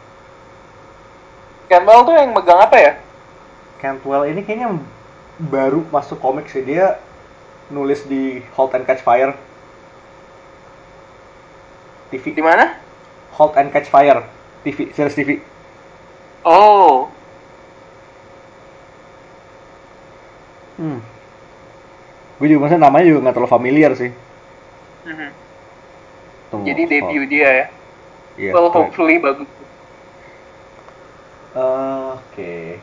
Campbell 1.70 2.02
tuh 2.02 2.14
yang 2.18 2.34
megang 2.34 2.58
apa 2.58 2.76
ya? 2.76 2.92
Cantwell 3.78 4.26
ini 4.26 4.42
kayaknya 4.42 4.82
baru 5.38 5.86
masuk 5.94 6.18
komik 6.18 6.50
sih 6.50 6.66
dia 6.66 6.98
nulis 7.70 8.02
di 8.06 8.42
Halt 8.58 8.74
and 8.74 8.86
Catch 8.86 9.06
Fire 9.06 9.34
Di 12.10 12.18
TV 12.18 12.42
mana? 12.42 12.78
Halt 13.34 13.54
and 13.54 13.70
Catch 13.70 13.90
Fire 13.90 14.26
TV 14.66 14.90
series 14.90 15.14
TV 15.14 15.38
Oh, 16.46 17.10
hmm. 20.78 21.00
gue 22.36 22.46
juga 22.46 22.60
maksudnya 22.66 22.84
namanya 22.88 23.04
juga 23.08 23.18
nggak 23.26 23.34
terlalu 23.34 23.52
familiar 23.52 23.92
sih 23.96 24.10
mhm. 25.08 25.46
Tunggu, 26.50 26.66
jadi 26.70 26.82
debut 26.86 27.26
dia 27.26 27.48
ya. 27.50 27.66
Iya, 28.36 28.50
well, 28.54 28.70
correct. 28.70 28.94
hopefully 28.94 29.16
bagus. 29.18 29.50
Oke. 31.56 32.78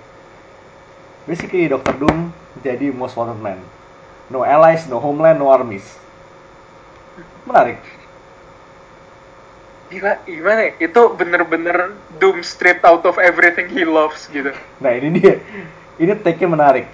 Basically 1.30 1.70
Dr. 1.72 1.96
Doom 1.96 2.34
jadi 2.66 2.92
most 2.92 3.16
wanted 3.16 3.40
man. 3.40 3.62
No 4.28 4.44
allies, 4.44 4.90
no 4.90 5.00
homeland, 5.00 5.40
no 5.40 5.54
armies. 5.54 5.86
Menarik. 7.48 7.80
Gila, 9.94 10.26
gimana 10.26 10.62
ya? 10.68 10.90
Itu 10.90 11.14
bener-bener 11.14 11.96
Doom 12.18 12.42
stripped 12.42 12.84
out 12.84 13.06
of 13.06 13.16
everything 13.22 13.70
he 13.72 13.86
loves 13.88 14.28
gitu. 14.34 14.52
Nah 14.82 14.92
ini 14.92 15.22
dia. 15.22 15.40
Ini 16.02 16.18
take-nya 16.20 16.50
menarik. 16.50 16.90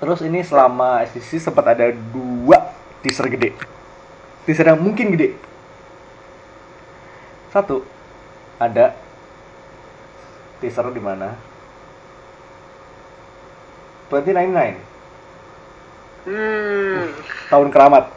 Terus 0.00 0.20
ini 0.20 0.44
selama 0.44 1.00
SDC 1.08 1.48
sempat 1.48 1.64
ada 1.74 1.88
dua 1.90 2.74
teaser 3.00 3.26
gede. 3.26 3.56
Teaser 4.44 4.68
yang 4.68 4.80
mungkin 4.82 5.16
gede. 5.16 5.34
Satu, 7.50 7.86
ada 8.60 8.92
teaser 10.60 10.86
di 10.90 11.02
mana? 11.02 11.34
2099, 14.10 14.92
Hmm, 16.24 17.12
tahun 17.52 17.68
keramat. 17.68 18.08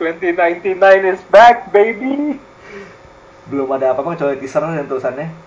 2099 0.00 1.12
is 1.12 1.20
back, 1.28 1.68
baby. 1.68 2.40
belum 3.46 3.68
ada 3.78 3.94
apa-apa 3.94 4.18
kecuali 4.18 4.42
teaser 4.42 4.58
yang 4.58 4.90
tulisannya 4.90 5.45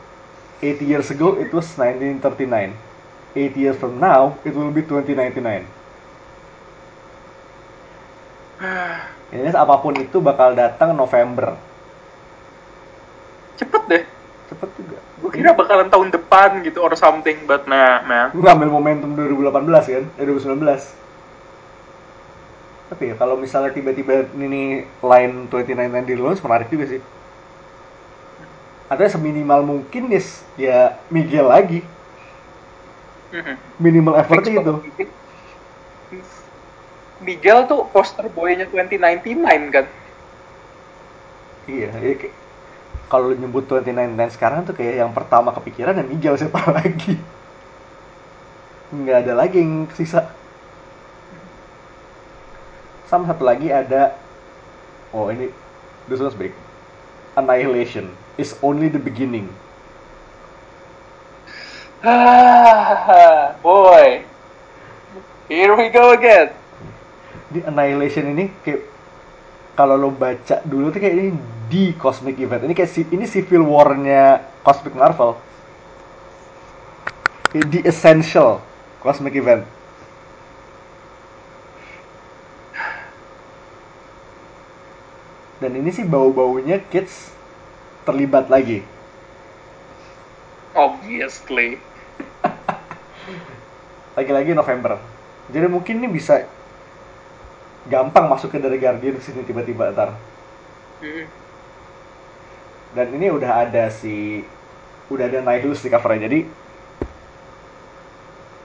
8 0.59 0.83
years 0.83 1.07
ago 1.11 1.39
it 1.39 1.51
was 1.55 1.67
1939 1.75 2.75
8 3.35 3.55
years 3.55 3.77
from 3.79 3.99
now 3.99 4.35
it 4.43 4.51
will 4.51 4.71
be 4.71 4.83
2099 4.83 5.63
ini 9.35 9.49
apa 9.55 9.75
pun 9.79 9.95
itu 9.95 10.19
bakal 10.19 10.51
datang 10.51 10.91
November. 10.91 11.55
Cepet 13.55 13.83
deh. 13.87 14.03
cepet 14.51 14.69
juga. 14.75 14.97
Gue 15.23 15.31
kira 15.31 15.55
bakalan 15.55 15.87
tahun 15.87 16.11
depan 16.11 16.59
gitu 16.67 16.83
or 16.83 16.91
something, 16.99 17.47
but 17.47 17.63
nah, 17.63 18.03
man. 18.03 18.35
Lu 18.35 18.43
ngambil 18.43 18.67
momentum 18.67 19.15
2018 19.15 19.63
kan? 19.95 20.03
eh 20.19 20.25
2019 20.27 20.99
tapi 22.89 23.13
ya 23.13 23.15
kalau 23.21 23.37
misalnya 23.37 23.69
tiba-tiba 23.69 24.25
ini 24.33 24.81
line 25.05 25.33
2099 25.53 26.09
di 26.09 26.15
launch 26.17 26.41
menarik 26.41 26.73
juga 26.73 26.89
sih 26.89 27.01
atau 28.89 29.05
seminimal 29.05 29.61
mungkin 29.61 30.09
ya, 30.09 30.21
ya 30.57 30.77
Miguel 31.07 31.45
lagi. 31.45 31.79
Minimal 33.77 34.17
effortnya 34.17 34.59
itu. 34.59 34.73
Miguel. 37.21 37.67
Tuh 37.69 37.85
poster 37.93 38.25
boynya 38.33 38.65
2099 38.65 39.69
kan? 39.69 39.85
Iya 41.69 41.93
ya 41.93 42.13
kayak- 42.17 42.37
kalau 43.09 43.33
nyebut 43.33 43.65
29 43.65 44.29
sekarang 44.29 44.65
tuh 44.65 44.73
kayak 44.73 45.01
yang 45.05 45.11
pertama 45.13 45.49
kepikiran 45.53 45.97
ya 45.97 46.05
Miguel 46.05 46.37
siapa 46.37 46.61
lagi? 46.77 47.17
Nggak 48.89 49.17
ada 49.25 49.33
lagi 49.37 49.61
yang 49.61 49.85
sisa. 49.93 50.33
Sama 53.05 53.25
satu 53.29 53.45
lagi 53.45 53.69
ada 53.69 54.13
oh 55.13 55.29
ini 55.29 55.49
this 56.05 56.21
one's 56.21 56.37
big 56.37 56.53
annihilation 57.39 58.11
is 58.35 58.53
only 58.59 58.91
the 58.91 58.99
beginning 58.99 59.47
Ah, 61.99 63.59
boy. 63.59 64.23
Here 65.51 65.75
we 65.75 65.91
go 65.91 66.15
again. 66.15 66.55
Ini 67.51 67.67
Annihilation 67.67 68.31
ini 68.31 68.47
kayak 68.63 68.87
kalau 69.75 69.99
lo 69.99 70.07
baca 70.15 70.63
dulu 70.63 70.95
tuh 70.95 71.03
kayak 71.03 71.15
ini 71.19 71.29
di 71.67 71.91
Cosmic 71.99 72.39
Event. 72.39 72.63
Ini 72.63 72.71
kayak 72.71 73.11
ini 73.11 73.25
Civil 73.27 73.67
War-nya 73.67 74.47
Cosmic 74.63 74.95
Marvel. 74.95 75.35
Di 77.51 77.83
Essential 77.83 78.63
Cosmic 79.03 79.35
Event. 79.35 79.67
Dan 85.59 85.75
ini 85.75 85.91
sih 85.91 86.07
bau-baunya 86.07 86.79
kids 86.87 87.35
terlibat 88.07 88.47
lagi. 88.47 88.83
Obviously. 90.71 91.77
Lagi-lagi 94.17 94.55
November. 94.55 94.95
Jadi 95.51 95.67
mungkin 95.67 95.99
ini 95.99 96.07
bisa 96.07 96.47
gampang 97.91 98.31
masuknya 98.31 98.71
dari 98.71 98.77
Guardian 98.79 99.19
sini 99.19 99.43
tiba-tiba 99.43 99.91
ntar. 99.91 100.15
Mm. 100.99 101.31
dan 102.91 103.07
ini 103.15 103.31
udah 103.31 103.63
ada 103.63 103.87
si 103.87 104.43
udah 105.07 105.31
ada 105.31 105.39
Nihilus 105.39 105.79
di 105.79 105.87
covernya 105.87 106.27
jadi 106.27 106.39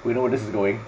we 0.03 0.11
know 0.11 0.27
where 0.27 0.35
this 0.35 0.43
is 0.43 0.51
going 0.51 0.83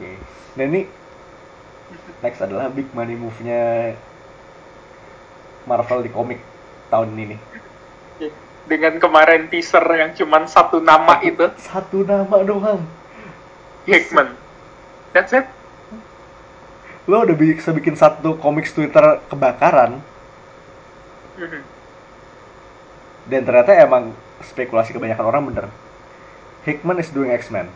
oke. 0.00 0.10
Dan 0.56 0.64
ini 0.72 0.82
next 2.24 2.40
adalah 2.40 2.72
big 2.72 2.88
money 2.96 3.12
move-nya 3.12 3.92
Marvel 5.68 6.00
di 6.00 6.10
komik 6.10 6.40
tahun 6.88 7.12
ini. 7.12 7.36
Dengan 8.64 8.96
kemarin 8.96 9.52
teaser 9.52 9.84
yang 9.84 10.16
cuman 10.16 10.48
satu 10.48 10.80
nama 10.80 11.20
itu, 11.20 11.52
satu 11.60 12.06
nama 12.06 12.40
doang. 12.40 12.80
Hickman. 13.84 14.32
That's 15.12 15.36
it. 15.36 15.44
lo 17.08 17.26
udah 17.26 17.34
bisa 17.34 17.74
bikin 17.74 17.98
satu 17.98 18.38
komik 18.38 18.70
Twitter 18.70 19.18
kebakaran. 19.26 19.98
Mhm. 21.40 21.62
dan 23.30 23.46
ternyata 23.46 23.72
emang 23.72 24.12
spekulasi 24.42 24.90
kebanyakan 24.92 25.26
orang 25.26 25.42
bener. 25.48 25.66
Hickman 26.66 27.00
is 27.00 27.08
doing 27.10 27.32
X-Men 27.32 27.70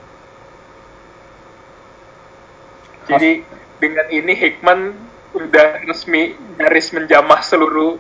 Jadi 3.05 3.45
dengan 3.79 4.07
ini 4.09 4.33
Hickman 4.33 4.97
udah 5.35 5.83
resmi 5.85 6.39
garis 6.57 6.95
menjamah 6.95 7.43
seluruh 7.43 7.99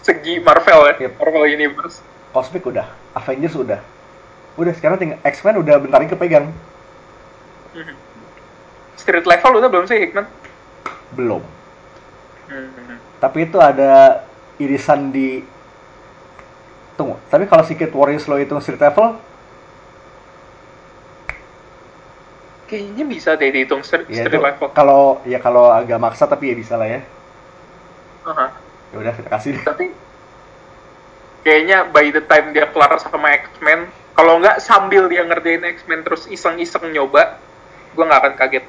segi 0.00 0.38
Marvel 0.38 0.94
ya, 0.94 0.94
Yep. 1.10 1.12
Marvel 1.18 1.44
Universe. 1.50 1.98
Cosmic 2.30 2.62
udah, 2.68 2.86
Avengers 3.16 3.56
udah. 3.58 3.80
Udah 4.56 4.72
sekarang 4.72 4.96
tinggal 4.96 5.18
X-Men 5.24 5.60
udah 5.60 5.76
bentar 5.82 5.98
lagi 6.00 6.12
kepegang. 6.14 6.52
Mhm. 7.74 7.94
Street 8.96 9.26
level 9.28 9.60
udah 9.60 9.68
belum 9.68 9.84
sih 9.84 9.98
Hickman? 9.98 10.24
Belum. 11.12 11.42
Mhm. 12.48 12.96
Tapi 13.20 13.38
itu 13.44 13.58
ada 13.60 14.24
irisan 14.56 15.12
di 15.12 15.44
Tunggu, 16.96 17.20
tapi 17.28 17.44
kalau 17.44 17.60
Secret 17.60 17.92
Warriors 17.92 18.24
lo 18.24 18.40
hitung 18.40 18.56
street 18.64 18.80
level, 18.80 19.20
Kayaknya 22.66 23.04
bisa 23.06 23.38
deh 23.38 23.50
dihitung 23.54 23.86
street, 23.86 24.10
ya 24.10 24.26
itu 24.26 24.42
level. 24.42 24.74
kalau 24.74 25.22
ya 25.22 25.38
kalau 25.38 25.70
agak 25.70 26.02
maksa 26.02 26.26
tapi 26.26 26.50
ya 26.50 26.54
bisa 26.58 26.74
lah 26.74 26.90
ya. 26.90 27.00
Aha. 28.26 28.46
Ya 28.90 28.96
udah 28.98 29.12
kita 29.14 29.28
kasih. 29.30 29.62
Tapi 29.62 29.94
kayaknya 31.46 31.86
by 31.94 32.10
the 32.10 32.22
time 32.26 32.50
dia 32.50 32.66
kelar 32.66 32.90
sama 32.98 33.38
X-Men, 33.38 33.86
kalau 34.18 34.42
nggak 34.42 34.58
sambil 34.58 35.06
dia 35.06 35.22
ngerjain 35.22 35.62
X-Men 35.62 36.02
terus 36.02 36.26
iseng-iseng 36.26 36.90
nyoba, 36.90 37.38
gue 37.94 38.02
nggak 38.02 38.20
akan 38.26 38.34
kaget. 38.34 38.64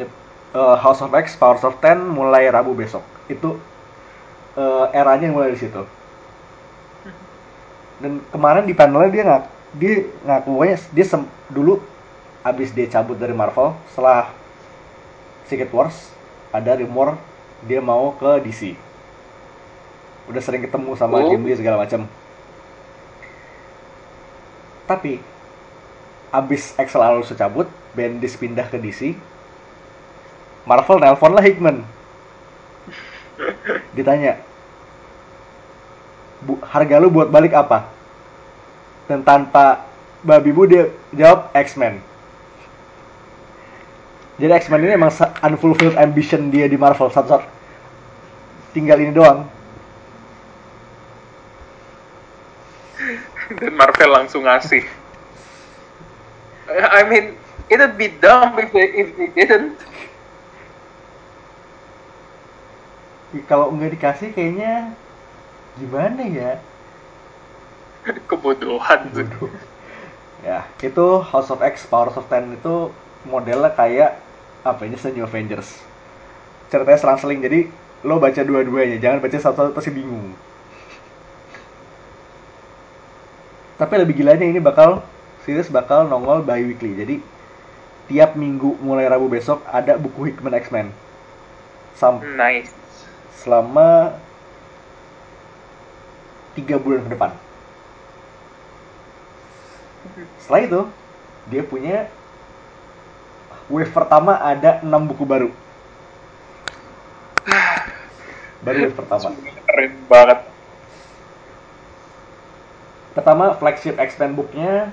Yep. 0.00 0.10
Eh, 0.56 0.76
House 0.80 1.04
of 1.04 1.12
X, 1.12 1.36
Powers 1.36 1.60
of 1.60 1.76
Ten 1.84 2.08
mulai 2.08 2.48
Rabu 2.48 2.72
besok. 2.72 3.04
Itu 3.28 3.60
eh, 4.56 4.86
eranya 4.96 5.28
mulai 5.28 5.52
di 5.52 5.60
situ. 5.60 5.84
Dan 8.00 8.24
kemarin 8.32 8.64
di 8.64 8.72
panelnya 8.72 9.12
dia 9.12 9.22
nggak 9.28 9.44
dia 9.76 9.94
ngaku 10.24 10.48
pokoknya 10.56 10.76
dia 10.96 11.04
sem- 11.04 11.32
dulu 11.52 11.80
abis 12.46 12.70
dia 12.70 12.86
cabut 12.86 13.18
dari 13.18 13.34
Marvel 13.34 13.74
setelah 13.90 14.30
Secret 15.50 15.70
Wars 15.74 16.14
ada 16.54 16.78
rumor 16.78 17.18
dia 17.66 17.82
mau 17.82 18.14
ke 18.14 18.38
DC. 18.46 18.78
Udah 20.30 20.42
sering 20.42 20.62
ketemu 20.62 20.94
sama 20.94 21.18
Oh. 21.22 21.30
Jim 21.30 21.42
Lee 21.42 21.58
segala 21.58 21.82
macam. 21.82 22.06
Tapi 24.86 25.18
abis 26.30 26.74
Axel 26.78 27.02
Alonso 27.02 27.34
cabut, 27.34 27.66
Bendis 27.98 28.38
pindah 28.38 28.70
ke 28.70 28.78
DC. 28.78 29.18
Marvel 30.62 31.02
nelpon 31.02 31.34
lah 31.34 31.42
Hickman. 31.42 31.82
Ditanya, 33.96 34.38
Bu, 36.42 36.62
harga 36.62 37.02
lu 37.02 37.10
buat 37.10 37.26
balik 37.26 37.54
apa? 37.54 37.90
Dan 39.10 39.22
tanpa 39.26 39.86
babi 40.22 40.50
bu 40.50 40.66
dia 40.66 40.90
jawab 41.14 41.50
X-Men. 41.54 42.02
Jadi 44.36 44.52
X-Men 44.52 44.84
ini 44.84 44.92
emang 45.00 45.12
unfulfilled 45.40 45.96
ambition 45.96 46.52
dia 46.52 46.68
di 46.68 46.76
Marvel 46.76 47.08
satu-satu. 47.08 47.48
Tinggal 48.76 49.00
ini 49.00 49.16
doang. 49.16 49.48
Dan 53.56 53.72
Marvel 53.72 54.12
langsung 54.12 54.44
ngasih. 54.44 54.84
I 56.68 57.00
mean, 57.08 57.40
it 57.72 57.80
would 57.80 57.96
be 57.96 58.12
dumb 58.20 58.60
if 58.60 58.68
they, 58.76 58.86
if 58.92 59.08
they 59.16 59.32
didn't. 59.32 59.80
Ih, 63.32 63.42
Kalau 63.48 63.72
nggak 63.72 63.96
dikasih 63.96 64.36
kayaknya 64.36 64.92
gimana 65.80 66.22
ya? 66.28 66.52
Kebodohan. 68.28 69.08
Bodoh. 69.16 69.48
Ya, 70.44 70.68
itu 70.84 71.06
House 71.24 71.48
of 71.48 71.64
X, 71.64 71.88
Powers 71.88 72.20
of 72.20 72.28
Ten 72.28 72.52
itu 72.52 72.92
modelnya 73.24 73.72
kayak 73.72 74.25
apa 74.62 74.86
ini 74.88 74.96
New 74.96 75.24
Avengers. 75.26 75.82
Ceritanya 76.72 76.98
selang-seling, 76.98 77.40
jadi 77.42 77.68
lo 78.06 78.22
baca 78.22 78.40
dua-duanya, 78.42 79.00
jangan 79.02 79.18
baca 79.18 79.36
satu-satu 79.36 79.72
pasti 79.74 79.90
bingung. 79.90 80.34
Tapi 83.76 83.94
lebih 84.00 84.16
gilanya 84.16 84.48
ini 84.48 84.56
bakal 84.56 85.04
series 85.44 85.68
bakal 85.68 86.08
nongol 86.08 86.40
bi-weekly. 86.40 86.96
Jadi 86.96 87.16
tiap 88.08 88.34
minggu 88.34 88.80
mulai 88.80 89.04
Rabu 89.04 89.28
besok 89.28 89.60
ada 89.68 90.00
buku 90.00 90.32
Hickman 90.32 90.56
X-Men. 90.56 90.88
Sam 91.96 92.20
Nice. 92.36 92.72
selama 93.40 94.16
tiga 96.56 96.76
bulan 96.80 97.04
ke 97.04 97.10
depan. 97.12 97.30
Setelah 100.40 100.60
itu, 100.64 100.80
dia 101.52 101.62
punya 101.64 102.08
wave 103.66 103.90
pertama 103.90 104.38
ada 104.38 104.78
6 104.82 105.10
buku 105.10 105.24
baru. 105.26 105.50
Baru 108.62 108.78
wave 108.86 108.96
pertama. 108.96 109.34
Keren 109.66 109.92
banget. 110.06 110.38
Pertama 113.16 113.56
flagship 113.56 113.96
X-Men 113.96 114.36
booknya 114.36 114.92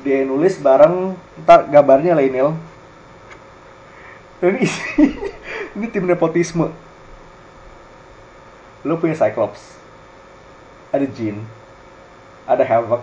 dia 0.00 0.24
nulis 0.24 0.56
bareng 0.60 1.16
ntar 1.44 1.68
gambarnya. 1.68 2.16
Dan 2.16 2.56
ini 4.56 4.68
ini 5.76 5.86
tim 5.88 6.04
nepotisme. 6.04 6.72
Lo 8.86 9.02
punya 9.02 9.18
Cyclops, 9.18 9.74
ada 10.94 11.02
Jean, 11.10 11.42
ada 12.46 12.62
Havoc, 12.62 13.02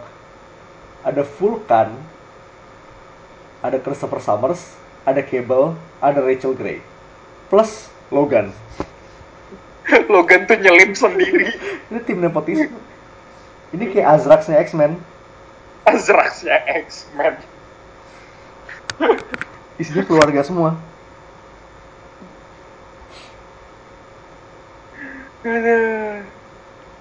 ada 1.04 1.28
Vulcan, 1.28 1.91
ada 3.64 3.80
Christopher 3.80 4.20
Summers, 4.20 4.76
ada 5.07 5.24
Cable, 5.24 5.80
ada 6.03 6.20
Rachel 6.20 6.51
Grey. 6.51 6.84
Plus 7.47 7.88
Logan. 8.11 8.51
Logan 10.11 10.43
tuh 10.43 10.59
nyelip 10.59 10.99
sendiri. 10.99 11.55
Ini 11.88 11.99
tim 12.03 12.20
nepotisme. 12.20 12.76
Ini 13.72 13.89
kayak 13.89 14.20
Azraxnya 14.20 14.59
X-Men. 14.61 14.99
Azraxnya 15.88 16.59
X-Men. 16.86 17.39
Isinya 19.82 20.03
keluarga 20.05 20.43
semua. 20.43 20.78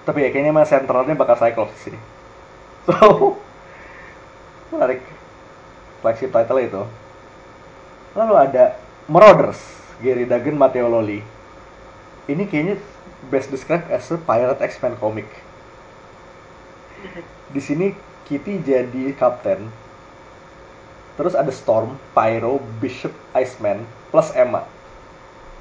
Tapi 0.03 0.19
ya 0.19 0.29
kayaknya 0.35 0.51
emang 0.51 0.67
sentralnya 0.67 1.15
bakal 1.15 1.35
Cyclops 1.39 1.77
sih. 1.87 1.97
So, 2.83 3.39
menarik. 4.75 5.22
Flagship 6.03 6.35
title 6.35 6.59
itu. 6.59 6.83
Lalu 8.19 8.33
ada 8.35 8.75
Marauders, 9.07 9.57
Gary 10.03 10.27
Duggan, 10.27 10.59
Matteo 10.59 10.91
Lolli. 10.91 11.23
Ini 12.27 12.43
kayaknya 12.43 12.75
best 13.31 13.47
described 13.47 13.87
as 13.87 14.11
a 14.11 14.19
pirate 14.19 14.59
X-Men 14.59 14.99
comic. 14.99 15.31
Di 17.55 17.61
sini 17.63 17.95
Kitty 18.27 18.59
jadi 18.59 19.15
kapten. 19.15 19.71
Terus 21.15 21.39
ada 21.39 21.51
Storm, 21.55 21.95
Pyro, 22.11 22.59
Bishop, 22.83 23.15
Iceman, 23.31 23.87
plus 24.11 24.33
Emma. 24.35 24.67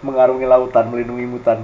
Mengarungi 0.03 0.47
lautan, 0.49 0.91
melindungi 0.91 1.27
mutan. 1.29 1.63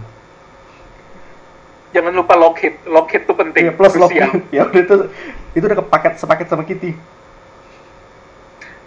Jangan 1.91 2.13
lupa 2.13 2.37
Lockheed. 2.37 2.85
Lockheed 2.85 3.25
tuh 3.25 3.35
penting. 3.35 3.71
Iya, 3.71 3.73
plus. 3.75 3.97
Loki. 3.97 4.21
Ya 4.55 4.69
udah 4.69 4.81
itu 4.85 4.97
itu 5.57 5.65
udah 5.65 5.79
kepaket 5.81 6.21
sepaket 6.21 6.47
sama 6.53 6.63
Kitty. 6.69 6.93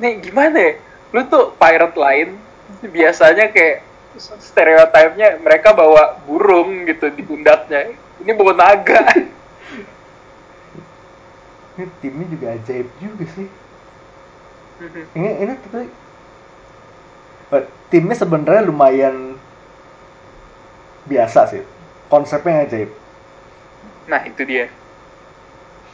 Nih 0.01 0.17
gimana 0.17 0.57
ya? 0.57 0.73
Lu 1.13 1.21
tuh 1.29 1.53
pirate 1.61 1.93
lain 1.93 2.41
biasanya 2.81 3.53
kayak 3.53 3.85
stereotipnya 4.17 5.37
mereka 5.39 5.77
bawa 5.77 6.17
burung 6.25 6.89
gitu 6.89 7.13
di 7.13 7.21
pundaknya. 7.21 7.93
Ini 8.19 8.31
bawa 8.33 8.57
naga. 8.57 9.05
Ini 11.77 11.85
timnya 12.01 12.25
juga 12.27 12.47
ajaib 12.57 12.87
juga 12.97 13.25
sih. 13.37 13.47
Ini 15.13 15.29
ini 15.45 15.53
tapi 15.61 15.87
timnya 17.93 18.15
sebenarnya 18.17 18.65
lumayan 18.65 19.37
biasa 21.05 21.53
sih. 21.53 21.63
Konsepnya 22.09 22.65
ajaib. 22.65 22.89
nah 24.09 24.19
itu 24.27 24.43
dia. 24.43 24.67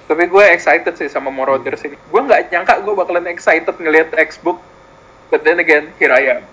Tapi 0.07 0.23
gue 0.31 0.43
excited 0.55 0.95
sih 0.95 1.11
sama 1.11 1.27
Marauders 1.27 1.83
ini. 1.83 1.99
Gue 2.07 2.21
nggak 2.23 2.47
nyangka 2.47 2.79
gue 2.79 2.93
bakalan 2.95 3.27
excited 3.27 3.75
ngelihat 3.75 4.15
X-Book. 4.15 4.55
But 5.27 5.43
then 5.43 5.59
again, 5.59 5.91
here 5.99 6.15
I 6.15 6.39
am. 6.39 6.43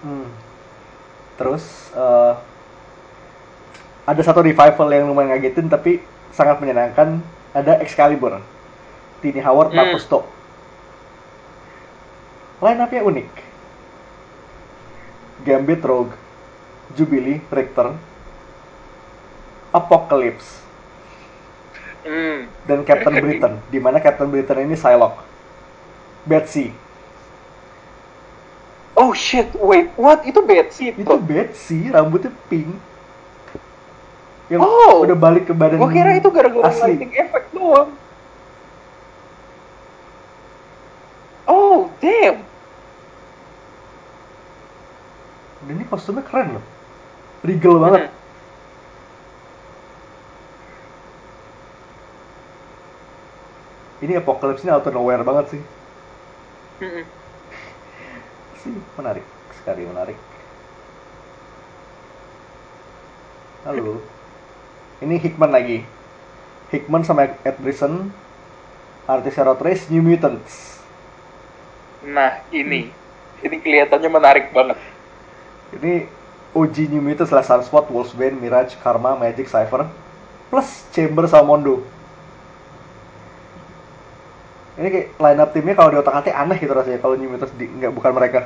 Hmm. 0.00 0.28
Terus 1.36 1.64
eh, 1.92 2.32
ada 4.08 4.22
satu 4.24 4.40
revival 4.40 4.88
yang 4.88 5.12
lumayan 5.12 5.36
ngagetin 5.36 5.68
tapi 5.68 6.00
sangat 6.32 6.56
menyenangkan. 6.64 7.20
Ada 7.52 7.80
Excalibur. 7.80 8.40
Tini 9.20 9.40
Howard, 9.40 9.72
Hmm. 9.72 9.80
Marcus 9.80 10.04
Stowe. 10.04 10.28
Line 12.60 12.80
up-nya 12.80 13.04
unik. 13.04 13.28
Gambit 15.44 15.84
Rogue, 15.84 16.16
Jubilee, 16.96 17.44
Richter, 17.52 17.92
Apocalypse, 19.76 20.64
Hmm. 22.02 22.46
dan 22.64 22.80
Captain 22.82 23.12
Britain. 23.22 23.60
di 23.66 23.76
mana 23.76 23.98
Captain 23.98 24.26
Britain 24.26 24.62
ini 24.62 24.74
Psylocke. 24.74 25.20
Betsy. 26.24 26.72
Oh 28.94 29.12
shit, 29.12 29.52
wait, 29.54 29.92
what? 29.94 30.24
Itu 30.24 30.40
Betsy 30.40 30.88
itu? 30.88 31.04
Itu 31.04 31.20
Betsy, 31.20 31.92
rambutnya 31.92 32.32
pink. 32.48 32.72
Yang 34.48 34.62
Oh. 34.62 35.02
udah 35.02 35.12
balik 35.12 35.44
ke 35.44 35.52
badan 35.52 35.76
Gue 35.76 35.90
kira 35.92 36.14
itu 36.14 36.30
gara-gara 36.30 36.70
asli. 36.70 36.94
lighting 36.94 37.12
effect 37.12 37.50
doang. 37.50 37.90
Oh, 41.44 41.90
damn. 41.98 42.42
Dan 45.60 45.72
ini 45.72 45.84
kostumnya 45.84 46.22
keren 46.22 46.58
loh. 46.58 46.64
Regal 47.42 47.76
banget. 47.78 48.00
Hmm. 48.06 48.15
Ini 54.06 54.22
Apocalypse 54.22 54.62
ini 54.62 54.70
out 54.70 54.86
of 54.86 54.94
nowhere 54.94 55.26
banget 55.26 55.58
sih. 55.58 55.62
Hmm. 56.78 57.02
Sih, 58.62 58.78
menarik. 58.94 59.26
Sekali 59.58 59.82
menarik. 59.82 60.14
Halo. 63.66 63.98
Ini 65.02 65.18
Hickman 65.18 65.50
lagi. 65.50 65.82
Hickman 66.70 67.02
sama 67.02 67.34
Ed 67.42 67.58
Brisson. 67.58 68.14
Artis 69.10 69.34
Race 69.42 69.90
New 69.90 70.06
Mutants. 70.06 70.78
Nah, 72.06 72.46
ini. 72.54 72.94
Ini 73.42 73.56
kelihatannya 73.58 74.06
menarik 74.06 74.54
banget. 74.54 74.78
Ini 75.82 76.06
OG 76.54 76.94
New 76.94 77.02
Mutants 77.02 77.34
lah 77.34 77.42
Sunspot, 77.42 77.90
Wolfsbane, 77.90 78.38
Mirage, 78.38 78.78
Karma, 78.78 79.18
Magic, 79.18 79.50
Cypher. 79.50 79.90
Plus 80.46 80.86
Chamber 80.94 81.26
sama 81.26 81.58
Mondo. 81.58 81.95
Ini 84.76 84.88
kayak 84.92 85.08
line 85.16 85.40
up 85.40 85.50
timnya 85.56 85.72
kalau 85.72 85.88
di 85.88 85.96
otak 85.96 86.20
atik 86.20 86.36
aneh 86.36 86.60
gitu 86.60 86.76
rasanya 86.76 87.00
kalau 87.00 87.16
New 87.16 87.32
di, 87.32 87.64
nggak 87.64 87.96
bukan 87.96 88.12
mereka. 88.12 88.44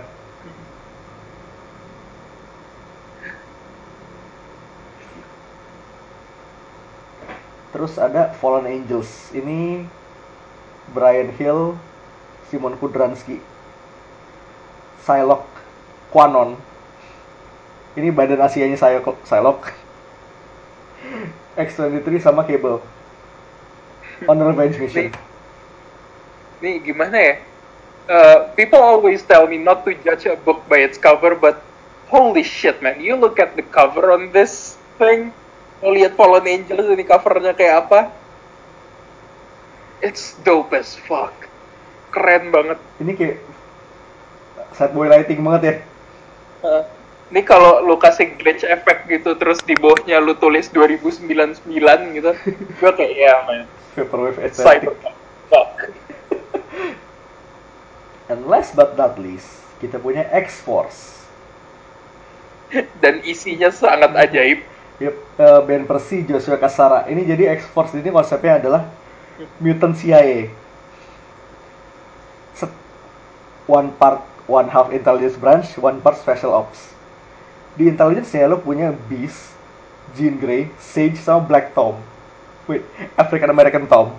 Terus 7.74 7.98
ada 7.98 8.30
Fallen 8.38 8.70
Angels. 8.70 9.10
Ini 9.34 9.82
Brian 10.94 11.34
Hill, 11.34 11.74
Simon 12.46 12.78
Kudransky, 12.78 13.42
Psylocke, 15.02 15.50
Quanon. 16.14 16.54
Ini 17.98 18.14
badan 18.14 18.46
Asianya 18.46 18.78
Psylocke. 18.78 19.74
X23 21.58 22.22
sama 22.22 22.46
Cable. 22.46 22.78
On 24.30 24.38
Revenge 24.38 24.78
Mission. 24.78 25.29
Nih 26.61 26.80
gimana 26.84 27.16
ya? 27.16 27.34
Uh, 28.11 28.38
people 28.58 28.80
always 28.80 29.22
tell 29.24 29.46
me 29.46 29.56
not 29.56 29.84
to 29.86 29.94
judge 30.04 30.26
a 30.26 30.36
book 30.36 30.61
by 30.68 30.82
its 30.82 30.98
cover, 30.98 31.36
but 31.38 31.62
holy 32.11 32.42
shit, 32.42 32.82
man! 32.82 32.98
You 32.98 33.14
look 33.16 33.38
at 33.38 33.54
the 33.54 33.62
cover 33.62 34.11
on 34.12 34.34
this 34.34 34.76
thing. 34.98 35.30
Lo 35.80 35.94
lihat 35.94 36.18
Fallen 36.18 36.44
Angels 36.44 36.90
ini 36.90 37.06
covernya 37.06 37.56
kayak 37.56 37.88
apa? 37.88 38.00
It's 40.04 40.36
dope 40.44 40.74
as 40.76 40.96
fuck. 41.06 41.32
Keren 42.11 42.50
banget. 42.50 42.82
Ini 42.98 43.12
kayak 43.14 43.36
sad 44.74 44.92
boy 44.92 45.08
lighting 45.08 45.40
banget 45.40 45.62
ya. 45.62 45.74
Uh, 46.61 46.82
ini 47.30 47.46
kalau 47.46 47.80
lu 47.86 47.94
kasih 47.94 48.34
glitch 48.36 48.66
effect 48.66 49.06
gitu, 49.06 49.38
terus 49.38 49.62
di 49.62 49.78
bawahnya 49.78 50.18
lu 50.18 50.34
tulis 50.34 50.66
2099 50.74 51.62
gitu, 52.18 52.30
gue 52.82 52.92
kayak 52.98 53.14
ya 53.14 53.34
man, 53.46 53.64
Vaporwave 53.94 54.42
aesthetic. 54.42 54.90
cyberpunk. 54.90 55.94
And 58.30 58.46
last 58.46 58.78
but 58.78 58.94
not 58.94 59.18
least, 59.18 59.50
kita 59.82 59.98
punya 59.98 60.22
X-Force. 60.30 61.26
Dan 63.02 63.26
isinya 63.26 63.74
sangat 63.74 64.14
ajaib. 64.14 64.62
Yep, 65.02 65.14
eh, 65.42 65.60
Ben 65.66 65.82
Percy, 65.82 66.22
Joshua 66.22 66.54
Kasara. 66.54 67.10
Ini 67.10 67.26
jadi 67.26 67.50
X-Force 67.58 67.98
ini 67.98 68.06
konsepnya 68.14 68.62
adalah 68.62 68.86
mutant 69.58 69.98
CIA. 69.98 70.46
Set- 72.54 72.78
One 73.66 73.90
part, 73.98 74.22
one 74.46 74.70
half 74.70 74.94
intelligence 74.94 75.34
branch, 75.34 75.74
one 75.74 75.98
part 75.98 76.14
special 76.14 76.54
ops. 76.54 76.94
Di 77.74 77.90
intelligence 77.90 78.30
nya 78.30 78.46
lo 78.46 78.62
punya 78.62 78.94
Beast, 79.10 79.58
Jean 80.14 80.38
Grey, 80.38 80.70
Sage, 80.78 81.18
sama 81.18 81.42
Black 81.42 81.74
Tom. 81.74 81.98
Wait, 82.70 82.86
African 83.18 83.50
American 83.50 83.90
Tom. 83.90 84.14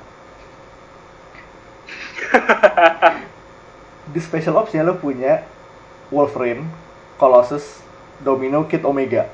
Di 4.10 4.18
special 4.18 4.58
ops 4.58 4.74
nya 4.74 4.82
lo 4.82 4.97
punya 4.97 5.45
Wolverine, 6.10 6.66
Colossus, 7.22 7.86
Domino, 8.18 8.66
Kid 8.66 8.82
Omega. 8.82 9.30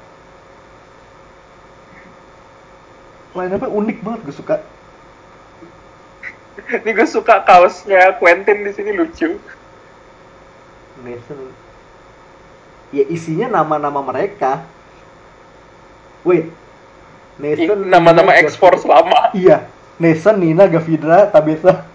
Line 3.31 3.53
up 3.53 3.63
unik 3.63 3.97
banget 4.03 4.19
gue 4.27 4.35
suka. 4.35 4.55
Ini 6.83 6.89
gue 6.91 7.07
suka 7.07 7.45
kaosnya 7.45 8.17
Quentin 8.17 8.65
di 8.65 8.71
sini 8.73 8.91
lucu. 8.91 9.37
Nathan. 11.05 11.39
Ya 12.89 13.03
isinya 13.07 13.61
nama-nama 13.61 14.01
mereka. 14.01 14.65
Wait. 16.25 16.49
Nathan. 17.37 17.85
Nama-nama 17.85 18.33
Nina, 18.33 18.49
X-Force 18.49 18.83
Gav- 18.83 18.91
lama. 19.05 19.21
Iya. 19.37 19.69
Nathan, 20.01 20.41
Nina, 20.41 20.65
Gavidra, 20.65 21.29
Tabitha. 21.29 21.85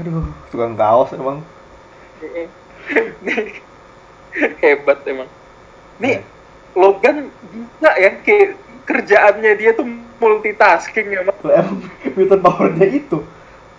Aduh, 0.00 0.24
tukang 0.48 0.72
kaos 0.76 1.12
emang. 1.12 1.44
Hebat 4.62 4.98
emang. 5.08 5.28
Nih, 6.00 6.20
Ya. 6.20 6.22
Logan 6.70 7.34
bisa 7.50 7.90
ya 7.98 8.10
kayak 8.22 8.54
kerjaannya 8.86 9.52
dia 9.58 9.74
tuh 9.74 9.90
multitasking 10.22 11.10
ya, 11.10 11.26
emang 11.26 11.34
mutant 12.14 12.42
powernya 12.46 12.86
itu 12.86 13.26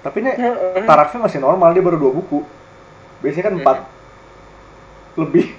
tapi 0.02 0.26
ini 0.26 0.34
Heeh. 0.34 0.82
tarafnya 0.84 1.24
masih 1.24 1.40
normal 1.40 1.72
dia 1.72 1.86
baru 1.86 1.96
dua 1.96 2.12
buku 2.12 2.44
biasanya 3.22 3.46
kan 3.48 3.56
empat 3.62 3.78
lebih 5.16 5.56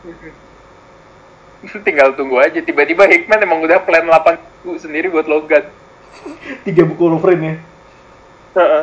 Tinggal 1.84 2.16
tunggu 2.16 2.40
aja. 2.40 2.56
Tiba-tiba 2.64 3.04
Hickman 3.04 3.44
emang 3.44 3.60
udah 3.60 3.84
plan 3.84 4.08
8 4.08 4.40
buku 4.64 4.80
sendiri 4.80 5.12
buat 5.12 5.28
Logan. 5.28 5.68
tiga 6.64 6.88
buku 6.88 7.04
Wolverine 7.04 7.44
ya 7.44 7.54
Heeh. 8.56 8.82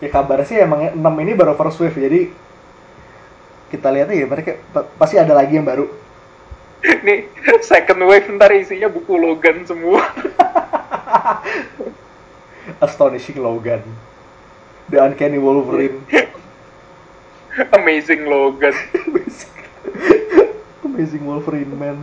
Ya 0.00 0.08
kabarnya 0.08 0.46
sih 0.48 0.56
emang 0.58 0.96
6 0.96 1.22
ini 1.22 1.32
baru 1.36 1.54
first 1.54 1.80
wave 1.80 1.96
jadi 1.96 2.20
kita 3.70 3.88
lihat 3.92 4.08
ya 4.10 4.26
mereka 4.26 4.58
pa- 4.74 4.88
pasti 4.98 5.20
ada 5.20 5.36
lagi 5.36 5.54
yang 5.54 5.68
baru 5.68 5.86
Nih, 7.06 7.28
second 7.60 8.00
wave 8.08 8.24
ntar 8.40 8.56
isinya 8.56 8.88
buku 8.88 9.12
Logan 9.20 9.68
semua. 9.68 10.00
Astonishing 12.80 13.36
Logan 13.36 13.84
The 14.88 15.04
Uncanny 15.04 15.36
Wolverine 15.36 16.00
Amazing 17.76 18.24
Logan. 18.24 18.72
Amazing 20.80 21.22
Wolverine 21.28 21.74
man 21.76 21.98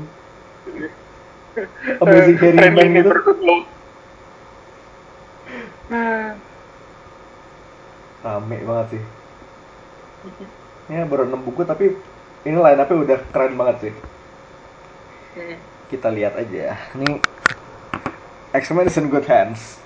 Amazing 1.97 2.37
Harry 2.37 2.69
Man 2.69 2.93
gitu. 2.93 3.11
Rame 8.27 8.57
banget 8.67 8.87
sih 8.99 9.03
ya 10.91 11.07
baru 11.07 11.23
6 11.31 11.47
buku 11.47 11.61
tapi 11.63 11.95
ini 12.43 12.57
line 12.59 12.79
up 12.83 12.91
udah 12.91 13.19
keren 13.31 13.55
banget 13.55 13.77
sih 13.87 13.95
Hmm. 15.37 15.53
kita 15.93 16.09
lihat 16.09 16.33
aja 16.33 16.73
ini 16.97 17.21
X-Men 18.57 18.89
is 18.89 18.97
in 18.97 19.05
good 19.05 19.29
hands 19.29 19.77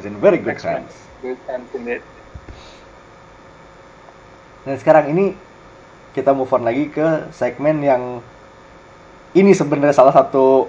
is 0.00 0.08
in 0.08 0.16
very 0.16 0.40
good 0.40 0.56
hands 0.56 1.06
Good 1.24 1.40
hands. 1.48 1.72
Dan 4.66 4.76
sekarang 4.82 5.14
ini 5.16 5.32
kita 6.12 6.36
move 6.36 6.52
on 6.52 6.66
lagi 6.66 6.92
ke 6.92 7.30
segmen 7.32 7.80
yang 7.80 8.20
ini 9.32 9.56
sebenarnya 9.56 9.96
salah 9.96 10.12
satu 10.12 10.68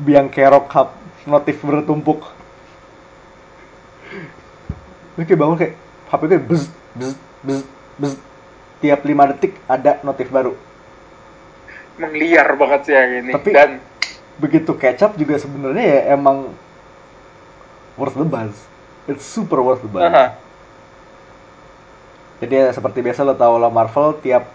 biang 0.00 0.32
kerok 0.32 0.70
hub 0.72 0.88
notif 1.28 1.60
bertumpuk. 1.60 2.24
Lu 5.18 5.26
kayak 5.26 5.36
bangun 5.36 5.56
kayak 5.58 5.74
HP 6.08 6.20
gue 6.24 6.40
buzz, 6.40 6.64
buzz, 6.94 7.14
buzz, 7.42 7.62
buzz. 7.98 8.14
Tiap 8.78 9.02
5 9.02 9.30
detik 9.34 9.58
ada 9.66 9.98
notif 10.00 10.30
baru. 10.30 10.54
Emang 11.98 12.14
liar 12.14 12.48
banget 12.54 12.80
sih 12.86 12.94
yang 12.94 13.12
ini. 13.20 13.32
Tapi- 13.34 13.52
Dan 13.52 13.70
Begitu 14.38 14.70
catch 14.78 15.02
up 15.02 15.18
juga 15.18 15.34
sebenarnya 15.34 15.82
ya 15.82 16.00
emang 16.14 16.54
worth 17.98 18.14
the 18.14 18.22
buzz. 18.22 18.54
It's 19.10 19.26
super 19.26 19.58
worth 19.58 19.82
the 19.82 19.90
buzz. 19.90 20.06
Aha. 20.06 20.38
Jadi 22.38 22.54
ya, 22.54 22.70
seperti 22.70 23.02
biasa 23.02 23.26
lo 23.26 23.34
tau 23.34 23.58
lah 23.58 23.66
Marvel 23.66 24.14
tiap 24.22 24.46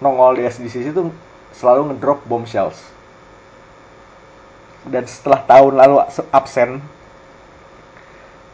nongol 0.00 0.40
di 0.40 0.48
SDCC 0.48 0.96
itu 0.96 1.12
selalu 1.52 1.92
ngedrop 1.92 2.24
bombshells. 2.24 2.80
Dan 4.88 5.04
setelah 5.04 5.44
tahun 5.44 5.76
lalu 5.76 6.00
se- 6.08 6.24
absen, 6.32 6.80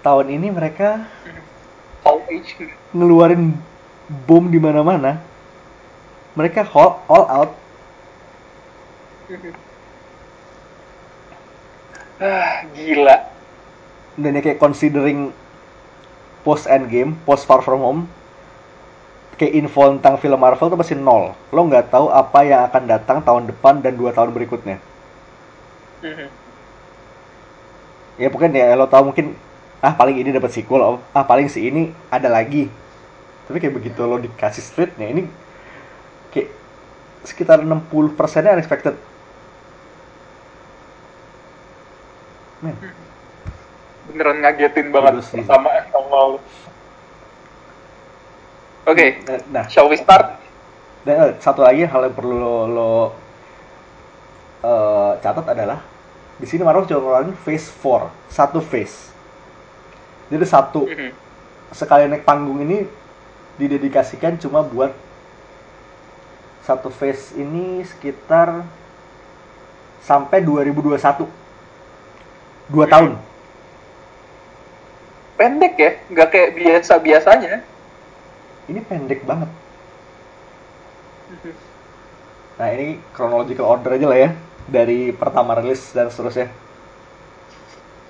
tahun 0.06 0.30
ini 0.30 0.54
mereka 0.54 1.02
all 2.06 2.22
age 2.30 2.54
ngeluarin 2.94 3.58
bom 4.06 4.46
di 4.46 4.62
mana-mana. 4.62 5.18
Mereka 6.38 6.68
all, 6.70 7.02
all 7.10 7.26
out. 7.26 7.50
ah, 12.22 12.62
gila. 12.70 13.16
Dan 14.14 14.38
ya 14.38 14.40
kayak 14.44 14.62
considering 14.62 15.34
post 16.46 16.70
endgame, 16.70 17.18
post 17.26 17.48
far 17.48 17.64
from 17.64 17.82
home, 17.82 18.06
kayak 19.40 19.56
info 19.58 19.90
tentang 19.96 20.20
film 20.20 20.38
Marvel 20.38 20.70
tuh 20.70 20.78
masih 20.78 20.94
nol. 20.94 21.34
Lo 21.50 21.60
nggak 21.66 21.90
tahu 21.90 22.12
apa 22.12 22.46
yang 22.46 22.68
akan 22.68 22.82
datang 22.86 23.18
tahun 23.24 23.50
depan 23.50 23.82
dan 23.82 23.96
dua 23.96 24.12
tahun 24.14 24.30
berikutnya. 24.30 24.78
Mhm. 25.96 26.28
ya 28.16 28.28
pokoknya 28.32 28.72
ya 28.72 28.76
lo 28.76 28.88
tau 28.88 29.04
mungkin 29.04 29.36
ah 29.86 29.94
paling 29.94 30.18
ini 30.18 30.34
dapat 30.34 30.50
sequel 30.50 30.82
oh, 30.82 30.98
ah 31.14 31.22
paling 31.22 31.46
si 31.46 31.62
ini 31.62 31.82
ada 32.10 32.26
lagi 32.26 32.66
tapi 33.46 33.62
kayak 33.62 33.78
begitu 33.78 34.02
lo 34.02 34.18
dikasih 34.18 34.58
streetnya 34.60 35.06
ini 35.06 35.22
kayak 36.34 36.50
sekitar 37.22 37.62
60 37.62 37.86
persennya 38.18 38.58
unexpected 38.58 38.98
men 42.60 42.74
Beneran 44.06 44.38
ngagetin 44.38 44.94
banget 44.94 45.18
Bagus 45.18 45.26
sih. 45.28 45.42
pertama 45.42 45.66
nongol. 45.90 46.38
Oke, 48.86 49.18
Eh, 49.18 49.40
nah 49.50 49.66
shall 49.66 49.90
we 49.90 49.98
start? 49.98 50.38
dan 51.02 51.14
eh, 51.20 51.32
satu 51.38 51.62
lagi 51.62 51.86
hal 51.86 52.06
yang 52.06 52.14
perlu 52.14 52.34
lo, 52.34 52.56
lo 52.66 52.90
eh, 54.62 55.12
catat 55.20 55.46
adalah 55.48 55.78
di 56.36 56.46
sini 56.46 56.62
Marvel 56.62 56.84
cuma 56.84 56.98
ngeluarin 57.00 57.34
phase 57.34 57.70
4 57.70 58.10
satu 58.28 58.58
phase 58.60 59.14
jadi 60.26 60.44
satu 60.44 60.86
Mhm. 60.86 61.10
sekali 61.70 62.06
naik 62.06 62.24
panggung 62.24 62.62
ini 62.62 62.86
didedikasikan 63.56 64.36
cuma 64.36 64.62
buat 64.62 64.92
satu 66.62 66.90
phase 66.90 67.34
ini 67.34 67.82
sekitar 67.82 68.66
sampai 70.02 70.42
2021 70.42 71.26
dua 72.68 72.86
Hmm. 72.86 72.92
tahun 72.92 73.12
Pendek 75.36 75.74
ya, 75.76 75.90
nggak 76.08 76.28
kayak 76.32 76.50
biasa-biasanya. 76.56 77.60
ini 78.66 78.80
pendek 78.80 79.20
banget 79.22 79.50
nah 82.56 82.72
ini 82.72 82.96
chronological 83.12 83.68
order 83.68 83.94
aja 83.94 84.06
lah 84.08 84.18
ya 84.18 84.30
dari 84.64 85.12
pertama 85.12 85.52
rilis 85.54 85.92
dan 85.92 86.08
seterusnya 86.08 86.48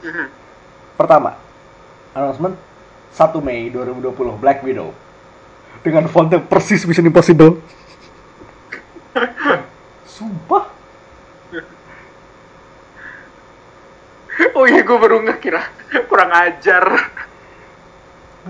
Mhm. 0.00 0.26
pertama 0.94 1.34
announcement 2.12 2.54
1 3.16 3.40
Mei 3.40 3.72
2020 3.72 4.36
Black 4.36 4.60
Widow. 4.60 4.92
Dengan 5.80 6.04
font 6.10 6.28
yang 6.28 6.44
persis 6.44 6.84
Mission 6.84 7.08
Impossible. 7.08 7.58
Sumpah. 10.16 10.68
Oh 14.56 14.64
iya, 14.64 14.80
gue 14.84 14.96
baru 14.96 15.20
nggak 15.24 15.40
kira. 15.40 15.62
Kurang 16.08 16.32
ajar. 16.32 16.84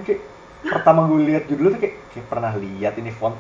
Kayak 0.03 0.23
pertama 0.67 1.07
gue 1.11 1.21
lihat 1.31 1.47
judulnya 1.51 1.79
tuh 1.79 1.81
kayak, 1.83 1.97
kayak 2.15 2.27
pernah 2.27 2.53
lihat 2.59 2.95
ini 2.99 3.11
font. 3.15 3.39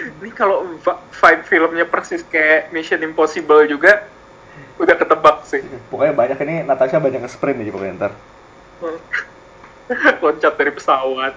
Ini 0.00 0.32
kalau 0.32 0.64
vibe 1.12 1.44
filmnya 1.44 1.84
persis 1.84 2.24
kayak 2.24 2.72
Mission 2.72 3.04
Impossible 3.04 3.68
juga, 3.68 4.08
udah 4.80 4.96
ketebak 4.96 5.36
sih. 5.44 5.60
pokoknya 5.92 6.14
banyak 6.16 6.38
ini 6.40 6.54
Natasha 6.64 6.96
banyak 6.96 7.20
nge-sprint 7.20 7.60
aja 7.60 7.72
pokoknya 7.72 7.94
ntar. 8.00 8.12
Loncat 10.24 10.54
dari 10.56 10.72
pesawat. 10.72 11.34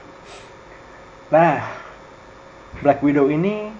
nah 1.28 1.66
Black 2.80 3.02
Widow 3.02 3.28
ini 3.28 3.74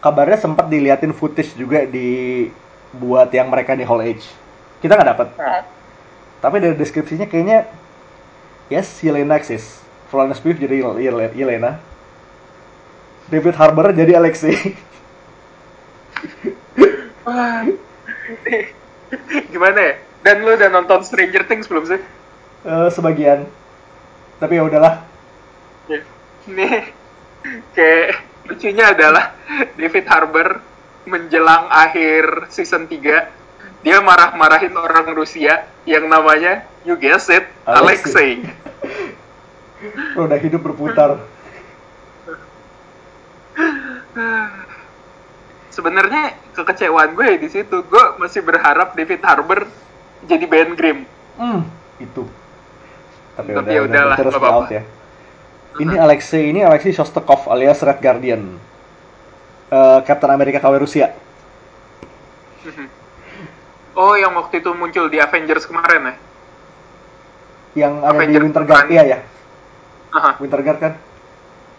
kabarnya 0.00 0.38
sempat 0.40 0.70
diliatin 0.70 1.12
footage 1.12 1.52
juga 1.58 1.84
di 1.84 2.48
buat 2.96 3.28
yang 3.30 3.50
mereka 3.52 3.76
di 3.76 3.84
Hall 3.84 4.00
H. 4.02 4.24
Kita 4.80 4.96
nggak 4.96 5.10
dapet. 5.12 5.28
Nah, 5.36 5.62
tapi 6.40 6.56
dari 6.56 6.72
deskripsinya 6.72 7.28
kayaknya 7.28 7.68
yes 8.72 8.88
Yelena 9.04 9.36
eksis 9.36 9.82
Florence 10.08 10.40
Pugh 10.40 10.56
jadi 10.56 10.80
Yel- 10.80 10.98
Yel- 10.98 11.34
Yelena 11.36 11.76
David 13.28 13.54
Harbour 13.60 13.92
jadi 13.92 14.16
Alexei. 14.16 14.56
Wah. 17.28 17.66
Gimana 19.52 19.78
ya? 19.80 19.94
Dan 20.20 20.44
lu 20.44 20.54
udah 20.54 20.68
nonton 20.68 21.00
Stranger 21.02 21.48
Things 21.48 21.66
belum 21.66 21.84
sih? 21.88 22.00
Eh, 22.60 22.88
sebagian 22.92 23.48
tapi 24.40 24.56
ya 24.56 24.64
udahlah 24.64 25.04
Ya. 25.90 26.00
Nih, 26.46 26.86
kayak 27.76 28.22
lucunya 28.46 28.94
adalah 28.94 29.34
David 29.78 30.06
Harbour 30.06 30.62
menjelang 31.02 31.66
akhir 31.66 32.46
season 32.52 32.86
3 32.86 33.82
dia 33.82 33.96
marah-marahin 34.04 34.76
orang 34.76 35.08
Rusia 35.16 35.66
yang 35.88 36.06
namanya 36.06 36.68
you 36.84 36.94
guess 37.00 37.26
it 37.32 37.48
Alexei. 37.64 38.44
Alexei. 38.44 40.12
roda 40.12 40.36
hidup 40.36 40.60
berputar 40.60 41.24
Sebenarnya 45.70 46.34
kekecewaan 46.54 47.14
gue 47.14 47.38
di 47.38 47.48
situ 47.48 47.86
gue 47.86 48.04
masih 48.18 48.42
berharap 48.42 48.92
David 48.98 49.22
Harbour 49.22 49.70
jadi 50.26 50.44
Ben 50.44 50.74
Grimm. 50.74 51.06
hmm 51.40 51.62
itu 52.00 52.24
tapi, 53.36 53.52
Tapi 53.52 53.60
udah, 53.64 53.72
ya 53.72 53.80
udahlah, 53.84 54.16
terus 54.16 54.34
apa-apa. 54.36 54.56
out 54.56 54.68
ya 54.72 54.82
Ini 55.80 55.94
Alexei 55.96 56.50
ini 56.50 56.60
Alexei 56.60 56.92
Shostakov 56.92 57.46
alias 57.48 57.80
Red 57.80 58.02
Guardian. 58.02 58.58
Eh, 59.70 59.98
Captain 60.02 60.32
Amerika 60.34 60.58
KW 60.58 60.82
Rusia. 60.82 61.14
Oh, 63.94 64.18
yang 64.18 64.34
waktu 64.34 64.58
itu 64.58 64.70
muncul 64.74 65.06
di 65.06 65.22
Avengers 65.22 65.64
kemarin 65.64 66.10
ya? 66.10 66.14
Yang 67.86 67.92
ada 68.02 68.10
di 68.10 68.16
Avenger 68.18 68.42
Winter 68.42 68.64
Guard. 68.66 68.86
Iya 68.90 69.02
ya, 69.06 69.18
Aha. 70.10 70.30
Winter 70.42 70.60
Guard 70.66 70.78
kan? 70.82 70.92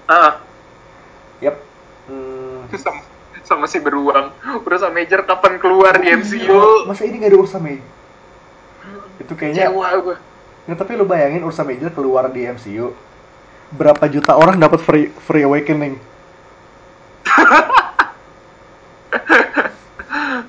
Ah, 0.08 0.40
Yap. 1.44 1.56
Hmm. 2.08 2.64
sama, 2.80 3.04
sama 3.44 3.66
si 3.66 3.78
beruang. 3.82 4.32
Ursa 4.64 4.90
Major 4.90 5.26
kapan 5.26 5.58
keluar 5.58 5.98
di 5.98 6.10
Iya, 6.10 6.18
MCU? 6.20 6.86
Masa 6.88 7.04
ini 7.06 7.22
gak 7.22 7.32
ada 7.34 7.40
Ursa 7.40 7.58
Major? 7.58 7.86
Itu 9.22 9.34
kayaknya 9.38 9.70
Kecewa 9.70 9.88
gue. 10.02 10.18
Ya, 10.70 10.74
tapi 10.78 10.92
lu 10.98 11.06
bayangin 11.06 11.42
Ursa 11.46 11.62
Major 11.66 11.90
keluar 11.94 12.30
di 12.30 12.46
MCU. 12.46 12.94
Berapa 13.72 14.04
juta 14.12 14.36
orang 14.36 14.60
dapat 14.60 14.80
free 14.84 15.08
free 15.24 15.46
awakening? 15.48 15.96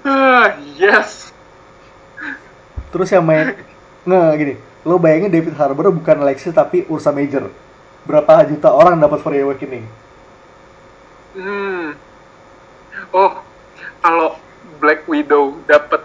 Ah, 0.03 0.59
yes. 0.76 1.30
Terus 2.90 3.09
yang 3.09 3.24
main 3.24 3.57
nggak 4.03 4.34
gini, 4.36 4.55
lo 4.82 4.99
bayangin 4.99 5.30
David 5.30 5.55
Harbour 5.55 5.95
bukan 5.95 6.20
Alexis 6.20 6.53
tapi 6.53 6.84
Ursa 6.90 7.14
Major. 7.14 7.49
Berapa 8.03 8.43
juta 8.45 8.68
orang 8.74 8.99
dapat 8.99 9.22
free 9.22 9.40
awakening? 9.40 9.86
Hmm. 11.32 11.95
Oh, 13.13 13.33
kalau 14.01 14.41
Black 14.81 15.05
Widow 15.05 15.61
dapat 15.69 16.01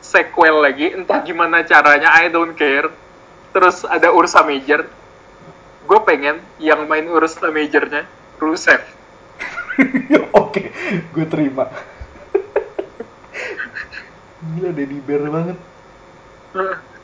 sequel 0.00 0.64
lagi, 0.64 0.96
entah 0.96 1.20
gimana 1.20 1.60
caranya, 1.62 2.08
I 2.16 2.32
don't 2.32 2.56
care. 2.56 2.88
Terus 3.52 3.84
ada 3.84 4.12
Ursa 4.12 4.40
Major. 4.40 4.88
Gue 5.86 6.00
pengen 6.02 6.40
yang 6.58 6.88
main 6.88 7.06
Ursa 7.06 7.52
Majornya 7.52 8.08
Rusev. 8.40 8.80
Oke, 10.42 10.72
gue 11.12 11.26
terima. 11.28 11.68
Gila 14.56 14.70
Daddy 14.72 14.98
Bear 15.04 15.28
banget. 15.28 15.58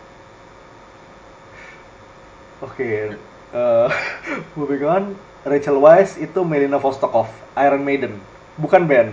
Oke, 2.65 3.19
eh 3.53 3.89
moving 4.57 4.85
on. 4.89 5.05
Rachel 5.43 5.83
Weisz 5.83 6.15
itu 6.23 6.47
Melina 6.47 6.79
Vostokov, 6.79 7.27
Iron 7.59 7.83
Maiden, 7.83 8.23
bukan 8.59 8.83
band. 8.85 9.13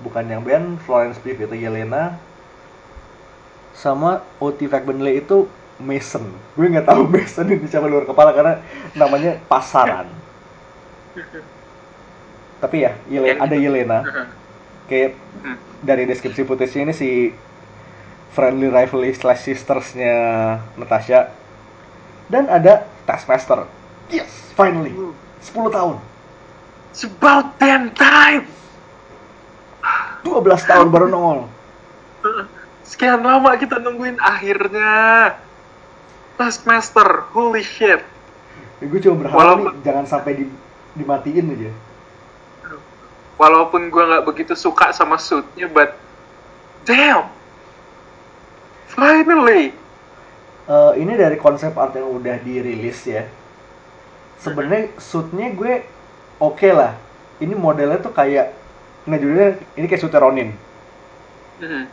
Bukan 0.00 0.24
yang 0.26 0.40
band, 0.40 0.80
Florence 0.84 1.20
Pugh 1.20 1.36
itu 1.36 1.56
Yelena, 1.56 2.16
sama 3.76 4.24
Oti 4.40 4.64
Benley 4.64 5.20
itu 5.20 5.44
Mason. 5.76 6.24
Gue 6.56 6.72
nggak 6.72 6.88
tahu 6.88 7.04
Mason 7.12 7.48
ini 7.48 7.68
siapa 7.68 7.84
luar 7.88 8.08
kepala 8.08 8.32
karena 8.32 8.60
namanya 8.96 9.36
pasaran. 9.48 10.08
Tapi 12.60 12.76
ya, 12.84 12.92
Yele- 13.08 13.36
Yang 13.36 13.40
ada. 13.44 13.54
Yelena. 13.56 13.98
Kayak 14.88 15.16
dari 15.80 16.04
deskripsi 16.04 16.44
footage 16.44 16.76
ini 16.76 16.92
si 16.92 17.32
friendly 18.30 18.68
rivalry 18.70 19.12
slash 19.12 19.42
sistersnya 19.42 20.14
Natasha 20.76 21.34
dan 22.30 22.46
ada 22.46 22.86
Taskmaster 23.02 23.66
yes 24.06 24.30
finally 24.54 24.94
10 24.94 25.66
tahun 25.66 25.98
It's 26.90 27.06
about 27.06 27.56
damn 27.62 27.94
time. 27.94 28.50
12 30.20 30.44
tahun 30.68 30.92
baru 30.92 31.08
nongol 31.08 31.48
Sekian 32.84 33.24
lama 33.24 33.56
kita 33.56 33.80
nungguin 33.80 34.20
akhirnya. 34.20 35.32
Taskmaster, 36.36 37.30
holy 37.32 37.64
shit. 37.64 38.00
ya, 38.80 38.84
gue 38.88 39.00
cuma 39.00 39.24
berharap 39.24 39.36
Walaupun- 39.36 39.72
nih 39.76 39.84
jangan 39.84 40.04
sampai 40.08 40.32
di, 40.40 40.44
dimatiin 40.96 41.52
aja 41.52 41.72
Walaupun 43.36 43.88
gue 43.88 44.04
nggak 44.04 44.24
begitu 44.28 44.52
suka 44.52 44.92
sama 44.92 45.16
suitnya, 45.16 45.68
but 45.68 45.96
damn, 46.84 47.28
finally. 48.92 49.72
Eh, 50.64 50.92
ini 51.00 51.16
dari 51.16 51.40
konsep 51.40 51.72
art 51.72 51.96
yang 51.96 52.08
udah 52.08 52.36
dirilis 52.40 53.00
ya 53.02 53.24
sebenarnya 54.38 54.96
suitnya 54.96 55.52
gue 55.52 55.84
oke 56.40 56.68
lah. 56.72 56.96
Ini 57.40 57.52
modelnya 57.54 58.00
tuh 58.00 58.12
kayak 58.12 58.52
nggak 59.04 59.20
judulnya 59.20 59.48
ini 59.76 59.86
kayak 59.86 60.00
suitnya 60.00 60.20
Ronin. 60.20 60.50
Hmm. 61.60 61.84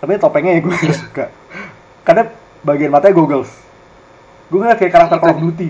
tapi 0.00 0.16
topengnya 0.16 0.56
ya 0.56 0.60
gue 0.64 0.72
suka. 1.04 1.28
Karena 2.04 2.32
bagian 2.64 2.92
matanya 2.92 3.16
goggles. 3.16 3.52
Gue 4.48 4.64
ngeliat 4.64 4.80
kayak 4.80 4.92
karakter 4.92 5.20
Call 5.20 5.36
of 5.36 5.40
Duty. 5.44 5.68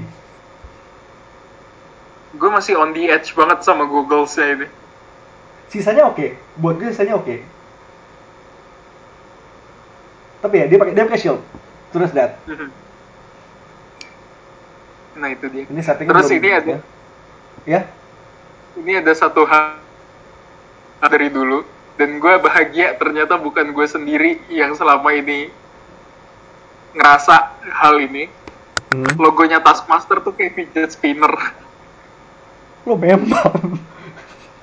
Gue 2.36 2.50
masih 2.52 2.78
on 2.78 2.94
the 2.94 3.10
edge 3.10 3.34
banget 3.34 3.66
sama 3.66 3.86
Google-nya 3.86 4.46
ini. 4.54 4.66
sisanya 5.70 6.06
oke. 6.06 6.38
Buat 6.58 6.78
gue 6.78 6.90
sisanya 6.94 7.18
oke. 7.18 7.42
Tapi 10.42 10.54
ya 10.54 10.66
dia 10.70 10.78
pakai 10.78 10.92
dia 10.94 11.04
pakai 11.06 11.20
shield. 11.22 11.42
Terus 11.90 12.10
that 12.14 12.38
Hmm. 12.46 12.70
Nah 15.16 15.32
itu 15.32 15.46
dia. 15.48 15.64
ini 15.66 15.80
settingnya 15.80 16.12
Terus 16.12 16.30
ini 16.30 16.48
ada 16.52 16.70
ya 16.76 16.95
ini 18.78 18.92
ada 19.02 19.10
satu 19.10 19.42
hal 19.42 19.82
dari 21.02 21.28
dulu 21.34 21.66
dan 21.98 22.22
gue 22.22 22.34
bahagia 22.38 22.94
ternyata 22.94 23.34
bukan 23.34 23.74
gue 23.74 23.86
sendiri 23.90 24.38
yang 24.52 24.78
selama 24.78 25.10
ini 25.12 25.50
ngerasa 26.94 27.58
hal 27.82 27.98
ini. 28.00 28.30
Hmm. 28.86 29.18
logonya 29.18 29.58
Taskmaster 29.58 30.22
tuh 30.22 30.30
kayak 30.30 30.54
fidget 30.54 30.94
spinner. 30.94 31.34
Lo 32.86 32.94
memang. 32.94 33.82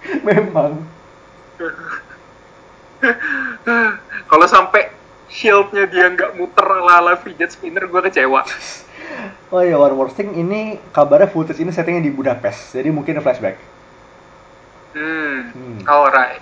Memang. 0.28 0.80
Kalau 4.32 4.48
sampai 4.48 4.92
shieldnya 5.28 5.92
dia 5.92 6.08
nggak 6.08 6.40
muter 6.40 6.64
ala 6.64 7.20
fidget 7.20 7.52
spinner 7.52 7.90
gue 7.90 8.02
kecewa 8.06 8.46
oh 9.54 9.62
ya 9.62 9.78
one 9.78 9.96
more 9.96 10.12
thing 10.12 10.34
ini 10.34 10.82
kabarnya 10.92 11.30
footage 11.30 11.62
ini 11.62 11.70
settingnya 11.70 12.04
di 12.04 12.14
Budapest 12.14 12.74
jadi 12.74 12.90
mungkin 12.90 13.22
flashback. 13.22 13.58
Hmm, 14.94 15.50
Hmm. 15.54 15.78
alright. 15.90 16.42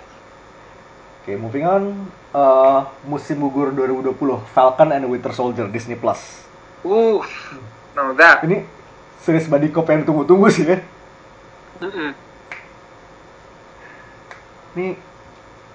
Oke 1.22 1.38
moving 1.40 1.64
on. 1.64 2.08
Eh, 2.32 2.80
musim 3.04 3.36
gugur 3.44 3.76
2020 3.76 4.16
Falcon 4.56 4.88
and 4.88 5.04
Winter 5.04 5.36
Soldier 5.36 5.68
Disney 5.68 5.96
Plus. 6.00 6.44
Uh 6.80 7.20
now 7.92 8.16
that. 8.16 8.40
Ini 8.42 8.64
series 9.20 9.46
body 9.46 9.68
cop 9.68 9.86
yang 9.92 10.02
tunggu-tunggu 10.02 10.48
sih 10.48 10.64
ya. 10.64 10.80
Mm-mm. 11.84 12.10
Ini 14.72 14.86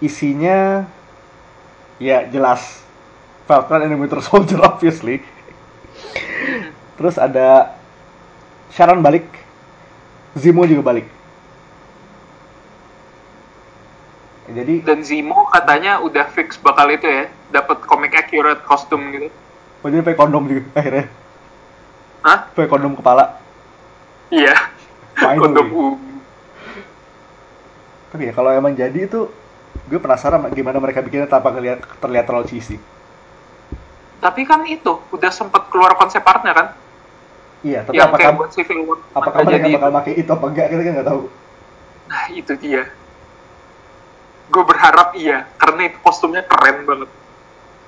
isinya 0.02 0.90
ya 2.02 2.26
jelas. 2.26 2.82
Falcon 3.48 3.88
and 3.88 3.96
Winter 4.02 4.20
Soldier 4.20 4.60
obviously. 4.70 5.24
Terus 6.98 7.16
ada 7.22 7.78
Sharon 8.74 9.06
balik, 9.06 9.26
Zemo 10.34 10.66
juga 10.66 10.82
balik. 10.94 11.08
Jadi 14.48 14.80
dan 14.82 15.04
Zemo 15.04 15.46
katanya 15.52 16.00
udah 16.00 16.26
fix 16.32 16.56
bakal 16.56 16.88
itu 16.88 17.04
ya 17.04 17.28
dapat 17.52 17.84
comic 17.84 18.16
accurate 18.16 18.64
kostum 18.64 19.12
gitu 19.12 19.28
oh 19.84 19.88
dia 19.92 20.02
pakai 20.02 20.18
kondom 20.18 20.48
juga 20.48 20.64
akhirnya, 20.76 21.06
Hah? 22.24 22.40
pakai 22.56 22.70
kondom 22.72 22.96
kepala. 22.98 23.38
Iya 24.32 24.56
Finally. 25.16 25.40
kondom 25.40 25.68
ungu 25.72 26.16
Tapi 28.08 28.32
ya 28.32 28.34
kalau 28.34 28.52
emang 28.56 28.72
jadi 28.76 29.04
itu 29.04 29.28
gue 29.88 30.00
penasaran 30.00 30.48
gimana 30.56 30.80
mereka 30.80 31.04
bikinnya 31.04 31.28
tanpa 31.28 31.52
ngeliat, 31.52 31.84
terlihat 32.00 32.26
terlalu 32.28 32.48
cheesy. 32.48 32.80
Tapi 34.24 34.42
kan 34.48 34.64
itu 34.66 35.00
udah 35.12 35.32
sempat 35.32 35.68
keluar 35.70 35.94
konsep 36.00 36.24
artnya 36.24 36.56
kan? 36.56 36.68
Iya, 37.66 37.80
tapi 37.82 37.98
yang 37.98 38.14
apakah 38.14 38.32
buat 38.38 38.52
Civil 38.54 38.86
War. 38.86 39.00
apakah 39.18 39.42
mereka 39.42 39.54
jadi 39.58 39.70
bakal 39.82 39.92
pakai 39.98 40.14
itu 40.14 40.30
apa 40.30 40.46
enggak 40.46 40.68
kita 40.70 40.82
kan 40.82 40.94
nggak 40.94 41.10
tahu. 41.10 41.24
Nah 42.08 42.24
itu 42.30 42.54
dia. 42.62 42.84
Gue 44.48 44.64
berharap 44.64 45.10
iya, 45.18 45.50
karena 45.58 45.82
itu 45.90 45.98
kostumnya 46.06 46.46
keren 46.46 46.86
banget. 46.86 47.10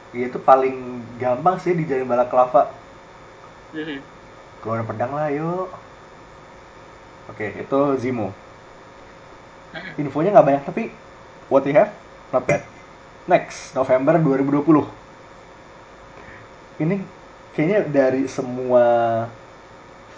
Iya 0.09 0.25
itu 0.33 0.39
paling 0.41 1.05
gampang 1.21 1.61
sih 1.61 1.77
dijadiin 1.77 2.09
balaklava. 2.09 2.73
Mhm. 3.77 4.01
Keluar 4.65 4.81
pedang 4.83 5.13
lah 5.13 5.29
yuk. 5.29 5.69
Oke, 7.29 7.53
itu 7.61 7.79
Zemo. 8.01 8.33
Infonya 10.01 10.33
nggak 10.33 10.47
banyak 10.49 10.63
tapi 10.65 10.83
what 11.45 11.61
you 11.69 11.77
have 11.77 11.93
not 12.33 12.41
bad. 12.49 12.65
Next, 13.29 13.77
November 13.77 14.17
2020. 14.17 14.89
Ini 16.81 16.95
kayaknya 17.53 17.79
dari 17.85 18.25
semua 18.25 18.83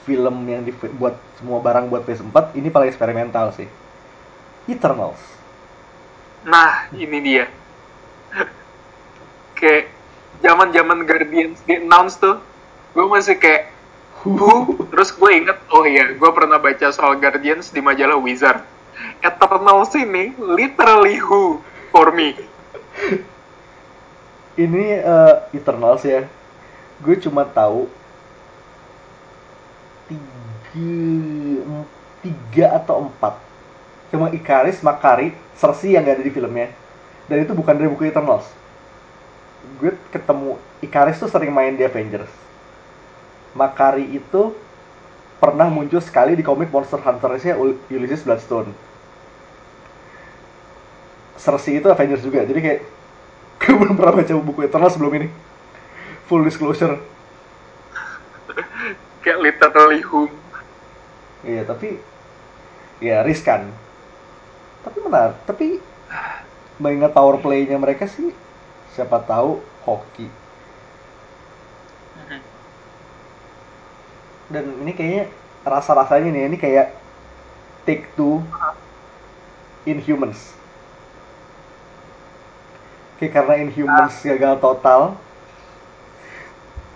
film 0.02 0.36
yang 0.49 0.65
dibuat 0.65 1.18
semua 1.38 1.61
barang 1.61 1.90
buat 1.90 2.03
PS4 2.06 2.57
ini 2.57 2.73
paling 2.73 2.90
eksperimental 2.90 3.53
sih. 3.53 3.69
Eternals. 4.65 5.19
Nah 6.45 6.90
ini 6.94 7.18
dia. 7.22 7.45
kayak 9.60 9.94
zaman 10.41 10.73
zaman 10.73 11.06
Guardians 11.06 11.61
di 11.65 11.78
announce 11.78 12.18
tuh, 12.18 12.41
gue 12.98 13.06
masih 13.06 13.38
kayak 13.38 13.69
Who? 14.22 14.78
Terus 14.94 15.10
gue 15.18 15.32
inget, 15.34 15.57
oh 15.73 15.86
iya, 15.86 16.14
gue 16.14 16.32
pernah 16.34 16.61
baca 16.61 16.94
soal 16.94 17.18
Guardians 17.18 17.73
di 17.73 17.82
majalah 17.82 18.22
Wizard. 18.22 18.61
Eternals 19.22 19.94
ini 19.98 20.34
literally 20.38 21.18
who 21.18 21.57
for 21.90 22.14
me. 22.14 22.38
Ini 24.53 24.84
eh, 25.02 25.36
Eternals 25.57 26.06
ya. 26.06 26.30
Gue 27.02 27.18
cuma 27.18 27.49
tahu 27.49 27.90
tiga, 30.11 31.79
tiga 32.21 32.65
atau 32.77 33.07
empat. 33.07 33.39
Cuma 34.11 34.27
Ikaris, 34.31 34.83
Makari, 34.83 35.31
Cersei 35.55 35.95
yang 35.95 36.03
gak 36.03 36.19
ada 36.19 36.25
di 36.27 36.33
filmnya. 36.33 36.67
Dan 37.31 37.47
itu 37.47 37.55
bukan 37.55 37.79
dari 37.79 37.88
buku 37.88 38.11
Eternals. 38.11 38.43
Gue 39.79 39.95
ketemu 40.11 40.59
Ikaris 40.83 41.21
tuh 41.21 41.31
sering 41.31 41.53
main 41.55 41.79
di 41.79 41.88
Avengers. 41.88 42.29
Makari 43.55 44.03
itu 44.11 44.51
pernah 45.39 45.71
muncul 45.71 46.03
sekali 46.03 46.35
di 46.35 46.43
komik 46.43 46.69
Monster 46.69 46.99
Hunter-nya 46.99 47.55
Ulysses 47.89 48.27
Bloodstone. 48.27 48.75
Cersei 51.41 51.81
itu 51.81 51.89
Avengers 51.89 52.21
juga, 52.21 52.45
jadi 52.45 52.59
kayak 52.61 52.79
gue 53.61 53.75
belum 53.77 53.95
pernah 53.97 54.13
baca 54.21 54.33
buku 54.38 54.59
Eternal 54.67 54.91
sebelum 54.93 55.13
ini. 55.17 55.27
Full 56.29 56.45
disclosure. 56.45 57.10
Kayak 59.22 59.39
literally 59.41 60.02
who. 60.02 60.30
Iya, 61.45 61.65
tapi 61.65 61.98
ya 63.02 63.22
riskan. 63.26 63.69
Tapi 64.81 64.98
menarik, 65.02 65.38
tapi 65.45 65.77
mengingat 66.81 67.14
power 67.14 67.38
play-nya 67.38 67.77
mereka 67.77 68.10
sih 68.10 68.34
siapa 68.93 69.22
tahu 69.22 69.61
hoki. 69.85 70.26
Dan 74.52 74.84
ini 74.84 74.91
kayaknya 74.91 75.31
rasa-rasanya 75.64 76.30
nih, 76.34 76.43
ini 76.49 76.57
kayak 76.60 76.91
Take 77.88 78.10
Two 78.19 78.43
Inhumans. 79.88 80.57
Oke, 83.15 83.30
karena 83.30 83.61
Inhumans 83.61 84.18
gagal 84.26 84.60
total, 84.60 85.15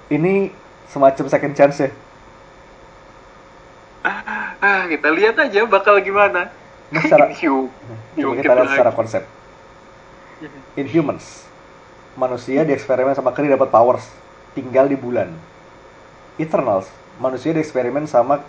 ini 0.10 0.50
semacam 0.90 1.26
second 1.30 1.54
chance 1.54 1.78
ya. 1.80 1.90
Ah, 4.06 4.86
kita 4.86 5.10
lihat 5.10 5.36
aja 5.42 5.66
bakal 5.66 5.98
gimana. 5.98 6.54
Nah, 6.94 7.02
secara, 7.02 7.30
Inhu. 7.34 7.74
coba 7.74 8.22
Mungkin 8.22 8.44
kita 8.46 8.54
lihat 8.54 8.70
secara 8.70 8.92
konsep. 8.94 9.24
Inhumans, 10.82 11.50
manusia 12.14 12.62
dieksperimen 12.62 13.18
sama 13.18 13.34
Kree 13.34 13.50
dapat 13.50 13.74
powers, 13.74 14.06
tinggal 14.54 14.86
di 14.86 14.94
bulan. 14.94 15.34
Eternals, 16.38 16.86
manusia 17.18 17.56
dieksperimen 17.56 18.06
sama 18.06 18.44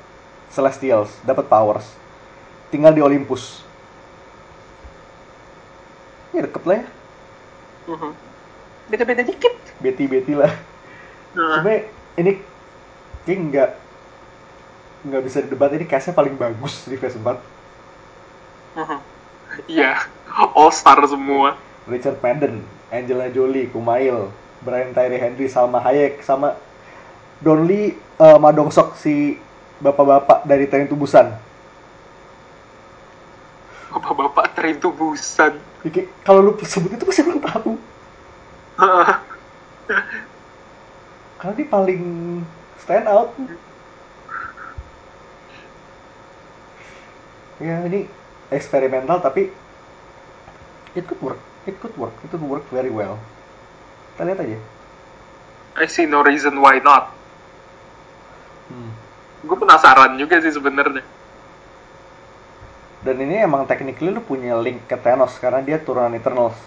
Celestials, 0.52 1.10
dapat 1.24 1.48
powers, 1.48 1.86
tinggal 2.68 2.92
di 2.92 3.00
Olympus. 3.00 3.64
Ya 6.34 6.44
deket 6.44 6.64
lah 6.68 6.76
ya, 6.84 6.86
Mhm. 7.86 8.10
Beda-beda 8.86 9.22
dikit. 9.24 9.54
beti-beti 9.80 10.34
lah. 10.34 10.52
Cuma 11.32 11.70
ini 12.16 12.32
kayak 13.24 13.38
nggak 13.50 13.70
nggak 15.04 15.22
bisa 15.26 15.44
didebat 15.44 15.74
ini 15.76 15.84
cast-nya 15.84 16.16
paling 16.16 16.38
bagus 16.38 16.88
di 16.88 16.96
Phase 16.96 17.18
4. 17.20 17.36
mhm. 18.76 18.98
Iya, 19.66 20.04
all 20.52 20.68
star 20.68 21.00
semua. 21.08 21.56
Richard 21.88 22.20
Madden, 22.20 22.60
Angelina 22.92 23.32
Jolie, 23.32 23.72
Kumail, 23.72 24.28
Brian 24.60 24.92
Tyree 24.92 25.22
Henry, 25.22 25.48
Salma 25.48 25.80
Hayek, 25.80 26.20
sama 26.20 26.58
Don 27.40 27.64
Lee 27.64 27.96
eh, 27.96 28.38
Madongsok 28.40 28.96
si 29.00 29.40
bapak-bapak 29.80 30.44
dari 30.44 30.68
Train 30.68 30.88
to 30.88 30.96
Busan. 30.96 31.36
Bapak-bapak 33.96 34.52
terintubusan. 34.52 35.56
Ya, 35.80 35.88
kayak, 35.88 36.08
Kalau 36.20 36.44
lu 36.44 36.52
sebut 36.60 36.92
itu 36.92 37.04
pasti 37.08 37.24
orang 37.24 37.40
tahu. 37.40 37.72
Karena 41.40 41.52
dia 41.56 41.68
paling 41.68 42.02
stand 42.76 43.08
out. 43.08 43.32
Ya 47.56 47.80
ini 47.88 48.04
eksperimental 48.52 49.24
tapi 49.24 49.48
it 50.92 51.04
could 51.08 51.20
work, 51.24 51.40
it 51.64 51.76
could 51.80 51.96
work, 51.96 52.12
it 52.20 52.28
could 52.28 52.44
work 52.44 52.64
very 52.68 52.92
well. 52.92 53.16
Kita 54.14 54.28
lihat 54.28 54.40
aja. 54.44 54.58
I 55.76 55.84
see 55.88 56.08
no 56.08 56.24
reason 56.24 56.56
why 56.60 56.80
not. 56.80 57.12
Hmm. 58.72 58.92
Gue 59.44 59.56
penasaran 59.60 60.16
juga 60.16 60.40
sih 60.40 60.52
sebenarnya. 60.52 61.04
Dan 63.06 63.22
ini 63.22 63.38
emang 63.38 63.68
technically 63.68 64.10
lu 64.10 64.18
punya 64.24 64.58
link 64.58 64.82
ke 64.90 64.96
Thanos 64.98 65.36
karena 65.38 65.62
dia 65.62 65.78
turunan 65.78 66.10
Eternals. 66.16 66.58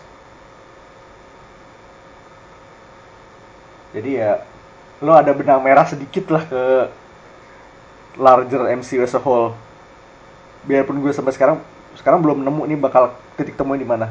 Jadi 3.91 4.21
ya 4.21 4.45
lu 5.01 5.11
ada 5.11 5.33
benang 5.33 5.59
merah 5.65 5.83
sedikit 5.89 6.29
lah 6.29 6.45
ke 6.45 6.63
larger 8.21 8.69
MCU 8.77 9.01
as 9.03 9.17
a 9.17 9.21
whole. 9.21 9.57
Biarpun 10.67 10.99
gue 10.99 11.11
sampai 11.15 11.31
sekarang 11.35 11.57
sekarang 11.95 12.19
belum 12.23 12.43
nemu 12.43 12.63
nih 12.67 12.79
bakal 12.79 13.15
titik 13.35 13.55
temunya 13.55 13.83
di 13.83 13.87
mana. 13.87 14.07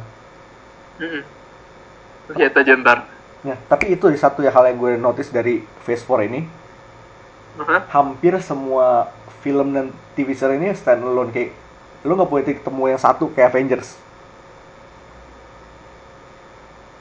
Lihat 2.32 2.54
aja 2.56 2.72
ntar. 2.76 2.98
Nah, 3.44 3.56
tapi 3.70 3.94
itu 3.94 4.04
satu 4.18 4.42
hal 4.42 4.64
yang 4.68 4.78
gue 4.78 4.92
notice 4.98 5.30
dari 5.30 5.62
Phase 5.86 6.02
4 6.02 6.26
ini, 6.26 6.40
Mhm. 7.58 7.80
hampir 7.90 8.34
semua 8.42 9.14
film 9.40 9.70
dan 9.72 9.94
TV 10.18 10.34
series 10.34 10.58
ini 10.58 10.68
standalone 10.74 11.30
kayak 11.30 11.54
lu 12.02 12.14
nggak 12.14 12.28
punya 12.30 12.44
titik 12.46 12.62
temu 12.66 12.90
yang 12.90 12.98
satu 12.98 13.30
kayak 13.34 13.54
Avengers. 13.54 13.98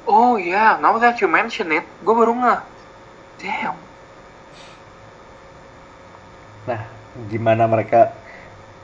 Oh 0.07 0.40
yeah, 0.40 0.80
now 0.80 0.95
that 0.95 1.19
you 1.19 1.28
mention 1.28 1.68
it, 1.74 1.84
gue 2.06 2.14
baru 2.15 2.32
nggak. 2.32 2.61
Damn. 3.44 3.78
Nah, 6.68 6.82
gimana 7.28 7.64
mereka 7.68 8.15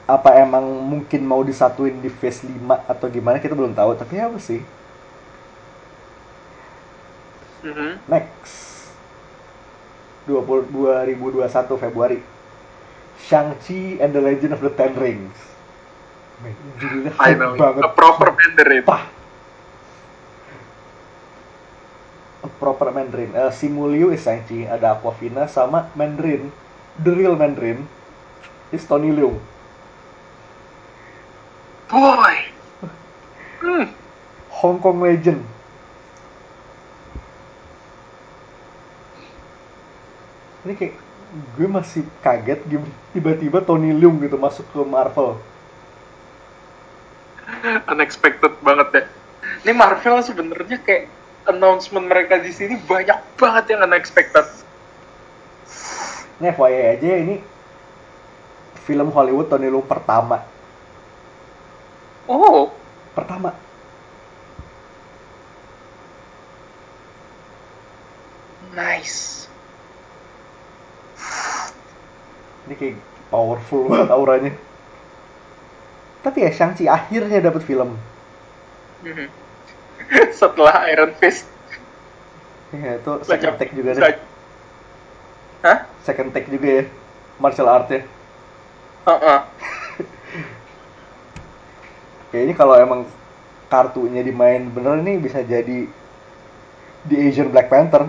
apa 0.03 0.35
emang 0.35 0.63
mungkin 0.84 1.23
mau 1.23 1.39
disatuin 1.47 2.03
di 2.03 2.11
phase 2.11 2.43
5 2.43 2.84
atau 2.91 3.07
gimana 3.07 3.39
kita 3.39 3.55
belum 3.55 3.71
tahu, 3.71 3.95
tapi 3.95 4.19
apa 4.19 4.35
sih? 4.35 4.59
Mhm. 7.63 8.03
Next. 8.11 8.91
20, 10.27 10.67
2021 10.71 11.80
Februari. 11.80 12.19
Shang-Chi 13.23 14.03
and 14.03 14.11
the 14.11 14.19
Legend 14.19 14.51
of 14.51 14.59
the 14.59 14.71
Ten 14.71 14.91
Rings. 14.99 15.35
Judulnya 16.75 17.15
hype 17.15 17.39
banget. 17.55 17.81
a 17.88 17.91
proper 17.95 18.35
Mandarin. 18.35 18.84
Pah. 18.84 19.07
A 22.43 22.49
proper 22.59 22.91
Mandarin. 22.91 23.31
Eh, 23.31 23.51
Simu 23.55 23.88
Liu 23.88 24.11
is 24.11 24.19
Shang-Chi, 24.27 24.67
ada 24.67 24.99
Aquafina 24.99 25.47
sama 25.47 25.88
Mandarin. 25.95 26.51
The 26.99 27.15
real 27.15 27.39
Mandarin 27.39 27.88
is 28.75 28.84
Tony 28.84 29.15
Leung. 29.15 29.39
Boy. 31.89 32.35
Hmm. 33.64 33.85
Hong 34.51 34.77
Kong 34.80 34.99
Legend. 35.03 35.41
Ini 40.64 40.73
kayak 40.80 40.95
gue 41.60 41.68
masih 41.68 42.07
kaget 42.23 42.64
tiba-tiba 43.11 43.60
Tony 43.60 43.91
Leung 43.91 44.22
gitu 44.23 44.39
masuk 44.39 44.64
ke 44.72 44.80
Marvel. 44.85 45.35
Unexpected 47.91 48.53
banget 48.64 48.88
ya. 48.95 49.03
Ini 49.68 49.72
Marvel 49.76 50.23
sebenarnya 50.23 50.80
kayak 50.80 51.11
announcement 51.51 52.07
mereka 52.07 52.39
di 52.39 52.55
sini 52.55 52.80
banyak 52.80 53.19
banget 53.35 53.76
yang 53.76 53.84
unexpected. 53.84 54.47
Ini 56.39 56.55
FYI 56.55 56.81
aja 56.99 57.07
ini 57.19 57.35
film 58.88 59.11
Hollywood 59.11 59.51
Tony 59.51 59.68
Leung 59.68 59.84
pertama. 59.84 60.52
Oh, 62.28 62.72
Pertama. 63.16 63.54
nice. 68.76 69.48
Ini 72.68 72.76
kayak 72.80 72.95
powerful 73.28 73.91
banget 73.91 74.10
auranya. 74.16 74.52
Tapi 76.24 76.38
ya 76.48 76.52
Shang-Chi 76.56 76.88
akhirnya 76.88 77.44
dapat 77.44 77.62
film. 77.68 78.00
Mhm. 79.04 79.28
Setelah 80.40 80.88
Iron 80.91 81.12
Fist 81.20 81.45
Ya 82.74 82.98
itu 82.98 83.12
second 83.30 83.56
take 83.62 83.74
juga 83.78 83.94
deh. 83.94 84.18
Hah? 85.62 85.78
Second 86.04 86.34
take 86.34 86.50
juga 86.50 86.82
ya. 86.82 86.84
Martial 87.38 87.70
art 87.70 87.88
ya. 87.94 88.02
Heeh. 89.06 89.40
Kayaknya 92.34 92.55
kalau 92.57 92.76
emang 92.76 93.01
kartunya 93.72 94.22
dimain 94.26 94.64
bener 94.76 94.97
nih 95.05 95.18
bisa 95.22 95.39
jadi 95.45 95.80
di 97.03 97.15
Asian 97.19 97.51
Black 97.51 97.68
Panther. 97.69 98.07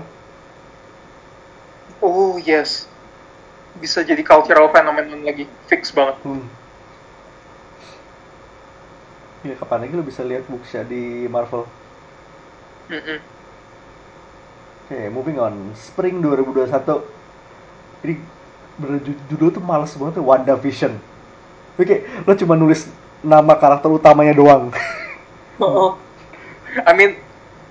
Oh 2.03 2.39
yes. 2.39 2.87
bisa 3.75 4.03
jadi 4.07 4.23
cultural 4.23 4.71
phenomenon 4.71 5.23
lagi 5.27 5.51
fix 5.67 5.91
banget 5.95 6.17
Hmm. 6.25 6.47
Ya 9.45 9.55
kapan 9.61 9.85
lagi 9.87 9.95
lo 9.95 10.03
bisa 10.03 10.23
lihat 10.25 10.49
Wuxia 10.49 10.83
di 10.89 11.29
Marvel? 11.29 11.69
Mm-mm. 12.91 13.21
Oke, 14.85 15.09
moving 15.11 15.39
on. 15.41 15.73
Spring 15.77 16.21
2021. 16.21 17.01
Ini 18.05 18.15
bener 18.81 18.99
ju- 19.05 19.21
judul 19.31 19.49
tuh 19.55 19.65
males 19.65 19.93
banget 19.97 20.15
tuh 20.21 20.27
WandaVision. 20.27 20.93
Oke, 21.81 21.97
lo 22.27 22.33
cuma 22.39 22.55
nulis 22.59 22.89
nama 23.25 23.57
karakter 23.57 23.89
utamanya 23.89 24.37
doang. 24.37 24.69
Oh. 25.59 25.97
I 26.75 26.93
mean, 26.93 27.17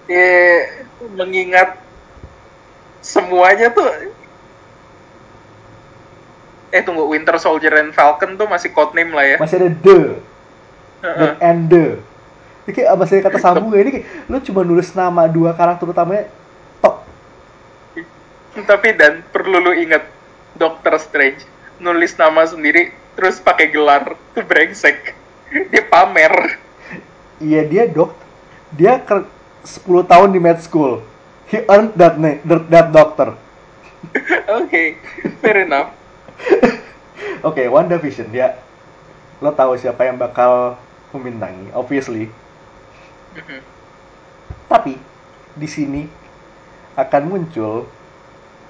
eh, 0.09 0.83
mengingat 1.13 1.77
semuanya 3.03 3.67
tuh 3.69 3.85
eh 6.73 6.81
tunggu 6.81 7.05
Winter 7.05 7.37
Soldier 7.37 7.75
and 7.77 7.93
Falcon 7.93 8.33
tuh 8.33 8.49
masih 8.49 8.73
codename 8.73 9.13
lah 9.13 9.25
ya. 9.29 9.37
Masih 9.37 9.61
ada 9.61 9.69
the 9.69 9.99
dan 11.03 11.11
Heeh. 11.19 11.31
and 11.43 11.61
the. 11.69 11.85
Ini 12.63 12.71
kayak 12.71 12.95
masih 12.95 13.15
ada 13.19 13.27
kata 13.29 13.39
sambung 13.43 13.75
ya. 13.75 13.83
Ini 13.85 13.91
kayak, 13.99 14.07
lo 14.31 14.37
cuma 14.41 14.61
nulis 14.63 14.89
nama 14.95 15.29
dua 15.29 15.53
karakter 15.53 15.85
utamanya 15.85 16.31
tok. 16.81 17.05
Tapi 18.63 18.89
dan 18.97 19.21
perlu 19.29 19.59
lu 19.61 19.75
ingat 19.75 20.07
Doctor 20.57 20.97
Strange 20.97 21.45
nulis 21.77 22.15
nama 22.15 22.47
sendiri 22.47 22.95
terus 23.13 23.37
pakai 23.37 23.69
gelar 23.69 24.17
tuh 24.33 24.41
brengsek. 24.41 25.13
Dia 25.53 25.83
pamer. 25.85 26.57
Iya 27.37 27.61
dia 27.69 27.83
dok. 27.85 28.11
Dia 28.73 28.97
ke 28.97 29.21
10 29.63 30.09
tahun 30.09 30.29
di 30.33 30.39
med 30.41 30.59
school. 30.59 31.05
He 31.47 31.61
earned 31.69 31.93
that 32.01 32.17
name, 32.17 32.41
that 32.73 32.89
doctor. 32.89 33.37
Oke, 34.49 34.97
fair 35.39 35.63
enough. 35.63 35.93
Oke, 37.47 37.69
WandaVision 37.69 38.33
dia 38.33 38.57
lo 39.43 39.53
tahu 39.53 39.77
siapa 39.77 40.07
yang 40.07 40.17
bakal 40.17 40.79
membintangi, 41.13 41.69
obviously. 41.77 42.31
Mhm. 43.37 43.59
Tapi 44.67 44.97
di 45.53 45.67
sini 45.69 46.03
akan 46.97 47.23
muncul 47.29 47.85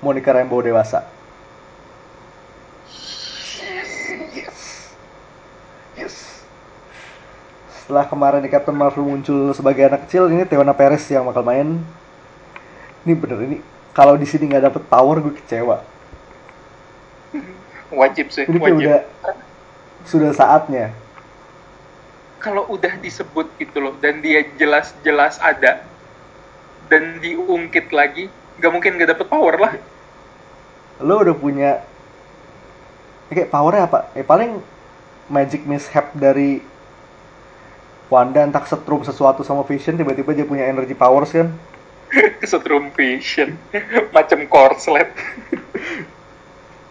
Monica 0.04 0.36
Rambeau 0.36 0.60
dewasa. 0.60 1.08
Yes. 4.36 4.92
Yes. 5.96 6.33
Setelah 7.84 8.08
kemarin 8.08 8.40
di 8.40 8.48
Captain 8.48 8.76
Marvel 8.80 9.04
muncul 9.04 9.52
sebagai 9.52 9.84
anak 9.84 10.08
kecil, 10.08 10.32
ini 10.32 10.48
Teona 10.48 10.72
Perez 10.72 11.04
yang 11.12 11.28
bakal 11.28 11.44
main. 11.44 11.84
Ini 13.04 13.14
bener 13.20 13.40
ini 13.44 13.58
kalau 13.92 14.16
di 14.16 14.24
sini 14.24 14.48
nggak 14.48 14.72
dapet 14.72 14.84
power 14.88 15.20
gue 15.20 15.36
kecewa. 15.44 15.84
Wajib 17.92 18.32
sih, 18.32 18.48
Ini 18.48 18.58
wajib. 18.58 18.80
udah 18.80 18.98
sudah 20.08 20.32
saatnya. 20.32 20.96
Kalau 22.40 22.68
udah 22.68 23.00
disebut 23.00 23.52
gitu 23.56 23.80
loh 23.80 23.96
dan 24.00 24.20
dia 24.20 24.44
jelas-jelas 24.56 25.40
ada 25.40 25.84
dan 26.88 27.20
diungkit 27.20 27.92
lagi, 27.92 28.28
nggak 28.60 28.72
mungkin 28.72 28.92
nggak 28.96 29.12
dapet 29.16 29.28
power 29.28 29.56
lah. 29.60 29.74
lo 31.04 31.20
udah 31.20 31.36
punya 31.36 31.84
ya 33.28 33.34
kayak 33.34 33.52
powernya 33.52 33.84
apa? 33.90 34.00
Ya 34.16 34.24
paling 34.24 34.62
magic 35.28 35.68
mishap 35.68 36.12
dari 36.16 36.64
Wanda 38.12 38.44
entah 38.44 38.64
setrum 38.68 39.02
sesuatu 39.02 39.42
sama 39.42 39.64
Vision 39.68 39.96
tiba-tiba 39.96 40.36
dia 40.36 40.46
punya 40.46 40.68
energy 40.68 40.94
powers 40.94 41.32
kan? 41.32 41.52
Kesetrum 42.42 42.94
vision, 42.94 43.58
macam 44.14 44.46
korslet. 44.46 45.10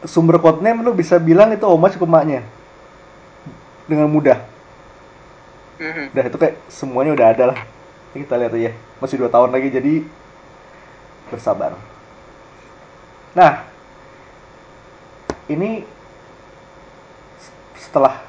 Sumber 0.02 0.42
codename 0.42 0.82
lo 0.82 0.90
bisa 0.90 1.14
bilang 1.22 1.54
itu 1.54 1.62
Oma 1.62 1.94
cukup 1.94 2.10
maknya 2.10 2.42
dengan 3.86 4.10
mudah. 4.10 4.42
Mhm. 5.78 6.10
Udah 6.10 6.24
itu 6.26 6.38
kayak 6.38 6.56
semuanya 6.66 7.14
udah 7.14 7.26
ada 7.30 7.44
lah. 7.54 7.58
Ini 8.12 8.26
kita 8.26 8.34
lihat 8.34 8.52
aja. 8.54 8.72
Masih 8.98 9.16
dua 9.22 9.30
tahun 9.30 9.54
lagi 9.54 9.68
jadi 9.70 10.02
bersabar. 11.30 11.78
Nah, 13.32 13.64
ini 15.48 15.86
setelah 17.78 18.20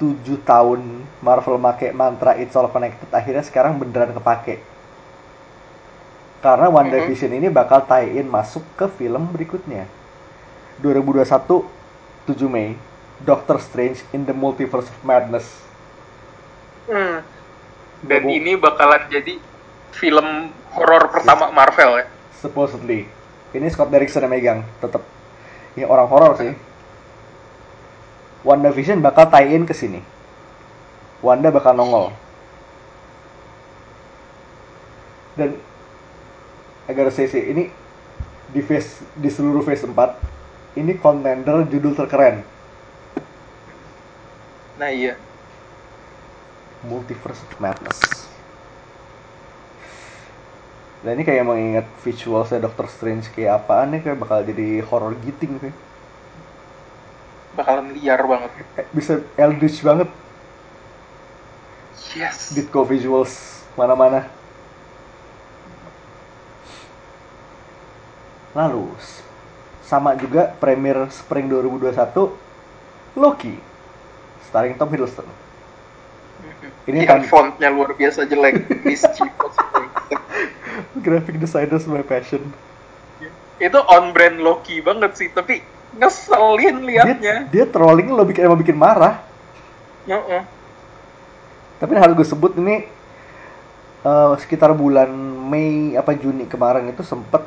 tujuh 0.00 0.40
tahun 0.48 1.04
Marvel 1.20 1.60
make 1.60 1.92
mantra 1.92 2.32
It's 2.40 2.56
All 2.56 2.72
Connected 2.72 3.12
akhirnya 3.12 3.44
sekarang 3.44 3.76
beneran 3.76 4.16
kepake. 4.16 4.64
Karena 6.40 6.72
WandaVision 6.72 7.36
ini 7.36 7.52
bakal 7.52 7.84
tie-in 7.84 8.24
masuk 8.24 8.64
ke 8.80 8.88
film 8.88 9.28
berikutnya. 9.28 9.84
2021 10.80 11.68
7 12.24 12.48
Mei 12.48 12.72
Doctor 13.20 13.60
Strange 13.60 14.00
in 14.16 14.24
the 14.24 14.32
Multiverse 14.32 14.88
of 14.88 14.96
Madness. 15.04 15.44
Hmm. 16.88 17.20
Dan 18.00 18.24
Gabung. 18.24 18.32
ini 18.32 18.56
bakalan 18.56 19.04
jadi 19.12 19.36
film 19.92 20.48
horor 20.72 21.12
pertama 21.12 21.52
Marvel 21.52 22.00
ya. 22.00 22.06
supposedly. 22.40 23.04
Ini 23.52 23.68
Scott 23.68 23.92
Derrickson 23.92 24.24
yang 24.24 24.32
megang 24.32 24.60
tetap 24.80 25.04
ini 25.76 25.84
orang 25.84 26.08
horor 26.08 26.32
sih 26.40 26.56
WandaVision 28.40 29.04
bakal 29.04 29.28
tie-in 29.28 29.68
ke 29.68 29.76
sini. 29.76 30.00
Wanda 31.20 31.52
bakal 31.52 31.76
nongol. 31.76 32.16
Dan 35.36 35.60
agar 36.88 37.12
saya 37.12 37.28
sih 37.28 37.44
ini 37.52 37.68
di 38.50 38.60
phase 38.64 39.04
di 39.14 39.28
seluruh 39.30 39.62
phase 39.62 39.86
4 39.86 40.80
ini 40.80 40.96
contender 40.96 41.68
judul 41.68 41.92
terkeren. 41.92 42.40
Nah 44.80 44.90
iya. 44.90 45.20
Multiverse 46.88 47.44
of 47.44 47.52
Madness. 47.60 48.00
Dan 51.04 51.20
ini 51.20 51.24
kayak 51.28 51.44
mengingat 51.44 51.86
visualnya 52.00 52.64
Doctor 52.64 52.88
Strange 52.88 53.28
kayak 53.32 53.64
apaan 53.64 53.92
nih 53.92 54.00
kayak 54.04 54.20
bakal 54.20 54.40
jadi 54.44 54.80
horror 54.84 55.16
giting 55.20 55.60
sih 55.60 55.72
Bakalan 57.50 57.90
liar 57.92 58.22
banget. 58.22 58.50
Eh, 58.76 58.86
bisa 58.90 59.18
eldritch 59.34 59.82
banget 59.82 60.08
Yes. 62.10 62.50
Ditko 62.50 62.82
visuals 62.82 63.32
mana-mana 63.72 64.26
lalu 68.50 68.90
sama 69.80 70.18
juga 70.18 70.50
premier 70.58 71.06
spring 71.08 71.46
2021 71.46 72.34
Loki 73.14 73.54
starring 74.42 74.74
Tom 74.74 74.90
Hiddleston 74.90 75.26
Ini 76.82 76.90
Ini 76.90 77.00
kan- 77.06 77.22
kan 77.22 77.30
fontnya 77.30 77.70
luar 77.70 77.94
biasa 77.94 78.26
jelek. 78.26 78.66
Graphic 80.98 81.38
designers 81.38 81.86
my 81.86 82.02
passion 82.02 82.42
itu 83.60 83.76
on 83.76 84.10
brand 84.10 84.40
Loki 84.40 84.80
banget 84.80 85.14
sih, 85.14 85.28
tapi 85.28 85.60
ngeselin 85.90 86.76
dia, 86.86 87.02
liatnya. 87.02 87.36
dia 87.50 87.64
trolling 87.66 88.10
lo 88.10 88.22
bikin 88.22 88.46
emang 88.46 88.58
bikin 88.58 88.78
marah 88.78 89.20
Heeh. 90.06 90.42
tapi 91.78 91.92
harus 91.94 92.14
gue 92.14 92.28
sebut 92.28 92.54
ini 92.56 92.86
eh, 94.00 94.32
sekitar 94.38 94.70
bulan 94.72 95.10
Mei 95.50 95.94
apa 95.94 96.14
Juni 96.14 96.46
kemarin 96.46 96.86
itu 96.88 97.02
sempet 97.02 97.42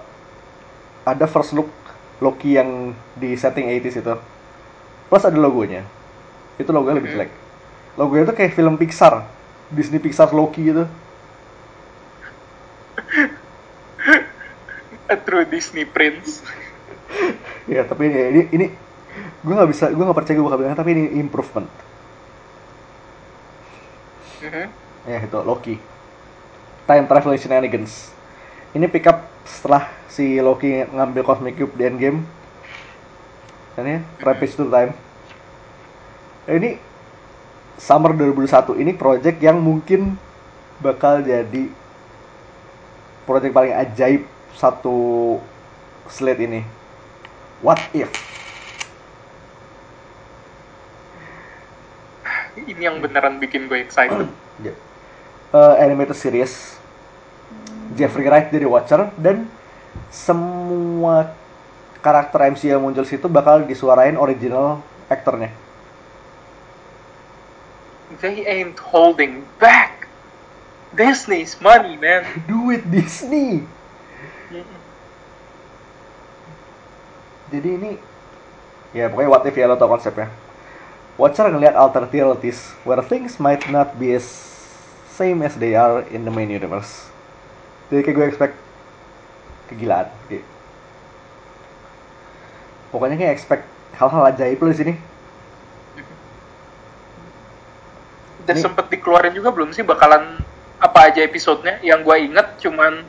ada 1.04 1.24
first 1.24 1.52
look 1.52 1.72
Loki 2.20 2.56
yang 2.56 2.92
di 3.16 3.36
setting 3.36 3.68
80s 3.68 4.00
itu 4.00 4.16
plus 5.08 5.24
ada 5.24 5.36
logonya 5.36 5.84
itu 6.56 6.70
logonya 6.70 7.00
lebih 7.00 7.10
Mhm. 7.10 7.16
jelek 7.20 7.32
logonya 7.96 8.24
tuh 8.26 8.36
kayak 8.36 8.54
film 8.54 8.76
Pixar 8.76 9.24
Disney 9.70 10.00
Pixar 10.00 10.32
Loki 10.32 10.68
gitu 10.68 10.84
A 15.08 15.16
true 15.26 15.46
Disney 15.46 15.84
Prince. 15.84 16.42
Ya 17.68 17.82
tapi 17.88 18.12
ini 18.12 18.20
ini, 18.20 18.42
ini 18.52 18.66
gue 19.44 19.54
nggak 19.54 19.72
bisa 19.72 19.92
gue 19.92 20.04
nggak 20.04 20.18
percaya 20.18 20.36
gue 20.36 20.46
bakal 20.46 20.60
bilang 20.60 20.78
tapi 20.78 20.92
ini 20.96 21.04
improvement. 21.20 21.70
Mhm. 24.44 24.68
ya 25.08 25.18
itu 25.24 25.40
Loki. 25.44 25.76
Time 26.84 27.06
travel 27.08 27.40
shenanigans. 27.40 28.12
Ini 28.76 28.92
pick 28.92 29.08
up 29.08 29.24
setelah 29.48 29.88
si 30.12 30.40
Loki 30.44 30.84
ngambil 30.84 31.24
Cosmic 31.24 31.56
Cube 31.56 31.76
di 31.80 31.88
Endgame. 31.88 32.28
Dan 33.80 33.86
ya 33.88 34.00
Rampage 34.20 34.60
to 34.60 34.68
Time. 34.68 34.92
Eh, 36.44 36.60
ini 36.60 36.76
summer 37.80 38.12
2021 38.16 38.80
ini 38.84 38.92
project 38.94 39.40
yang 39.40 39.60
mungkin 39.64 40.20
bakal 40.84 41.24
jadi 41.24 41.72
project 43.24 43.56
paling 43.56 43.74
ajaib 43.74 44.28
satu 44.56 45.40
slate 46.12 46.44
ini 46.44 46.83
what 47.64 47.80
if 47.96 48.12
Ini 52.54 52.86
yang 52.86 53.02
beneran 53.02 53.42
bikin 53.42 53.66
gue 53.66 53.82
excited. 53.82 54.30
Eh, 55.54 55.76
animated 55.86 56.18
series 56.18 56.74
Jeffrey 57.94 58.26
Wright 58.26 58.50
jadi 58.50 58.66
Watcher 58.66 59.14
dan 59.22 59.46
semua 60.10 61.30
karakter 62.02 62.50
MC 62.50 62.74
yang 62.74 62.82
muncul 62.82 63.06
situ 63.06 63.30
bakal 63.30 63.62
disuarain 63.62 64.18
original 64.18 64.82
aktornya. 65.14 65.54
They 68.18 68.50
ain't 68.50 68.82
holding 68.82 69.46
back. 69.62 70.10
Disney's 70.98 71.62
money, 71.62 72.02
man. 72.02 72.26
Duit 72.50 72.90
Disney. 72.90 73.70
Jadi 77.54 77.70
ini 77.70 77.92
ya 78.98 79.14
pokoknya 79.14 79.30
what 79.30 79.46
if 79.46 79.54
ya 79.54 79.70
lo 79.70 79.78
tau 79.78 79.86
konsepnya. 79.86 80.26
Watcher 81.22 81.46
ngeliat 81.46 81.78
alternate 81.78 82.10
realities 82.10 82.74
where 82.82 82.98
things 83.06 83.38
might 83.38 83.62
not 83.70 83.94
be 84.02 84.18
as 84.18 84.26
same 85.14 85.46
as 85.46 85.54
they 85.62 85.78
are 85.78 86.02
in 86.10 86.26
the 86.26 86.34
main 86.34 86.50
universe. 86.50 87.06
Jadi 87.94 88.02
kayak 88.02 88.16
gue 88.18 88.26
expect 88.26 88.56
kegilaan. 89.70 90.10
Kayak. 90.26 90.42
Pokoknya 92.90 93.18
kayak 93.22 93.34
expect 93.38 93.64
hal-hal 93.94 94.26
ajaib 94.34 94.58
lo 94.58 94.74
di 94.74 94.78
sini. 94.82 94.94
Dan 98.50 98.58
Ini- 98.58 98.64
sempet 98.66 98.90
dikeluarin 98.90 99.38
juga 99.38 99.54
belum 99.54 99.70
sih 99.70 99.86
bakalan 99.86 100.42
apa 100.82 101.14
aja 101.14 101.22
episodenya? 101.22 101.78
Yang 101.86 102.10
gue 102.10 102.18
inget 102.34 102.48
cuman 102.66 103.06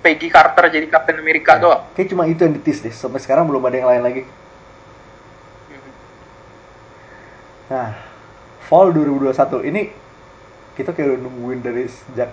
Peggy 0.00 0.32
Carter 0.32 0.72
jadi 0.72 0.86
Captain 0.88 1.20
America 1.20 1.60
doang. 1.60 1.84
Kayak 1.92 2.08
cuma 2.12 2.24
itu 2.24 2.40
yang 2.40 2.56
ditis 2.56 2.80
deh. 2.80 2.92
Sampai 2.92 3.20
sekarang 3.20 3.44
belum 3.44 3.60
ada 3.68 3.76
yang 3.76 3.88
lain 3.88 4.02
lagi. 4.02 4.22
Nah, 7.70 7.94
Fall 8.66 8.90
2021 8.90 9.68
ini 9.70 9.82
kita 10.74 10.90
kayak 10.90 11.14
udah 11.14 11.20
nungguin 11.22 11.60
dari 11.62 11.84
sejak 11.86 12.32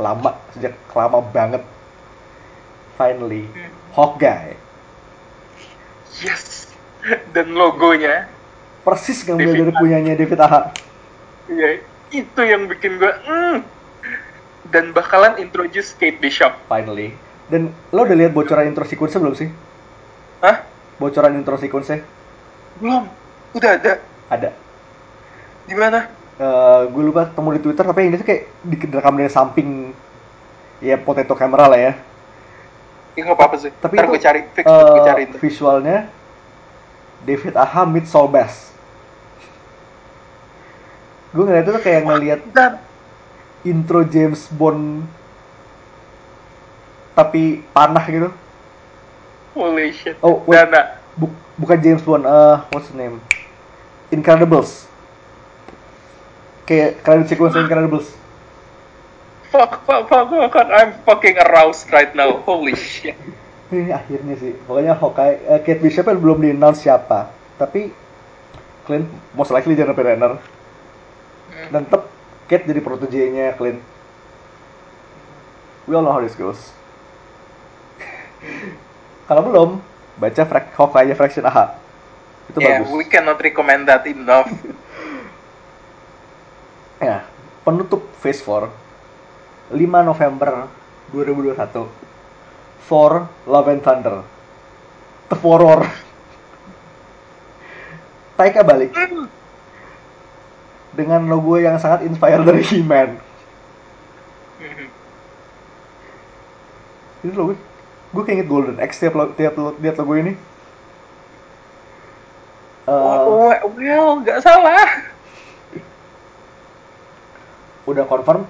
lama, 0.00 0.34
sejak 0.56 0.74
lama 0.90 1.20
banget. 1.22 1.62
Finally, 2.94 3.50
Hmm. 3.50 3.70
Hawkeye. 3.94 4.54
Yes. 6.22 6.70
Dan 7.34 7.52
logonya, 7.58 8.30
Persis 8.86 9.24
ngambil 9.26 9.66
dari 9.66 9.72
punyanya 9.74 10.12
David 10.14 10.38
Aja. 10.38 10.70
ya 11.50 11.68
itu 12.12 12.40
yang 12.44 12.68
bikin 12.70 13.00
gue. 13.00 13.12
Mm. 13.26 13.58
Dan 14.70 14.96
bakalan 14.96 15.36
introduce 15.36 15.92
Kate 15.96 16.16
Bishop. 16.20 16.54
Finally. 16.68 17.12
Dan 17.48 17.72
lo 17.92 18.08
udah 18.08 18.16
lihat 18.16 18.32
bocoran 18.32 18.64
intro 18.64 18.88
sequence 18.88 19.20
belum 19.20 19.36
sih? 19.36 19.48
Hah? 20.40 20.64
Bocoran 20.96 21.36
intro 21.36 21.60
sequence 21.60 22.00
Belum. 22.80 23.04
Udah 23.54 23.70
ada. 23.78 23.92
ada. 24.32 24.50
Di 25.68 25.74
mana? 25.76 26.08
Eh 26.34 26.82
gue 26.90 27.02
lupa 27.04 27.30
ketemu 27.30 27.48
di 27.54 27.60
Twitter 27.62 27.84
tapi 27.86 28.00
ini 28.10 28.14
tuh 28.18 28.26
kayak 28.26 28.42
direkam 28.66 29.14
dari 29.14 29.30
samping 29.30 29.68
ya 30.82 30.98
potato 30.98 31.38
camera 31.38 31.70
lah 31.70 31.78
ya. 31.78 31.92
Ya 33.14 33.20
nggak 33.22 33.38
apa-apa 33.38 33.56
sih. 33.62 33.70
Tapi 33.78 33.94
Ntar 33.94 34.04
itu 34.04 34.10
gue 34.10 34.22
cari. 34.22 34.40
Fix 34.50 34.64
eh, 34.66 34.84
gue 34.90 35.02
cari 35.06 35.22
itu. 35.30 35.36
visualnya 35.38 35.98
David 37.22 37.54
Aha 37.54 37.86
meet 37.86 38.10
Saul 38.10 38.26
Bass. 38.26 38.74
Gue 41.30 41.46
ngeliat 41.46 41.66
itu 41.66 41.72
tuh 41.74 41.82
kayak 41.82 42.02
ngeliat 42.06 42.40
Dan 42.50 42.78
intro 43.64 44.04
James 44.04 44.46
Bond 44.52 45.08
tapi 47.14 47.62
panah 47.70 48.04
gitu. 48.10 48.30
holy 49.54 49.94
shit. 49.94 50.18
Oh, 50.18 50.42
wait. 50.50 50.66
Dana. 50.66 50.98
Bu- 51.14 51.30
bukan 51.54 51.78
James 51.78 52.02
Bond, 52.02 52.26
eh 52.26 52.56
what's 52.74 52.90
the 52.90 52.98
name? 52.98 53.22
Incredibles. 54.10 54.90
Kayak 56.66 57.06
kalian 57.06 57.26
sequence 57.30 57.54
Incredibles. 57.54 58.10
Fuck, 59.54 59.86
fuck, 59.86 60.10
fuck, 60.10 60.26
fuck, 60.26 60.50
fuck. 60.50 60.68
I'm 60.74 60.98
fucking 61.06 61.38
aroused 61.38 61.86
right 61.94 62.10
now. 62.18 62.42
Holy 62.42 62.74
shit. 62.74 63.14
Ini 63.70 63.94
akhirnya 63.94 64.34
sih. 64.34 64.58
Pokoknya 64.66 64.98
Hawkeye, 64.98 65.38
eh, 65.46 65.60
Kate 65.62 65.78
Bishop 65.78 66.10
kan 66.10 66.18
belum 66.18 66.42
di 66.42 66.50
announce 66.50 66.82
siapa. 66.82 67.30
Tapi 67.54 67.94
Clint 68.84 69.06
most 69.38 69.54
likely 69.54 69.78
Jeremy 69.78 70.02
Renner. 70.02 70.32
Dan 71.70 71.86
tetap 71.86 72.10
Kate 72.44 72.68
jadi 72.68 72.80
protege-nya 72.84 73.56
Clint. 73.56 73.80
We 75.88 75.96
all 75.96 76.04
know 76.04 76.12
how 76.12 76.20
this 76.20 76.36
goes. 76.36 76.72
Kalau 79.28 79.42
belum, 79.44 79.70
baca 80.20 80.42
Fra- 80.44 80.72
Hawkeye 80.76 81.16
Fraction 81.16 81.44
AHA. 81.44 81.76
Itu 82.52 82.58
yeah, 82.60 82.84
bagus. 82.84 82.92
we 82.92 83.04
cannot 83.08 83.40
recommend 83.40 83.88
that 83.88 84.04
enough. 84.04 84.48
Ya, 87.02 87.26
penutup 87.66 88.00
Phase 88.22 88.40
4 88.40 88.70
5 89.76 89.76
November 90.08 90.70
2021 91.12 91.84
For 92.88 93.28
Love 93.44 93.68
and 93.72 93.82
Thunder 93.84 94.24
The 95.28 95.36
Horror 95.36 95.84
Taika 98.40 98.64
balik 98.64 98.96
dengan 100.94 101.26
logo 101.26 101.58
yang 101.58 101.76
sangat 101.76 102.02
inspired 102.02 102.42
dari 102.42 102.62
He-Man. 102.62 103.18
Ini 107.20 107.32
logo 107.32 107.52
gue 108.14 108.22
kayak 108.22 108.36
inget 108.38 108.48
Golden 108.48 108.78
Axe 108.78 109.00
tiap, 109.00 109.14
lo- 109.14 109.34
tiap 109.34 109.54
lo- 109.56 109.74
lihat 109.76 109.98
logo 109.98 110.14
ini. 110.14 110.32
Eh, 112.84 112.92
Oh, 112.92 113.48
well, 113.74 114.20
nggak 114.20 114.38
salah. 114.38 114.86
udah 117.84 118.04
confirm 118.04 118.48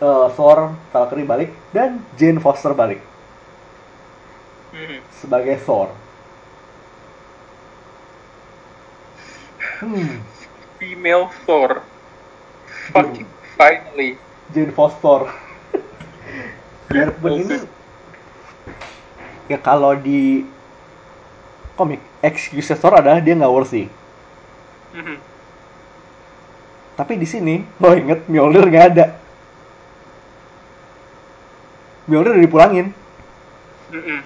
eh, 0.00 0.26
Thor 0.32 0.58
Valkyrie 0.88 1.28
balik 1.28 1.50
dan 1.70 2.00
Jane 2.16 2.38
Foster 2.38 2.72
balik. 2.72 3.00
Mhm. 4.72 5.04
sebagai 5.12 5.60
Thor. 5.60 5.92
Hmm 9.78 10.22
Female 10.82 11.30
Thor. 11.46 11.86
Fucking 12.90 13.30
finally. 13.54 14.18
Jane 14.50 14.74
Foster. 14.74 15.30
Biarpun 16.90 17.46
ini 17.46 17.56
ya 19.46 19.62
kalau 19.62 19.94
di 19.94 20.42
komik 21.78 22.02
excuse 22.18 22.74
Thor 22.74 22.98
adalah 22.98 23.22
dia 23.22 23.38
nggak 23.38 23.54
worthy. 23.54 23.86
Mhm. 24.90 25.16
Tapi 26.98 27.14
di 27.14 27.30
sini 27.30 27.62
lo 27.78 27.94
inget 27.94 28.26
Mjolnir 28.26 28.66
nggak 28.66 28.86
ada. 28.90 29.06
Mjolnir 32.10 32.34
udah 32.34 32.42
dipulangin. 32.42 32.86
Mhm. 33.94 34.18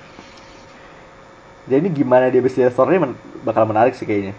Jadi 1.69 1.87
gimana 1.93 2.33
dia 2.33 2.41
bisa 2.41 2.73
Thor 2.73 2.89
ini 2.89 3.05
men- 3.05 3.21
bakal 3.45 3.69
menarik 3.69 3.93
sih 3.93 4.09
kayaknya. 4.09 4.33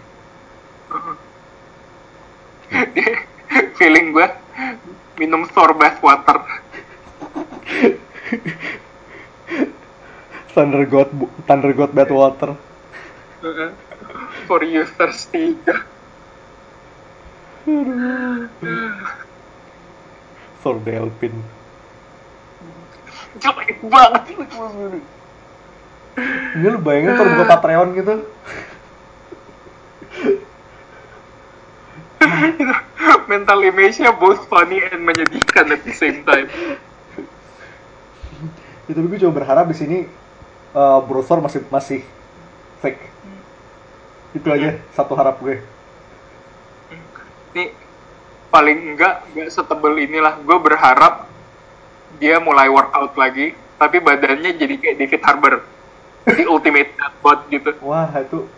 Feeling 3.78 4.12
gue 4.12 4.28
minum 5.18 5.48
Thor 5.48 5.72
bath 5.74 5.98
water. 6.04 6.38
Thunder 10.52 10.84
God 10.84 11.08
Thunder 11.48 11.72
God 11.72 11.90
Badwater. 11.94 12.56
Mhm. 13.40 13.70
For 14.46 14.60
you 14.64 14.84
thirsty. 14.84 15.54
Thor 20.60 20.76
Delphin. 20.82 21.34
Jelek 23.38 23.78
banget. 23.86 24.22
Ini 26.58 26.66
lu 26.66 26.78
bayangin 26.82 27.14
Thor 27.14 27.28
buka 27.30 27.54
Patreon 27.54 27.88
gitu. 27.94 28.14
Mental 33.30 33.58
image-nya 33.60 34.12
both 34.16 34.48
funny 34.48 34.80
and 34.80 35.04
menyedihkan 35.04 35.68
at 35.72 35.82
the 35.84 35.92
same 35.92 36.24
time. 36.24 36.48
Ya, 38.88 38.92
tapi 38.96 39.06
gue 39.12 39.20
cuma 39.20 39.36
berharap 39.36 39.68
di 39.68 39.76
sini 39.76 39.98
uh, 40.72 41.04
Bruce 41.04 41.28
Thor 41.28 41.44
masih 41.44 41.60
masih 41.68 42.00
fake. 42.80 43.02
Itu 44.32 44.48
aja 44.48 44.80
satu 44.96 45.12
harap 45.12 45.40
gue. 45.44 45.60
Ini 47.52 47.72
paling 48.48 48.96
enggak 48.96 49.28
enggak 49.28 49.48
setebel 49.52 49.92
inilah. 50.00 50.40
Gue 50.40 50.56
berharap 50.56 51.28
dia 52.16 52.40
mulai 52.40 52.72
workout 52.72 53.12
lagi, 53.20 53.52
tapi 53.76 54.00
badannya 54.00 54.56
jadi 54.56 54.74
kayak 54.80 54.96
David 54.96 55.22
Harbour 55.22 55.54
di 56.24 56.44
Ultimate 56.52 56.96
Bot 57.20 57.44
gitu. 57.52 57.76
Wah 57.84 58.08
itu 58.16 58.48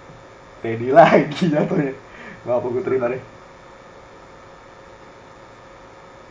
Teddy 0.63 0.95
lagi 0.95 1.51
jatuhnya. 1.51 1.97
Gak 2.47 2.55
apa 2.55 2.67
gue 2.71 2.83
terima 2.87 3.07
deh. 3.11 3.40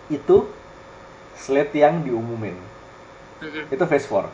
Itu 0.09 0.49
slate 1.37 1.79
yang 1.79 2.03
diumumin. 2.03 2.57
Mhm. 3.39 3.71
Itu 3.71 3.83
phase 3.87 4.09
4. 4.09 4.27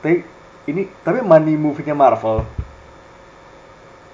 Tapi 0.00 0.24
ini 0.70 0.88
tapi 1.04 1.20
money 1.20 1.58
movie-nya 1.58 1.92
Marvel 1.92 2.46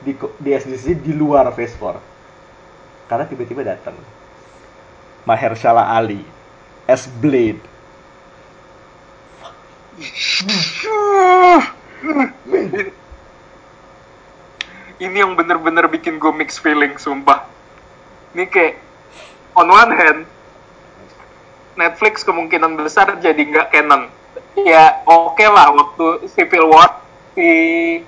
di 0.02 0.16
di 0.40 0.50
SDC 0.50 0.98
di 1.04 1.12
luar 1.14 1.52
phase 1.54 1.76
4. 1.78 2.00
Karena 3.06 3.24
tiba-tiba 3.28 3.62
datang 3.62 3.94
Mahershala 5.22 5.94
Ali 5.94 6.24
as 6.90 7.06
Blade. 7.06 7.62
ini 14.96 15.16
yang 15.20 15.36
bener-bener 15.36 15.88
bikin 15.88 16.16
gue 16.16 16.32
mix 16.32 16.56
feeling 16.60 16.96
sumpah 16.96 17.44
ini 18.36 18.48
kayak 18.48 18.80
on 19.56 19.66
one 19.66 19.92
hand 19.92 20.20
Netflix 21.76 22.24
kemungkinan 22.24 22.76
besar 22.80 23.16
jadi 23.20 23.36
nggak 23.36 23.68
canon 23.72 24.08
ya 24.56 25.04
oke 25.04 25.44
lah 25.44 25.72
waktu 25.72 26.28
Civil 26.32 26.72
War 26.72 27.04
si 27.36 27.48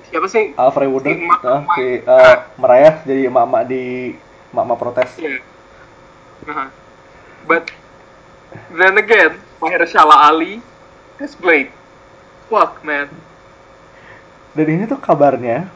siapa 0.09 0.25
sih 0.25 0.57
Alfred 0.57 0.89
Woodard 0.89 1.17
Si 1.17 1.25
ah, 1.45 1.61
si 1.77 1.85
eh, 2.01 2.35
merayah 2.57 3.01
jadi 3.05 3.29
emak-emak 3.29 3.63
di 3.69 4.13
emak-emak 4.53 4.77
protes 4.77 5.11
Yeah. 5.21 5.41
Uh-huh. 6.47 6.71
But 7.45 7.69
then 8.71 8.95
again, 8.95 9.37
Mahershala 9.59 10.31
Ali 10.31 10.63
as 11.19 11.35
Blade. 11.35 11.69
Fuck 12.47 12.81
man. 12.81 13.11
dan 14.57 14.65
ini 14.65 14.89
tuh 14.89 14.97
kabarnya 14.97 15.69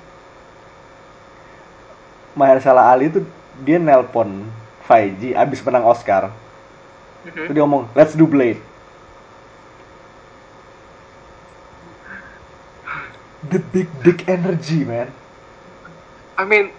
Mahershala 2.34 2.90
Ali 2.90 3.14
tuh 3.14 3.24
dia 3.62 3.78
nelpon 3.78 4.50
5G 4.88 5.34
abis 5.36 5.64
menang 5.64 5.88
Oscar 5.88 6.32
Mhm. 7.24 7.48
Terus 7.48 7.56
dia 7.56 7.64
ngomong 7.64 7.88
let's 7.96 8.16
do 8.16 8.28
Blade 8.28 8.60
the 13.52 13.60
big 13.60 13.88
dick 14.04 14.28
energy 14.28 14.84
man 14.84 15.12
I 16.34 16.46
mean, 16.46 16.74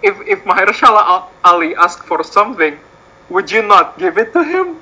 if 0.00 0.16
if 0.24 0.40
Mahershala 0.48 1.04
Al- 1.04 1.28
Ali 1.44 1.76
asked 1.76 2.08
for 2.08 2.24
something, 2.24 2.80
would 3.28 3.52
you 3.52 3.60
not 3.60 4.00
give 4.00 4.16
it 4.16 4.32
to 4.32 4.40
him? 4.40 4.80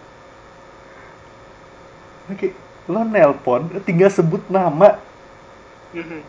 Oke, 2.30 2.54
lo 2.86 3.02
nelpon, 3.02 3.66
tinggal 3.82 4.10
sebut 4.10 4.46
nama, 4.46 4.98
Mhm. 5.90 6.22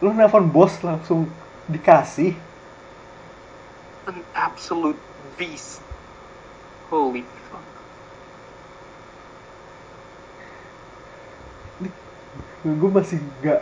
lo 0.00 0.10
nelpon 0.16 0.48
bos 0.48 0.80
langsung 0.80 1.28
dikasih. 1.68 2.32
An 4.04 4.20
absolute 4.36 5.00
beast. 5.40 5.80
Holy 6.92 7.24
fuck. 7.48 7.64
Gue 12.64 12.90
masih 12.92 13.20
nggak, 13.40 13.60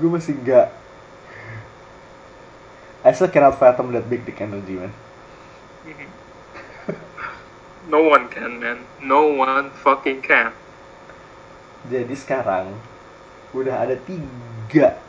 gue 0.00 0.08
masih 0.08 0.32
nggak. 0.40 0.68
I 3.02 3.10
still 3.12 3.28
cannot 3.28 3.58
fathom 3.58 3.90
that 3.92 4.06
big 4.08 4.24
dick 4.24 4.40
energy, 4.40 4.78
man. 4.78 4.92
No 7.90 8.06
one 8.06 8.30
can, 8.30 8.62
man. 8.62 8.78
No 9.02 9.26
one 9.26 9.74
fucking 9.82 10.22
can. 10.22 10.54
Jadi 11.90 12.14
sekarang 12.14 12.70
udah 13.50 13.74
ada 13.74 13.98
tiga 14.06 15.02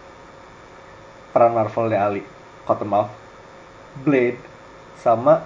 peran 1.29 1.53
Marvelnya 1.53 2.01
Ali, 2.01 2.25
Cottonmouth, 2.65 3.13
Blade, 4.01 4.41
sama 4.97 5.45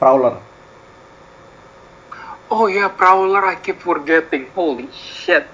Prowler. 0.00 0.40
Oh 2.48 2.70
yeah, 2.70 2.88
Prowler, 2.88 3.44
I 3.44 3.60
keep 3.60 3.82
forgetting. 3.82 4.48
Holy 4.54 4.88
shit. 4.94 5.44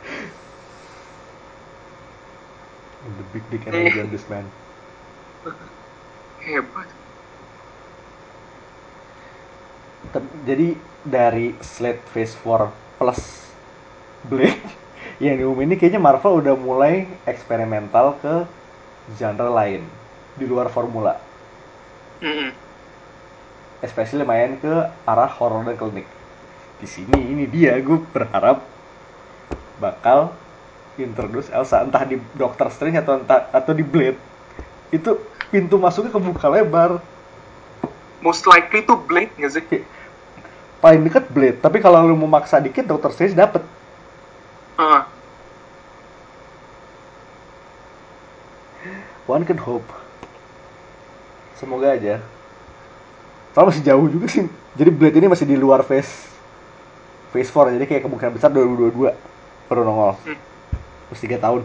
The 3.03 3.25
big 3.35 3.43
dick 3.51 3.67
energy 3.67 3.99
on 3.99 4.11
this 4.15 4.23
man. 4.31 4.47
Hebat. 6.47 6.89
Jadi 10.47 10.77
dari 11.03 11.57
slate 11.65 12.05
phase 12.13 12.37
4 12.39 13.01
plus 13.01 13.21
Blade 14.29 14.61
yang 15.25 15.41
diumumin 15.41 15.75
ini 15.75 15.77
kayaknya 15.81 15.99
Marvel 15.99 16.39
udah 16.39 16.55
mulai 16.55 17.09
eksperimental 17.27 18.21
ke 18.23 18.47
genre 19.19 19.51
lain 19.51 19.83
di 20.37 20.45
luar 20.47 20.69
formula. 20.71 21.32
Mm-mm. 22.23 22.55
Especially 23.83 24.23
main 24.23 24.55
ke 24.63 24.71
arah 25.03 25.27
horror 25.27 25.67
dan 25.67 25.75
klinik. 25.75 26.07
Di 26.79 26.87
sini 26.87 27.19
ini 27.19 27.51
dia 27.51 27.75
gue 27.83 27.99
berharap 28.15 28.63
bakal 29.83 30.31
introduce 30.95 31.51
Elsa 31.51 31.83
entah 31.83 32.07
di 32.07 32.23
Doctor 32.39 32.71
Strange 32.71 33.03
atau 33.03 33.19
entah 33.19 33.51
atau 33.51 33.75
di 33.75 33.83
Blade. 33.83 34.19
Itu 34.95 35.19
pintu 35.51 35.83
masuknya 35.83 36.15
kebuka 36.15 36.47
lebar. 36.47 37.03
Most 38.23 38.47
likely 38.47 38.87
tuh 38.87 39.03
Blade 39.03 39.35
nggak 39.35 39.51
sih? 39.51 39.83
Paling 40.79 41.03
deket 41.03 41.27
Blade, 41.31 41.59
tapi 41.59 41.83
kalau 41.83 42.07
lu 42.07 42.15
mau 42.15 42.31
maksa 42.31 42.63
dikit 42.63 42.87
Doctor 42.87 43.11
Strange 43.11 43.35
dapet. 43.35 43.67
Heeh. 44.79 45.03
One 49.27 49.47
can 49.47 49.59
hope. 49.59 50.02
Semoga 51.63 51.95
aja. 51.95 52.19
Soalnya 53.55 53.69
masih 53.71 53.85
jauh 53.87 54.07
juga 54.11 54.27
sih. 54.27 54.51
Jadi 54.75 54.91
Blade 54.91 55.23
ini 55.23 55.31
masih 55.31 55.47
di 55.47 55.55
luar 55.55 55.87
phase 55.87 56.33
phase 57.33 57.49
4 57.49 57.81
jadi 57.81 57.87
kayak 57.89 58.03
kemungkinan 58.05 58.35
besar 58.35 58.51
2022 58.51 59.15
baru 59.71 59.81
nongol. 59.87 60.19
Hmm. 60.27 60.39
Terus 61.09 61.23
3 61.23 61.39
tahun. 61.39 61.63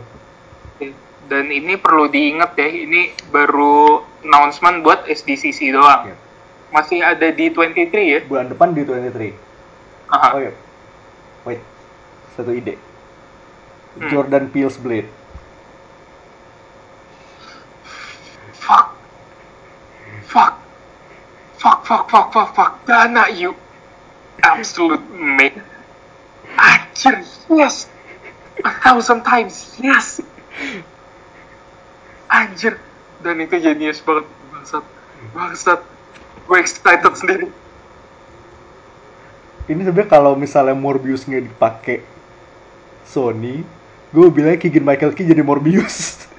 Dan 1.27 1.51
ini 1.51 1.75
perlu 1.75 2.07
diingat 2.07 2.55
ya, 2.55 2.71
ini 2.71 3.11
baru 3.35 3.99
announcement 4.23 4.79
buat 4.79 5.03
SDCC 5.11 5.75
doang. 5.75 6.07
Iya. 6.07 6.15
Masih 6.71 6.99
ada 7.03 7.27
di 7.35 7.51
23 7.51 7.99
ya? 7.99 8.19
Bulan 8.23 8.47
depan 8.47 8.71
di 8.71 8.87
23. 8.87 9.35
Aha. 10.07 10.27
Oh 10.31 10.39
iya. 10.39 10.53
Wait. 11.43 11.59
Satu 12.39 12.55
ide. 12.55 12.79
Hmm. 13.99 14.07
Jordan 14.07 14.47
Peele's 14.47 14.79
Blade. 14.79 15.11
Fuck. 18.63 18.95
Fuck. 20.38 20.53
Fuck, 21.57 21.80
fuck, 21.89 22.05
fuck, 22.14 22.27
fuck, 22.30 22.49
fuck. 22.53 22.85
Dana, 22.85 23.26
you 23.34 23.57
absolute 24.45 25.01
mate. 25.09 25.57
Anjir, 26.53 27.26
yes. 27.49 27.89
A 28.61 28.69
thousand 28.85 29.26
times, 29.26 29.73
yes. 29.81 30.22
Anjir. 32.30 32.77
Dan 33.26 33.41
itu 33.41 33.57
jenius 33.57 33.97
banget. 34.05 34.30
Bangsat. 34.53 34.85
Bangsat. 35.34 35.81
Gue 36.45 36.61
excited 36.61 37.18
sendiri. 37.18 37.49
Ini 39.65 39.81
sebenarnya 39.89 40.05
kalau 40.05 40.38
misalnya 40.38 40.77
Morbius 40.77 41.26
nggak 41.26 41.49
dipakai 41.49 42.05
Sony, 43.09 43.65
gue 44.14 44.27
bilang 44.30 44.61
Keegan 44.61 44.85
Michael 44.85 45.18
Key 45.18 45.26
jadi 45.26 45.41
Morbius. 45.41 46.30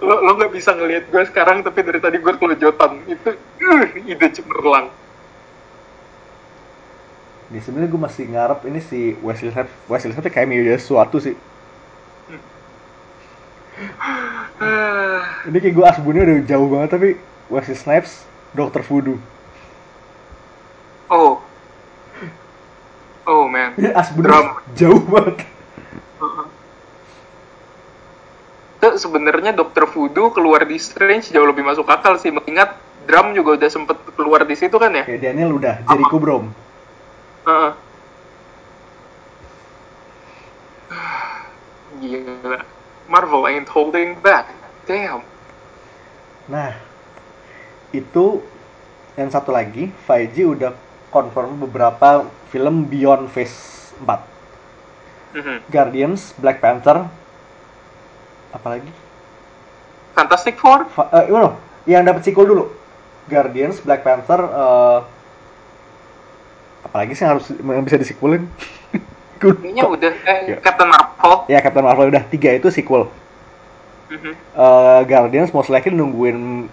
Lo 0.00 0.14
lo 0.24 0.30
nggak 0.40 0.52
bisa 0.54 0.72
ngelihat 0.72 1.04
gue 1.12 1.22
sekarang 1.28 1.60
tapi 1.60 1.84
dari 1.84 2.00
tadi 2.00 2.16
gue 2.16 2.34
kelejotan 2.38 3.04
itu 3.04 3.30
uh, 3.36 3.84
ide 4.08 4.28
cemerlang 4.32 4.88
Nih 7.48 7.64
sebenarnya 7.64 7.88
gue 7.88 8.02
masih 8.04 8.24
ngarep 8.28 8.60
ini 8.68 8.80
si 8.84 9.16
Wesley 9.24 9.48
Snipes, 9.48 9.72
Wesley 9.88 10.12
Snipes 10.12 10.28
kayak 10.28 10.48
mirip 10.52 10.76
sesuatu 10.76 11.16
sih. 11.16 11.32
Ah, 14.60 15.40
Ini 15.48 15.56
kayak 15.56 15.72
gue 15.72 15.86
asbunnya 15.88 16.22
udah 16.28 16.38
jauh 16.44 16.68
banget 16.68 16.88
tapi 16.92 17.08
Wesley 17.48 17.72
Snipes 17.72 18.28
Dokter 18.52 18.84
Voodoo. 18.84 19.16
oh 21.08 21.40
oh 23.24 23.44
man 23.48 23.72
Ini 23.80 23.96
asbunnya 23.96 24.28
Drum. 24.28 24.46
jauh 24.76 25.02
banget. 25.08 25.48
Itu 28.78 28.94
sebenarnya 28.94 29.50
dokter 29.50 29.90
voodoo 29.90 30.30
keluar 30.30 30.62
di 30.62 30.78
Strange 30.78 31.34
jauh 31.34 31.50
lebih 31.50 31.66
masuk 31.66 31.90
akal 31.90 32.14
sih 32.14 32.30
mengingat 32.30 32.78
drum 33.10 33.34
juga 33.34 33.58
udah 33.58 33.70
sempet 33.74 33.98
keluar 34.14 34.46
di 34.46 34.54
situ 34.54 34.78
kan 34.78 34.94
ya 34.94 35.02
Kayak 35.02 35.34
Daniel 35.34 35.58
udah 35.58 35.74
Jericho 35.82 36.18
Brom. 36.22 36.44
Heeh. 37.42 37.72
Gila. 41.98 42.60
Marvel 43.10 43.42
ain't 43.50 43.66
holding 43.66 44.14
back. 44.22 44.46
Damn. 44.86 45.26
Nah, 46.46 46.76
itu 47.90 48.44
yang 49.18 49.32
satu 49.32 49.50
lagi, 49.50 49.90
5G 50.06 50.36
udah 50.46 50.72
confirm 51.10 51.58
beberapa 51.58 52.28
film 52.52 52.86
Beyond 52.86 53.32
Phase 53.32 53.90
4. 53.98 54.22
Mhm. 55.34 55.56
Guardians, 55.72 56.36
Black 56.38 56.62
Panther, 56.62 57.08
apalagi? 58.58 58.90
Fantastic 60.12 60.58
Four? 60.58 60.90
Fa- 60.90 61.08
eh, 61.14 61.30
no, 61.30 61.54
yang 61.86 62.02
dapat 62.02 62.26
sequel 62.26 62.44
dulu. 62.44 62.64
Guardians, 63.28 63.78
Black 63.78 64.02
Panther, 64.02 64.40
eh, 64.40 64.98
apalagi 66.82 67.12
sih 67.12 67.22
yang 67.22 67.36
harus 67.36 67.46
yang 67.52 67.84
bisa 67.84 67.96
disequelin? 67.96 68.42
Kayaknya 69.38 69.84
udah 69.86 70.12
eh, 70.26 70.38
Ya. 70.48 70.56
Captain 70.58 70.90
Marvel. 70.90 71.46
Ya 71.46 71.58
Captain 71.60 71.84
Marvel 71.84 72.10
udah 72.10 72.24
tiga 72.26 72.50
itu 72.50 72.68
sequel. 72.68 73.06
Mhm. 74.08 74.32
Eh, 74.34 75.00
Guardians 75.04 75.52
most 75.52 75.68
likely 75.68 75.92
nungguin 75.92 76.66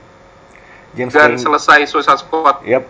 James 0.95 1.11
Dan 1.11 1.35
selesai 1.35 1.83
Suicide 1.85 2.17
Squad. 2.17 2.63
Yep. 2.63 2.83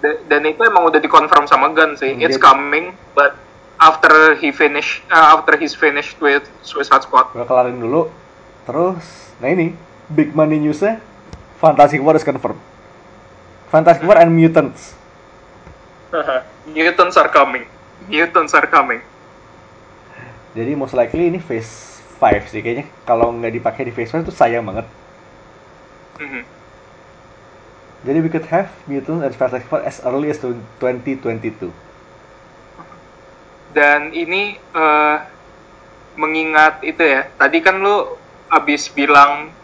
Da- 0.00 0.20
dan 0.26 0.42
itu 0.48 0.64
emang 0.64 0.88
udah 0.88 0.96
dikonfirm 0.96 1.44
sama 1.44 1.68
Gunn 1.70 1.92
sih. 1.94 2.16
Hmm, 2.16 2.24
It's 2.24 2.40
coming, 2.40 2.96
but 3.12 3.36
after 3.80 4.36
he 4.36 4.52
finish, 4.52 5.00
uh, 5.08 5.40
after 5.40 5.56
he's 5.56 5.72
finished 5.72 6.20
with 6.20 6.44
Suicide 6.60 7.02
Squad. 7.02 7.32
Gue 7.32 7.48
kelarin 7.48 7.80
dulu. 7.80 8.12
Terus, 8.68 9.32
nah 9.40 9.48
ini 9.48 9.72
big 10.12 10.36
money 10.36 10.60
newsnya, 10.60 11.00
Fantastic 11.58 12.04
Four 12.04 12.20
is 12.20 12.22
confirmed. 12.22 12.60
Fantastic 13.72 14.04
Four 14.04 14.20
and 14.20 14.36
Mutants. 14.36 14.94
Mutants 16.68 17.16
are 17.16 17.32
coming. 17.32 17.64
Mutants 18.06 18.52
are 18.52 18.68
coming. 18.68 19.00
Jadi 20.52 20.76
most 20.76 20.92
likely 20.92 21.32
ini 21.32 21.40
phase 21.40 22.02
5 22.20 22.52
sih 22.52 22.60
kayaknya. 22.60 22.84
Kalau 23.08 23.32
nggak 23.32 23.54
dipakai 23.56 23.88
di 23.88 23.92
phase 23.94 24.12
5 24.12 24.28
itu 24.28 24.34
sayang 24.34 24.66
banget. 24.68 24.86
Mhm. 26.20 26.42
Jadi 28.00 28.18
we 28.20 28.28
could 28.32 28.48
have 28.52 28.68
Mutants 28.84 29.24
and 29.24 29.32
Fantastic 29.32 29.68
Four 29.72 29.80
as 29.86 30.04
early 30.04 30.28
as 30.28 30.40
2022. 30.42 31.72
Dan 33.70 34.10
ini 34.10 34.58
eh, 34.58 35.16
mengingat 36.18 36.82
itu 36.82 37.00
ya. 37.00 37.30
Tadi 37.38 37.58
kan 37.62 37.78
lu 37.78 38.18
abis 38.50 38.90
bilang 38.90 39.54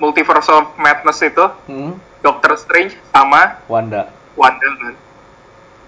Multiverse 0.00 0.48
of 0.48 0.72
Madness 0.80 1.20
itu 1.20 1.44
Hmm, 1.68 2.00
Doctor 2.24 2.56
Strange 2.56 2.96
sama 3.12 3.60
Wanda. 3.68 4.08
Wanda 4.32 4.64
kan. 4.80 4.94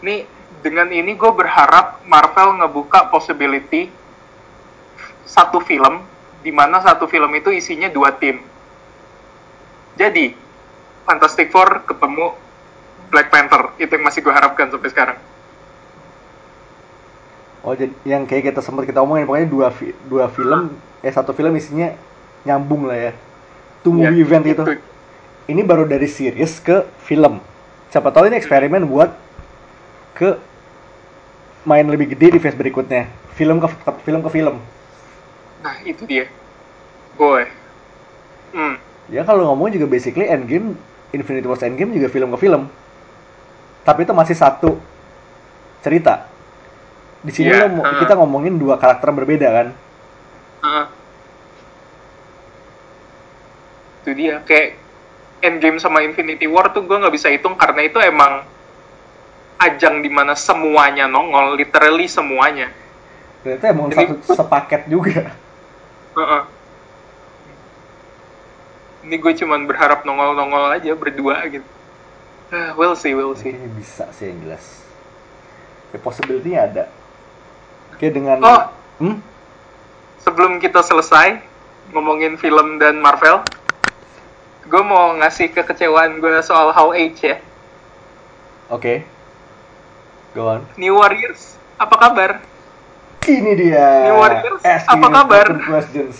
Nih 0.04 0.28
dengan 0.60 0.92
ini 0.92 1.16
gue 1.16 1.32
berharap 1.32 2.04
Marvel 2.04 2.60
ngebuka 2.60 3.08
possibility 3.08 3.88
satu 5.24 5.64
film 5.64 6.04
di 6.44 6.52
mana 6.52 6.84
satu 6.84 7.08
film 7.08 7.32
itu 7.32 7.48
isinya 7.48 7.88
dua 7.88 8.12
tim. 8.20 8.44
Jadi 9.96 10.36
Fantastic 11.08 11.48
Four 11.50 11.88
ketemu 11.88 12.36
Black 13.08 13.28
Panther 13.32 13.72
itu 13.80 13.90
yang 13.90 14.04
masih 14.04 14.20
gue 14.20 14.32
harapkan 14.32 14.68
sampai 14.68 14.90
sekarang. 14.92 15.18
Oh, 17.62 17.78
jadi 17.78 17.94
yang 18.02 18.26
kayak 18.26 18.50
kita 18.50 18.60
sempat 18.60 18.90
kita 18.90 18.98
omongin 19.06 19.22
pokoknya 19.22 19.46
dua 19.46 19.68
fi- 19.70 19.94
dua 20.10 20.26
film, 20.26 20.74
eh 20.98 21.12
satu 21.14 21.30
film 21.30 21.54
isinya 21.54 21.94
nyambung 22.42 22.90
lah 22.90 22.98
ya. 22.98 23.12
Two 23.86 23.94
Ya, 23.94 24.10
movie 24.10 24.22
event 24.26 24.44
itu. 24.46 24.64
Ini 25.46 25.62
baru 25.62 25.86
dari 25.86 26.06
series 26.10 26.58
ke 26.58 26.86
film. 27.06 27.38
Siapa 27.94 28.10
tahu 28.10 28.26
ini 28.30 28.38
eksperimen 28.38 28.82
buat 28.86 29.14
ke 30.18 30.38
main 31.62 31.86
lebih 31.86 32.18
gede 32.18 32.34
di 32.34 32.38
phase 32.42 32.58
berikutnya. 32.58 33.06
Film 33.38 33.62
ke, 33.62 33.70
ke- 33.70 34.02
film 34.02 34.20
ke 34.26 34.30
film. 34.34 34.58
Nah 35.62 35.76
itu 35.86 36.02
dia. 36.02 36.26
Boy. 37.14 37.46
Hmm. 38.50 38.74
Ya 39.06 39.22
kalau 39.22 39.46
ngomong 39.54 39.70
juga 39.70 39.86
basically 39.86 40.26
Endgame, 40.26 40.74
Infinity 41.14 41.46
War 41.46 41.58
Endgame 41.62 41.94
juga 41.94 42.10
film 42.10 42.34
ke 42.34 42.38
film. 42.42 42.66
Tapi 43.86 44.02
itu 44.02 44.14
masih 44.14 44.34
satu 44.34 44.78
cerita. 45.82 46.31
Di 47.22 47.30
sini 47.30 47.54
Iya, 47.54 47.70
lo 47.70 47.80
uh. 47.86 48.02
kita 48.02 48.18
ngomongin 48.18 48.58
dua 48.58 48.76
karakter 48.82 49.14
berbeda 49.14 49.48
kan. 49.48 49.68
Ah. 50.62 50.86
Itu 54.02 54.10
dia 54.18 54.42
kayak 54.42 54.78
Endgame 55.42 55.78
sama 55.78 56.02
Infinity 56.02 56.46
War 56.50 56.70
tuh 56.70 56.82
gue 56.86 56.94
nggak 56.98 57.14
bisa 57.14 57.30
hitung 57.30 57.54
karena 57.54 57.86
itu 57.86 57.98
emang 57.98 58.46
ajang 59.62 60.02
di 60.02 60.10
mana 60.10 60.34
semuanya 60.34 61.06
nongol, 61.06 61.54
literally 61.54 62.10
semuanya. 62.10 62.70
Itu 63.46 63.62
emang 63.62 63.90
Jadi- 63.90 64.18
satu 64.22 64.34
sepaket 64.42 64.90
juga. 64.90 65.30
Heeh. 66.18 66.42
Ini 69.02 69.16
gue 69.18 69.32
cuman 69.34 69.66
berharap 69.66 70.06
nongol-nongol 70.06 70.78
aja 70.78 70.94
berdua 70.94 71.42
gitu. 71.50 71.66
Ah, 72.54 72.74
we'll 72.78 72.94
see, 72.94 73.14
we'll 73.14 73.34
see. 73.34 73.50
Kayaknya 73.50 73.70
bisa 73.74 74.04
sih 74.14 74.30
yang 74.30 74.38
jelas. 74.46 74.62
Ya 75.90 75.98
possibility 75.98 76.54
ada. 76.54 76.86
Oke 77.94 78.06
dengan 78.10 78.38
Oh. 78.42 78.62
hmm? 79.02 79.16
Sebelum 80.22 80.62
kita 80.62 80.82
selesai 80.82 81.42
ngomongin 81.90 82.38
film 82.38 82.78
dan 82.78 83.02
Marvel, 83.02 83.42
gue 84.66 84.82
mau 84.82 85.12
ngasih 85.18 85.50
kekecewaan 85.50 86.22
gue 86.22 86.38
soal 86.46 86.70
How 86.70 86.94
Age 86.94 87.20
ya. 87.20 87.36
Oke. 88.70 89.04
Go 90.32 90.48
on. 90.48 90.64
New 90.80 90.96
Warriors, 90.96 91.60
apa 91.76 91.94
kabar? 91.98 92.30
Ini 93.28 93.52
dia. 93.52 94.08
New 94.08 94.16
Warriors, 94.16 94.62
Asking 94.64 94.96
apa 94.96 95.06
kabar? 95.12 95.46
Questions. 95.60 96.16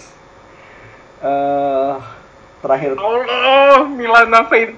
Eh, 1.22 1.92
terakhir 2.60 2.98
Allah, 2.98 3.86
Milana 3.86 4.42
Faith. 4.50 4.74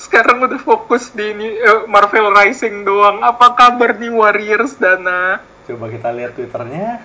Sekarang 0.00 0.42
udah 0.42 0.58
fokus 0.58 1.12
di 1.12 1.28
ini, 1.30 1.48
eh, 1.54 1.84
Marvel 1.86 2.32
Rising 2.32 2.82
doang. 2.82 3.20
Apa 3.20 3.52
kabar 3.52 3.94
New 4.00 4.24
Warriors, 4.24 4.74
Dana? 4.80 5.51
Coba 5.68 5.84
kita 5.90 6.08
lihat 6.14 6.32
twitternya. 6.34 7.02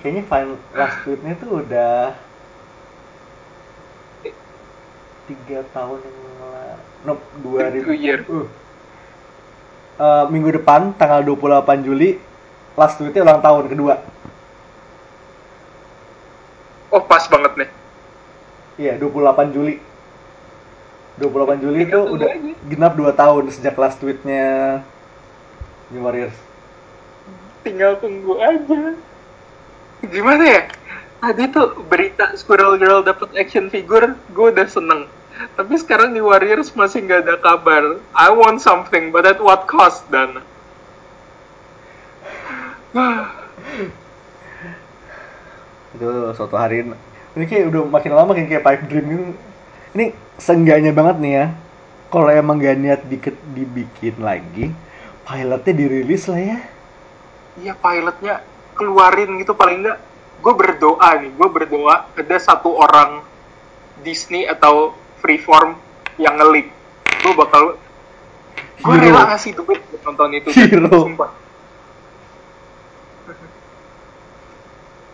Kayaknya 0.00 0.22
final 0.24 0.56
last 0.72 0.96
tweetnya 1.04 1.34
tuh 1.36 1.50
udah 1.60 2.16
tiga 5.26 5.58
tahun 5.74 5.98
yang 6.00 6.18
lalu. 6.40 6.80
Nope, 7.06 7.24
dua 7.42 7.60
ribu. 7.70 7.90
Uh. 7.92 8.46
Eh, 9.96 10.24
minggu 10.28 10.52
depan 10.60 10.92
tanggal 11.00 11.24
28 11.24 11.80
Juli 11.80 12.20
last 12.76 13.00
tweetnya 13.00 13.24
ulang 13.24 13.40
tahun 13.40 13.64
kedua. 13.72 13.94
Oh, 16.92 17.00
pas 17.00 17.24
banget 17.28 17.52
nih. 17.56 17.70
Iya, 18.76 18.92
28 19.00 19.56
Juli. 19.56 19.80
28 21.16 21.64
Juli 21.64 21.88
itu 21.88 21.96
udah 21.96 22.28
genap 22.68 22.92
2 22.92 23.08
tahun 23.16 23.44
sejak 23.48 23.72
last 23.80 23.96
tweetnya 23.96 24.84
New 25.88 26.04
Warriors. 26.04 26.45
Tinggal 27.66 27.98
tunggu 27.98 28.38
aja. 28.38 28.94
Gimana 30.06 30.44
ya? 30.46 30.62
Tadi 31.18 31.50
tuh 31.50 31.82
berita 31.90 32.30
Squirrel 32.38 32.78
Girl 32.78 33.02
dapet 33.02 33.34
action 33.34 33.66
figure, 33.66 34.14
gue 34.30 34.46
udah 34.54 34.70
seneng. 34.70 35.10
Tapi 35.58 35.74
sekarang 35.74 36.14
di 36.14 36.22
Warriors 36.22 36.70
masih 36.78 37.02
nggak 37.02 37.26
ada 37.26 37.34
kabar. 37.42 37.98
I 38.14 38.30
want 38.30 38.62
something, 38.62 39.10
but 39.10 39.26
at 39.26 39.42
what 39.42 39.66
cost, 39.66 40.06
Dan? 40.14 40.38
Itu 45.98 46.30
suatu 46.38 46.54
hari 46.54 46.86
ini 46.86 47.44
kayak 47.50 47.74
udah 47.74 47.82
makin 47.90 48.12
lama 48.14 48.30
kayak, 48.30 48.48
kayak 48.48 48.64
pipe 48.64 48.84
dream 48.86 49.06
ini. 49.10 49.26
Ini 49.98 50.04
seenggaknya 50.38 50.94
banget 50.94 51.16
nih 51.18 51.32
ya. 51.34 51.46
Kalau 52.14 52.30
emang 52.30 52.62
gak 52.62 52.78
niat 52.78 53.02
dikit 53.10 53.34
dibikin 53.50 54.22
lagi, 54.22 54.70
pilotnya 55.26 55.72
dirilis 55.74 56.30
lah 56.30 56.38
ya. 56.38 56.58
Iya 57.56 57.72
pilotnya 57.76 58.44
keluarin 58.76 59.40
gitu 59.40 59.56
paling 59.56 59.80
nggak. 59.84 59.98
Gue 60.44 60.52
berdoa 60.52 61.08
nih, 61.16 61.32
gue 61.32 61.48
berdoa 61.48 62.12
ada 62.12 62.36
satu 62.36 62.76
orang 62.76 63.24
Disney 64.04 64.44
atau 64.44 64.92
Freeform 65.24 65.74
yang 66.20 66.36
ngelik. 66.36 66.68
Gue 67.24 67.32
bakal 67.32 67.80
gue 68.76 68.94
rela 69.00 69.32
ngasih 69.32 69.56
duit 69.56 69.80
buat 69.88 70.02
nonton 70.04 70.36
itu. 70.36 70.48
Hero. 70.52 70.92
Sumpah. 70.92 71.30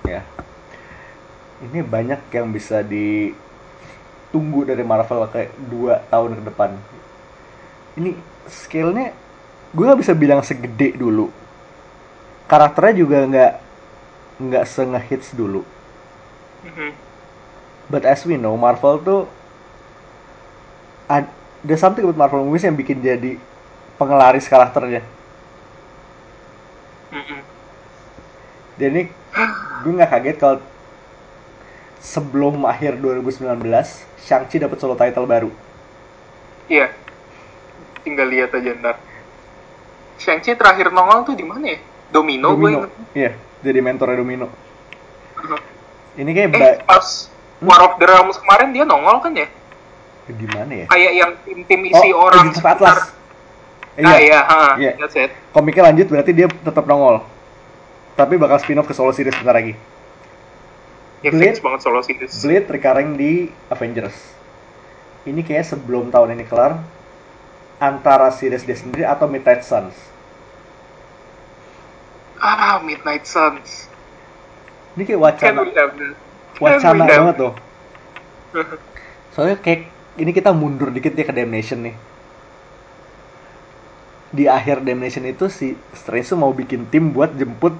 Ya. 0.02 0.26
Ini 1.62 1.86
banyak 1.86 2.26
yang 2.34 2.50
bisa 2.50 2.82
ditunggu 2.82 4.66
dari 4.66 4.82
Marvel 4.82 5.30
kayak 5.30 5.54
2 5.70 6.10
tahun 6.10 6.42
ke 6.42 6.50
depan. 6.50 6.74
Ini 8.02 8.18
scale-nya 8.50 9.14
gue 9.70 9.84
nggak 9.86 10.00
bisa 10.02 10.12
bilang 10.18 10.42
segede 10.42 10.98
dulu. 10.98 11.30
Karakternya 12.46 12.94
juga 12.94 13.18
nggak 13.26 13.52
nggak 14.42 14.64
se-hits 14.66 15.32
dulu. 15.36 15.62
Mhm. 16.66 16.90
But 17.90 18.06
as 18.08 18.24
we 18.24 18.38
know, 18.38 18.56
Marvel 18.56 18.98
tuh 19.02 19.20
ad- 21.10 21.30
there's 21.62 21.82
something 21.82 22.02
about 22.02 22.18
Marvel 22.18 22.46
movies 22.46 22.64
yang 22.64 22.78
bikin 22.78 23.02
jadi 23.02 23.36
pengelaris 24.00 24.48
karakternya. 24.48 25.04
Mhm. 27.12 27.38
Dan 28.80 28.88
ini 28.96 29.02
gue 29.84 29.92
nggak 29.92 30.10
kaget 30.10 30.36
kalau 30.40 30.58
sebelum 32.02 32.66
akhir 32.66 32.98
2019 32.98 34.02
Shang-Chi 34.26 34.58
dapat 34.58 34.78
solo 34.80 34.98
title 34.98 35.26
baru. 35.28 35.50
Iya. 36.66 36.90
Tinggal 38.02 38.26
lihat 38.32 38.50
aja 38.54 38.70
ntar. 38.74 38.96
Shang-Chi 40.18 40.54
terakhir 40.58 40.90
nongol 40.90 41.22
tuh 41.26 41.34
di 41.38 41.46
mana 41.46 41.78
ya? 41.78 41.78
Domino, 42.12 42.52
gue 42.52 42.60
Domino. 42.60 42.78
inget. 42.78 42.92
Iya, 43.12 43.30
jadi 43.60 43.78
mentornya 43.80 44.16
Domino. 44.16 44.46
Mhm. 45.34 45.58
Ini 46.14 46.30
kayak 46.30 46.48
Eh, 46.52 46.76
pas 46.84 47.06
War 47.58 47.80
of 47.80 47.96
the 47.96 48.04
Realms 48.04 48.36
kemarin 48.36 48.70
dia 48.70 48.84
nongol 48.84 49.18
kan 49.18 49.32
ya? 49.32 49.48
di 50.22 50.46
mana 50.46 50.72
ya? 50.72 50.86
Kayak 50.86 51.12
yang 51.12 51.30
tim-tim 51.42 51.80
isi 51.84 52.08
oh, 52.10 52.24
orang 52.24 52.48
of 52.48 52.62
Atlas. 52.62 53.10
Eh, 53.92 54.00
Nah, 54.00 54.16
iya, 54.16 54.40
Iya. 54.78 54.92
that's 54.96 55.12
it. 55.12 55.28
Komiknya 55.52 55.90
lanjut 55.90 56.08
berarti 56.08 56.32
dia 56.32 56.48
tetap 56.48 56.84
nongol. 56.84 57.20
Tapi 58.12 58.36
bakal 58.36 58.56
spin-off 58.56 58.86
ke 58.86 58.94
solo 58.94 59.12
series 59.12 59.36
bentar 59.36 59.52
lagi. 59.52 59.76
Ya, 61.20 61.30
Blade. 61.30 61.60
banget 61.60 61.80
solo 61.80 62.00
series. 62.00 62.32
Blade 62.40 62.66
recurring 62.66 63.14
di 63.14 63.32
Avengers. 63.68 64.16
Ini 65.22 65.38
kayak 65.40 65.68
sebelum 65.68 66.08
tahun 66.08 66.34
ini 66.34 66.44
kelar 66.44 66.80
antara 67.78 68.32
series 68.32 68.64
dia 68.64 68.74
sendiri 68.74 69.04
atau 69.04 69.28
Midnight 69.28 69.62
Suns. 69.62 69.94
Ah, 72.42 72.82
Midnight 72.82 73.22
Suns. 73.22 73.86
Ini 74.98 75.06
kayak 75.06 75.38
Can 75.38 75.54
wacana 75.54 75.60
wacana 76.58 77.04
banget 77.06 77.36
loh. 77.38 77.54
Soalnya 79.32 79.56
kayak 79.62 79.88
ini 80.18 80.30
kita 80.34 80.50
mundur 80.50 80.90
dikit 80.90 81.14
ya 81.14 81.24
ke 81.24 81.32
Damnation 81.32 81.86
nih. 81.86 81.96
Di 84.34 84.44
akhir 84.50 84.82
Damnation 84.82 85.24
itu 85.24 85.46
si 85.46 85.78
Strange 85.94 86.34
tuh 86.34 86.36
mau 86.42 86.50
bikin 86.50 86.90
tim 86.90 87.14
buat 87.14 87.30
jemput 87.38 87.78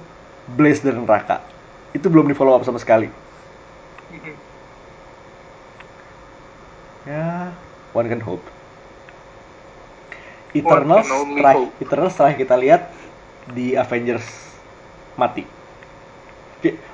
Blaze 0.55 0.81
dan 0.81 1.03
Raka. 1.03 1.43
Itu 1.91 2.07
belum 2.07 2.31
di 2.31 2.33
follow 2.33 2.55
up 2.55 2.63
sama 2.63 2.79
sekali. 2.79 3.11
Ya, 7.03 7.51
one 7.91 8.07
can 8.07 8.23
hope. 8.23 8.47
Eternals, 10.55 11.09
terakhir, 11.09 11.67
hope. 11.67 11.73
Eternals 11.83 12.15
terakhir 12.15 12.37
kita 12.47 12.55
lihat 12.55 12.81
di 13.51 13.75
Avengers 13.75 14.25
mati. 15.19 15.43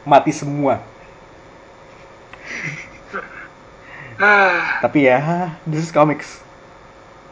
Mati 0.06 0.32
semua. 0.34 0.82
Ah, 4.20 4.84
Tapi 4.84 5.08
ya, 5.08 5.56
this 5.64 5.88
is 5.88 5.92
comics. 5.96 6.44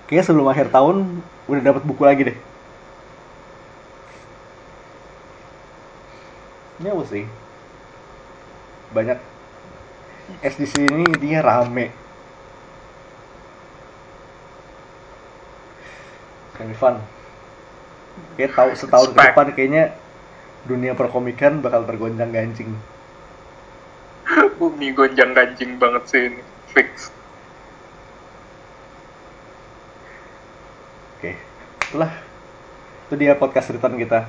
Kayaknya 0.07 0.25
sebelum 0.25 0.47
akhir 0.47 0.71
tahun 0.71 1.19
udah 1.51 1.61
dapat 1.63 1.83
buku 1.83 2.03
lagi 2.07 2.21
deh. 2.31 2.37
Ya 6.79 6.93
we'll 6.93 7.05
see. 7.05 7.25
Banyak 8.93 9.19
SDC 10.43 10.87
ini 10.87 11.03
intinya 11.07 11.41
rame. 11.43 11.91
Gonna 16.57 16.69
be 16.69 16.75
fun. 16.75 17.16
Kayak 18.37 18.53
tahu 18.53 18.69
setahun 18.77 19.09
ke 19.13 19.19
depan 19.19 19.47
kayaknya 19.53 19.83
dunia 20.67 20.93
perkomikan 20.93 21.63
bakal 21.63 21.87
tergonjang 21.87 22.29
gancing. 22.29 22.69
bumi 24.59 24.91
gonjang 24.93 25.31
ganjing 25.33 25.77
banget 25.77 26.03
sih 26.09 26.21
ini. 26.29 26.41
Fix. 26.73 27.09
Oke, 31.17 31.33
itulah 31.89 32.11
itu 33.07 33.13
dia 33.17 33.33
podcast 33.33 33.73
return 33.73 33.97
kita. 33.97 34.27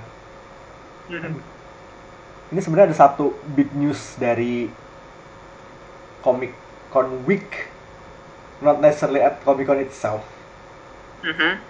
Ini 2.49 2.61
sebenarnya 2.65 2.93
ada 2.93 2.97
satu 2.97 3.37
big 3.53 3.69
news 3.77 4.17
dari 4.17 4.73
Comic 6.25 6.53
Con 6.89 7.29
Week, 7.29 7.69
not 8.65 8.81
necessarily 8.81 9.21
at 9.21 9.37
Comic 9.45 9.69
Con 9.69 9.85
itself, 9.85 10.25
Mhm. 11.21 11.61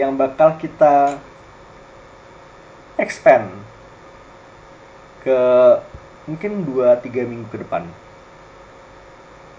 yang 0.00 0.16
bakal 0.16 0.56
kita 0.56 1.20
expand 2.98 3.48
ke 5.22 5.40
mungkin 6.28 6.66
2-3 6.66 7.30
minggu 7.30 7.48
ke 7.48 7.58
depan. 7.62 7.86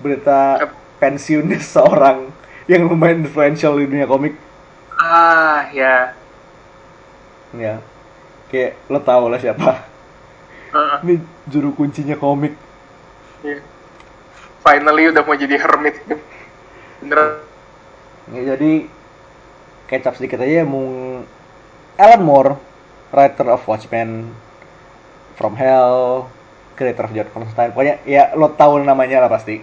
Berita 0.03 0.69
pensiunnya 0.99 1.59
seorang 1.73 2.29
yang 2.69 2.85
lumayan 2.85 3.25
influential 3.25 3.79
di 3.79 3.89
dunia 3.89 4.05
komik. 4.05 4.37
Ah, 4.99 5.65
ya. 5.73 6.13
Ya, 7.55 7.81
kayak 8.53 8.77
lo 8.91 9.01
tau 9.01 9.25
lah 9.25 9.41
siapa. 9.41 9.81
Heeh. 10.69 10.97
Ini 11.01 11.15
juru 11.49 11.73
kuncinya 11.73 12.13
komik. 12.13 12.53
Iya. 13.41 13.65
Finally 14.61 15.09
udah 15.09 15.23
mau 15.25 15.33
jadi 15.33 15.57
hermit. 15.57 15.97
Beneran. 17.01 17.41
Ya, 18.29 18.53
jadi 18.53 18.85
kecap 19.89 20.13
sedikit 20.13 20.45
aja 20.45 20.61
mung 20.61 21.25
Alan 21.97 22.21
Moore, 22.21 22.53
writer 23.09 23.47
of 23.49 23.61
Watchmen, 23.65 24.33
From 25.39 25.55
Hell, 25.55 26.27
creator 26.75 27.05
of 27.07 27.13
John 27.15 27.29
Constantine. 27.31 27.73
Pokoknya 27.75 27.95
ya 28.07 28.31
lo 28.35 28.53
tahu 28.53 28.83
namanya 28.83 29.23
lah 29.25 29.31
pasti. 29.31 29.59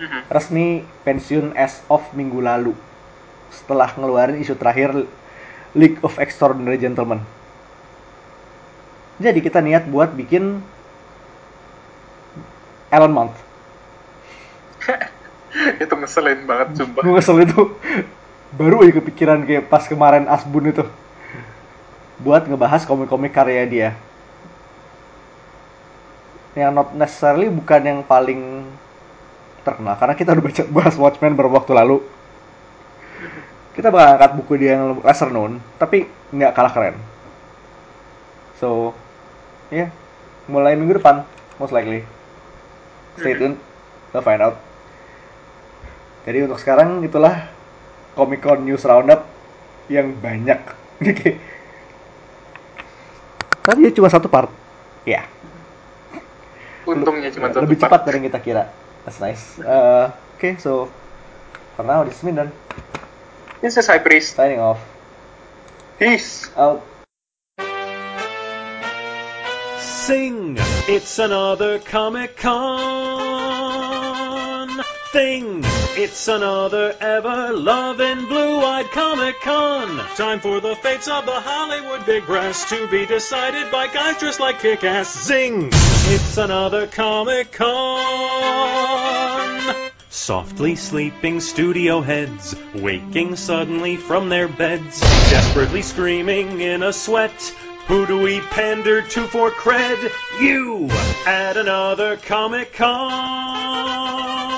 Mhm. 0.00 0.20
Resmi 0.28 0.82
pensiun 1.06 1.54
as 1.54 1.80
of 1.88 2.02
minggu 2.12 2.42
lalu. 2.42 2.74
Setelah 3.48 3.94
ngeluarin 3.94 4.42
isu 4.42 4.58
terakhir 4.58 5.06
League 5.74 5.98
of 6.02 6.18
Extraordinary 6.18 6.78
Gentlemen. 6.78 7.22
Jadi 9.22 9.38
kita 9.42 9.62
niat 9.62 9.86
buat 9.86 10.10
bikin 10.10 10.58
Alan 12.90 13.14
Month. 13.14 13.36
itu 15.82 15.94
ngeselin 15.94 16.44
banget 16.44 16.82
sumpah. 16.82 17.02
gue 17.02 17.14
kesel 17.14 17.46
itu 17.46 17.60
baru 18.54 18.82
aja 18.86 18.92
kepikiran 18.98 19.46
kayak 19.46 19.70
pas 19.70 19.86
kemarin 19.86 20.26
Asbun 20.26 20.70
itu 20.70 20.84
buat 22.24 22.48
ngebahas 22.48 22.88
komik-komik 22.88 23.36
karya 23.36 23.68
dia. 23.68 23.90
Yang 26.56 26.72
not 26.72 26.88
necessarily 26.96 27.52
bukan 27.52 27.82
yang 27.84 28.00
paling 28.00 28.64
terkenal 29.64 29.96
karena 29.96 30.14
kita 30.16 30.32
udah 30.32 30.44
baca 30.44 30.62
bahas 30.72 30.94
Watchmen 30.96 31.36
beberapa 31.36 31.60
waktu 31.60 31.72
lalu. 31.76 32.00
Kita 33.76 33.92
bakal 33.92 34.16
angkat 34.16 34.32
buku 34.40 34.52
dia 34.56 34.80
yang 34.80 35.04
lesser 35.04 35.28
known 35.28 35.60
tapi 35.76 36.08
nggak 36.32 36.56
kalah 36.56 36.72
keren. 36.72 36.96
So 38.56 38.96
ya 39.68 39.92
mulai 40.48 40.78
minggu 40.80 40.96
depan 40.96 41.28
most 41.60 41.76
likely. 41.76 42.08
Stay 43.20 43.36
tuned 43.36 43.60
we'll 44.16 44.24
find 44.24 44.40
out. 44.40 44.56
Jadi 46.24 46.48
untuk 46.48 46.56
sekarang 46.56 47.04
itulah 47.04 47.52
Comic 48.16 48.40
Con 48.40 48.64
News 48.64 48.86
Roundup 48.86 49.26
yang 49.92 50.16
banyak. 50.16 50.60
Tapi 53.64 53.80
ya 53.82 53.90
cuma 53.90 54.06
satu 54.06 54.28
part. 54.28 54.52
Ya, 55.04 55.24
Untungnya 56.84 57.32
cuma 57.32 57.48
satu 57.48 57.64
lebih 57.64 57.80
part. 57.80 57.88
cepat 57.96 58.00
dari 58.04 58.20
yang 58.20 58.28
kita 58.28 58.40
kira. 58.40 58.64
That's 59.04 59.16
nice. 59.18 59.56
Uh, 59.56 60.12
Oke, 60.36 60.56
so 60.56 60.92
for 61.76 61.84
now 61.84 62.04
this 62.04 62.16
is 62.16 62.24
Mindan 62.24 62.52
This 63.60 63.76
is 63.76 63.88
High 63.88 64.00
Priest. 64.00 64.36
signing 64.36 64.60
off. 64.60 64.76
Peace. 65.96 66.52
Out. 66.52 66.84
Sing! 69.80 70.60
It's 70.84 71.16
another 71.16 71.80
Comic 71.80 72.36
Con 72.36 72.60
thing. 75.16 75.64
It's 75.96 76.26
another 76.26 76.92
ever 77.00 77.52
loving 77.52 78.26
blue 78.26 78.58
eyed 78.58 78.90
Comic 78.90 79.40
Con. 79.42 80.04
Time 80.16 80.40
for 80.40 80.58
the 80.60 80.74
fates 80.74 81.06
of 81.06 81.24
the 81.24 81.40
Hollywood 81.40 82.04
big 82.04 82.26
brass 82.26 82.68
to 82.70 82.88
be 82.88 83.06
decided 83.06 83.70
by 83.70 83.86
guys 83.86 84.18
dressed 84.18 84.40
like 84.40 84.58
kick 84.58 84.82
ass. 84.82 85.26
Zing! 85.26 85.68
It's 85.72 86.36
another 86.36 86.88
Comic 86.88 87.52
Con. 87.52 88.00
Softly 90.10 90.74
sleeping 90.74 91.38
studio 91.38 92.00
heads, 92.00 92.56
waking 92.74 93.36
suddenly 93.36 93.96
from 93.96 94.28
their 94.28 94.48
beds, 94.48 94.98
desperately 94.98 95.82
screaming 95.82 96.60
in 96.60 96.82
a 96.82 96.92
sweat. 96.92 97.54
Who 97.86 98.04
do 98.06 98.18
we 98.18 98.40
pander 98.40 99.02
to 99.02 99.28
for 99.28 99.52
cred? 99.52 100.10
You! 100.40 100.88
At 101.24 101.56
another 101.56 102.16
Comic 102.16 102.72
Con! 102.72 104.53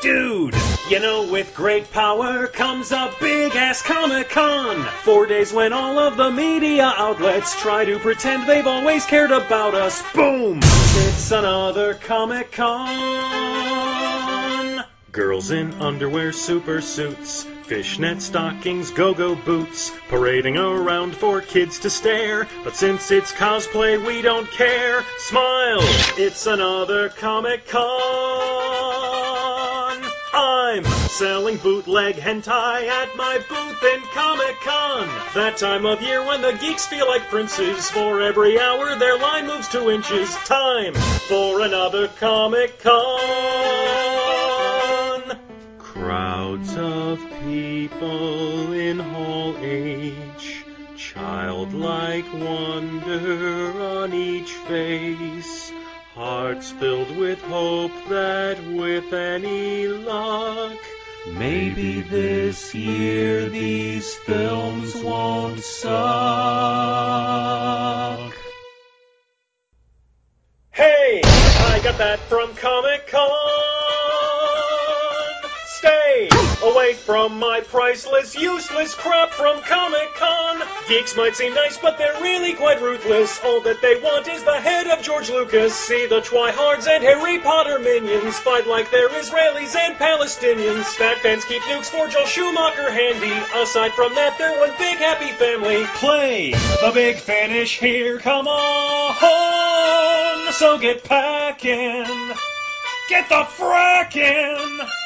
Dude! 0.00 0.54
You 0.90 1.00
know, 1.00 1.30
with 1.30 1.54
great 1.54 1.92
power 1.92 2.46
comes 2.46 2.92
a 2.92 3.12
big 3.20 3.54
ass 3.54 3.82
Comic 3.82 4.30
Con! 4.30 4.82
Four 5.04 5.26
days 5.26 5.52
when 5.52 5.72
all 5.72 5.98
of 5.98 6.16
the 6.16 6.30
media 6.30 6.92
outlets 6.96 7.60
try 7.60 7.84
to 7.84 7.98
pretend 7.98 8.48
they've 8.48 8.66
always 8.66 9.06
cared 9.06 9.30
about 9.30 9.74
us. 9.74 10.02
Boom! 10.12 10.58
It's 10.62 11.30
another 11.30 11.94
Comic 11.94 12.52
Con! 12.52 13.62
Girls 15.12 15.50
in 15.50 15.74
underwear 15.74 16.32
super 16.32 16.80
suits, 16.80 17.44
fishnet 17.64 18.22
stockings, 18.22 18.90
go-go 18.90 19.34
boots, 19.34 19.92
parading 20.08 20.56
around 20.56 21.14
for 21.14 21.42
kids 21.42 21.78
to 21.80 21.90
stare. 21.90 22.48
But 22.64 22.76
since 22.76 23.10
it's 23.10 23.30
cosplay, 23.32 24.04
we 24.06 24.22
don't 24.22 24.50
care. 24.50 25.04
Smile, 25.18 25.80
it's 26.16 26.46
another 26.46 27.10
Comic 27.10 27.68
Con. 27.68 29.01
I'm 30.72 30.84
selling 30.84 31.58
bootleg 31.58 32.14
hentai 32.14 32.88
at 32.88 33.14
my 33.14 33.38
booth 33.46 33.82
in 33.92 34.00
Comic 34.14 34.58
Con. 34.62 35.06
That 35.34 35.58
time 35.58 35.84
of 35.84 36.00
year 36.00 36.24
when 36.24 36.40
the 36.40 36.54
geeks 36.54 36.86
feel 36.86 37.06
like 37.06 37.28
princes. 37.28 37.90
For 37.90 38.22
every 38.22 38.58
hour, 38.58 38.96
their 38.96 39.18
line 39.18 39.46
moves 39.46 39.68
two 39.68 39.90
inches. 39.90 40.34
Time 40.46 40.94
for 40.94 41.60
another 41.60 42.08
Comic 42.08 42.78
Con. 42.78 43.20
Crowds 45.76 46.74
of 46.78 47.20
people 47.44 48.72
in 48.72 48.98
Hall 48.98 49.54
H. 49.58 50.64
Childlike 50.96 52.32
wonder 52.32 53.78
on 53.78 54.14
each 54.14 54.52
face. 54.52 55.70
Hearts 56.14 56.70
filled 56.72 57.16
with 57.16 57.40
hope 57.42 57.92
that 58.08 58.62
with 58.64 59.12
any 59.12 59.88
luck, 59.88 60.78
Maybe 61.26 62.00
this 62.00 62.74
year 62.74 63.48
these 63.48 64.12
films 64.12 64.96
won't 64.96 65.60
suck. 65.60 65.92
Hey, 70.72 71.20
I 71.24 71.80
got 71.84 71.96
that 71.98 72.18
from 72.28 72.52
Comic 72.56 73.06
Con. 73.06 74.31
Stay 75.82 76.28
away 76.62 76.94
from 76.94 77.40
my 77.40 77.60
priceless, 77.60 78.36
useless 78.36 78.94
crap 78.94 79.32
from 79.32 79.60
Comic 79.62 80.14
Con. 80.14 80.62
Geeks 80.88 81.16
might 81.16 81.34
seem 81.34 81.54
nice, 81.54 81.76
but 81.76 81.98
they're 81.98 82.20
really 82.22 82.52
quite 82.52 82.80
ruthless. 82.80 83.40
All 83.44 83.60
that 83.62 83.82
they 83.82 83.96
want 83.96 84.28
is 84.28 84.44
the 84.44 84.60
head 84.60 84.86
of 84.86 85.02
George 85.02 85.28
Lucas. 85.28 85.74
See 85.74 86.06
the 86.06 86.20
Twihards 86.20 86.86
and 86.86 87.02
Harry 87.02 87.40
Potter 87.40 87.80
minions 87.80 88.38
fight 88.38 88.68
like 88.68 88.92
they're 88.92 89.08
Israelis 89.08 89.74
and 89.74 89.96
Palestinians. 89.96 90.84
Fat 90.84 91.18
fans 91.18 91.44
keep 91.46 91.62
nukes 91.62 91.86
for 91.86 92.06
Joel 92.06 92.26
Schumacher 92.26 92.92
handy. 92.92 93.32
Aside 93.60 93.90
from 93.94 94.14
that, 94.14 94.38
they're 94.38 94.56
one 94.60 94.70
big 94.78 94.98
happy 94.98 95.32
family. 95.32 95.84
Play 95.96 96.52
the 96.52 96.92
big 96.94 97.16
finish 97.16 97.80
here, 97.80 98.20
come 98.20 98.46
on. 98.46 99.12
So 100.52 100.78
get 100.78 101.02
packing. 101.02 102.06
Get 103.08 103.28
the 103.28 103.42
frackin'! 103.58 105.01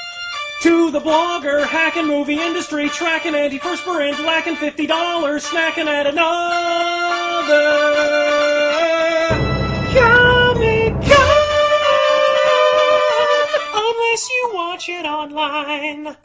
To 0.63 0.91
the 0.91 1.01
blogger, 1.01 1.67
hacking 1.67 2.07
movie 2.07 2.41
industry, 2.41 2.89
tracking 2.89 3.35
antiperspirant, 3.35 4.25
lacking 4.25 4.57
$50, 4.57 4.89
snacking 4.89 5.87
at 5.87 6.07
another 6.07 7.57
Comic 9.93 11.01
Con! 11.03 11.47
Unless 13.75 14.31
you 14.31 14.51
watch 14.55 14.89
it 14.89 15.05
online. 15.05 16.17